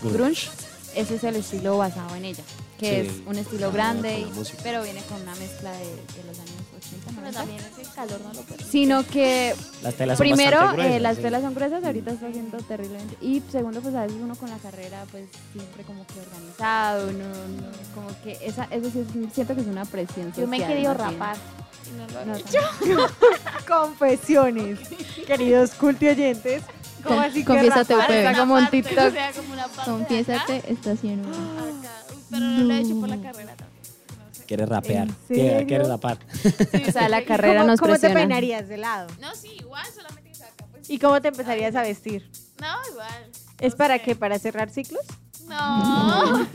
grunge, 0.04 0.50
ese 0.96 1.16
es 1.16 1.24
el 1.24 1.38
estilo 1.38 1.78
basado 1.80 2.16
en 2.16 2.26
ella, 2.26 2.44
que 2.78 3.02
Sí, 3.02 3.08
es 3.08 3.28
un 3.28 3.38
estilo 3.40 3.68
ah, 3.70 3.72
grande, 3.72 4.20
y- 4.20 4.32
pero 4.62 4.84
viene 4.84 5.02
con 5.10 5.20
una 5.24 5.34
mezcla 5.38 5.72
de, 5.72 5.86
de 5.86 6.24
los 6.28 6.38
años 6.38 6.54
80, 6.96 7.06
Pero 7.12 7.22
90. 7.32 7.40
también 7.40 7.60
ese 7.60 7.92
calor 7.96 8.22
no 8.22 8.34
lo 8.34 8.42
permite. 8.42 8.64
Sino 8.72 9.04
que 9.08 9.56
Las 9.82 9.96
telas 9.96 10.18
son 10.18 10.26
primero 10.28 10.58
bastante 10.58 10.82
eh, 10.82 10.86
gruesas, 10.86 11.02
las 11.02 11.16
sí. 11.16 11.22
telas 11.22 11.42
son 11.42 11.54
gruesas, 11.54 11.84
ahorita 11.84 12.12
está 12.12 12.28
haciendo 12.28 12.58
terriblemente. 12.60 13.18
Y 13.22 13.42
segundo, 13.52 13.82
pues 13.82 13.96
a 13.96 14.02
veces 14.04 14.18
uno 14.22 14.36
con 14.36 14.50
la 14.50 14.58
carrera, 14.58 15.04
pues 15.12 15.26
siempre 15.52 15.84
como 15.84 16.06
que 16.08 16.14
organizado, 16.20 17.12
no, 17.12 17.28
no, 17.28 17.68
como 17.96 18.08
que 18.24 18.38
esa, 18.46 18.66
eso 18.72 18.90
sí 18.92 19.00
es- 19.00 19.34
siento 19.34 19.56
que 19.56 19.62
es 19.62 19.68
una 19.68 19.86
presión. 19.86 20.32
Yo 20.38 20.48
me 20.48 20.58
he 20.58 20.60
social, 20.62 20.74
querido 20.76 20.94
rapar. 20.94 21.38
y 21.86 21.98
no 21.98 22.08
lo 22.08 22.22
he 22.22 22.26
No, 22.26 22.36
hecho. 22.36 23.14
Confesiones, 23.68 24.80
queridos 25.28 25.72
culti 25.72 26.08
oyentes. 26.08 26.64
¿Cómo 27.04 27.20
así 27.20 27.40
que 27.42 27.46
Confiésate. 27.46 27.96
Una 27.96 28.38
como 28.38 28.54
un 28.56 28.70
TikTok. 28.70 28.98
o 29.08 29.12
sea, 29.12 29.32
como 29.34 29.54
una 29.54 29.68
parte 29.68 29.92
Confiésate, 29.92 30.64
está 30.72 30.92
haciendo. 30.92 31.28
Pero 32.30 32.40
no 32.46 32.64
lo 32.64 32.74
he 32.74 32.80
hecho 32.80 33.00
por 33.00 33.10
la 33.10 33.18
carrera. 33.18 33.54
Quiere 34.54 34.68
rapear. 34.68 35.08
¿En 35.08 35.16
Quiere, 35.28 35.66
quiere 35.66 35.84
rapar. 35.86 36.20
O 36.88 36.92
sea, 36.92 37.10
la 37.10 37.26
carrera 37.26 37.62
¿Cómo, 37.62 37.72
nos 37.72 37.80
cómo 37.80 37.98
te 37.98 38.12
peinarías 38.12 38.68
de 38.68 38.78
lado? 38.78 39.08
No, 39.20 39.34
sí, 39.34 39.50
igual, 39.60 39.84
solamente 39.96 40.32
que 40.32 40.44
acá, 40.44 40.66
pues. 40.70 40.88
¿Y 40.92 41.00
cómo 41.00 41.20
te 41.24 41.30
empezarías 41.30 41.76
a 41.76 41.82
vestir? 41.82 42.30
No, 42.62 42.68
igual. 42.92 43.32
¿Es 43.60 43.74
No 43.74 43.78
para 43.78 43.96
sé. 43.98 44.04
qué? 44.04 44.16
¿Para 44.16 44.38
cerrar 44.38 44.70
ciclos? 44.70 45.02
No. 45.48 46.46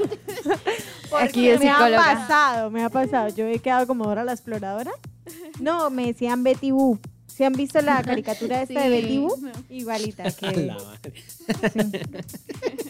Aquí 1.20 1.48
me 1.48 1.58
de 1.58 1.68
ha 1.68 1.96
pasado, 1.96 2.70
me 2.70 2.84
ha 2.84 2.88
pasado. 2.88 3.30
Yo 3.30 3.46
he 3.46 3.58
quedado 3.58 3.88
como 3.88 4.04
Dora 4.04 4.22
la 4.22 4.32
exploradora. 4.32 4.92
No, 5.58 5.90
me 5.90 6.06
decían 6.06 6.44
Betty 6.44 6.70
Boo. 6.70 7.00
¿Se 7.38 7.44
han 7.44 7.52
visto 7.52 7.80
la 7.82 8.02
caricatura 8.02 8.62
esta 8.62 8.82
de. 8.82 8.88
Betty 8.90 9.18
Boo? 9.18 9.36
No. 9.40 9.52
Igualita 9.70 10.26
A 10.26 10.32
que... 10.32 10.66
la 10.66 10.74
madre. 10.74 11.14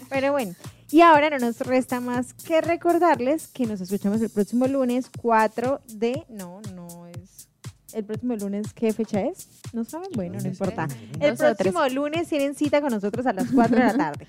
Pero 0.08 0.32
bueno, 0.32 0.54
y 0.90 1.02
ahora 1.02 1.28
no 1.28 1.38
nos 1.38 1.60
resta 1.60 2.00
más 2.00 2.32
que 2.32 2.62
recordarles 2.62 3.48
que 3.48 3.66
nos 3.66 3.82
escuchamos 3.82 4.22
el 4.22 4.30
próximo 4.30 4.66
lunes 4.66 5.10
4 5.20 5.82
de... 5.88 6.24
No, 6.30 6.62
no 6.74 7.06
es... 7.08 7.50
¿El 7.92 8.06
próximo 8.06 8.36
lunes 8.36 8.72
qué 8.72 8.94
fecha 8.94 9.20
es? 9.20 9.48
¿No 9.74 9.84
saben? 9.84 10.08
Bueno, 10.14 10.38
no 10.40 10.48
importa. 10.48 10.88
El 11.20 11.36
próximo 11.36 11.86
lunes 11.90 12.26
tienen 12.26 12.54
cita 12.54 12.80
con 12.80 12.90
nosotros 12.90 13.26
a 13.26 13.34
las 13.34 13.50
4 13.50 13.76
de 13.76 13.84
la 13.84 13.96
tarde. 13.98 14.26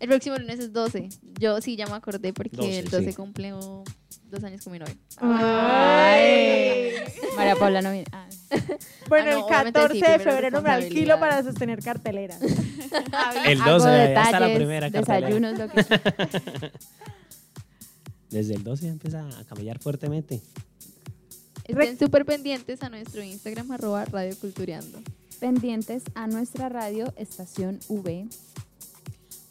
El 0.00 0.08
próximo 0.08 0.36
lunes 0.36 0.58
es 0.58 0.72
12. 0.72 1.10
Yo 1.38 1.60
sí 1.60 1.76
ya 1.76 1.86
me 1.86 1.92
acordé 1.92 2.32
porque 2.32 2.56
12, 2.56 2.78
el 2.80 2.90
12 2.90 3.04
sí. 3.04 3.14
cumple 3.14 3.52
oh, 3.52 3.84
dos 4.30 4.42
años 4.44 4.62
con 4.62 4.72
mi 4.72 4.78
novio. 4.78 4.94
Ay. 5.18 6.92
María 7.36 7.56
Paula 7.56 7.82
no 7.82 7.90
viene. 7.92 8.06
Ah. 8.12 8.26
Bueno, 9.08 9.30
Ah, 9.30 9.32
no, 9.32 9.38
el 9.38 9.44
obviamente 9.44 9.72
14 9.80 9.94
sí, 9.94 10.00
de 10.00 10.06
primero 10.06 10.30
febrero 10.30 10.62
me 10.62 10.70
alquilo 10.70 11.14
responsabilidad. 11.14 11.20
para 11.20 11.42
sostener 11.42 11.82
carteleras. 11.82 12.40
El 13.46 13.60
Hago 13.60 13.72
12, 13.72 13.84
ya 13.88 14.04
está 14.04 14.22
la 14.40 14.46
detalles, 14.46 14.56
primera 14.56 14.90
cartelera. 14.90 15.26
desayunos, 15.28 15.58
lo 15.58 15.68
que 15.68 16.70
Desde 18.30 18.54
el 18.54 18.62
12 18.62 18.86
ya 18.86 18.92
empieza 18.92 19.28
a 19.38 19.44
camellar 19.44 19.78
fuertemente. 19.80 20.40
Estén 21.64 21.98
súper 21.98 22.24
pendientes 22.24 22.82
a 22.84 22.88
nuestro 22.88 23.22
Instagram, 23.22 23.70
arroba 23.72 24.04
Radio 24.04 24.36
Cultureando. 24.40 25.00
pendientes 25.40 26.02
a 26.14 26.26
nuestra 26.28 26.68
radio 26.68 27.12
Estación 27.16 27.80
V. 27.88 28.26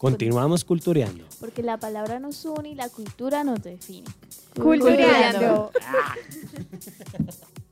Continuamos 0.00 0.64
cultureando. 0.64 1.26
Porque 1.40 1.62
la 1.62 1.76
palabra 1.76 2.18
nos 2.18 2.46
une 2.46 2.70
y 2.70 2.74
la 2.74 2.88
cultura 2.88 3.44
nos 3.44 3.62
define. 3.62 4.08
Cultureando. 4.54 5.70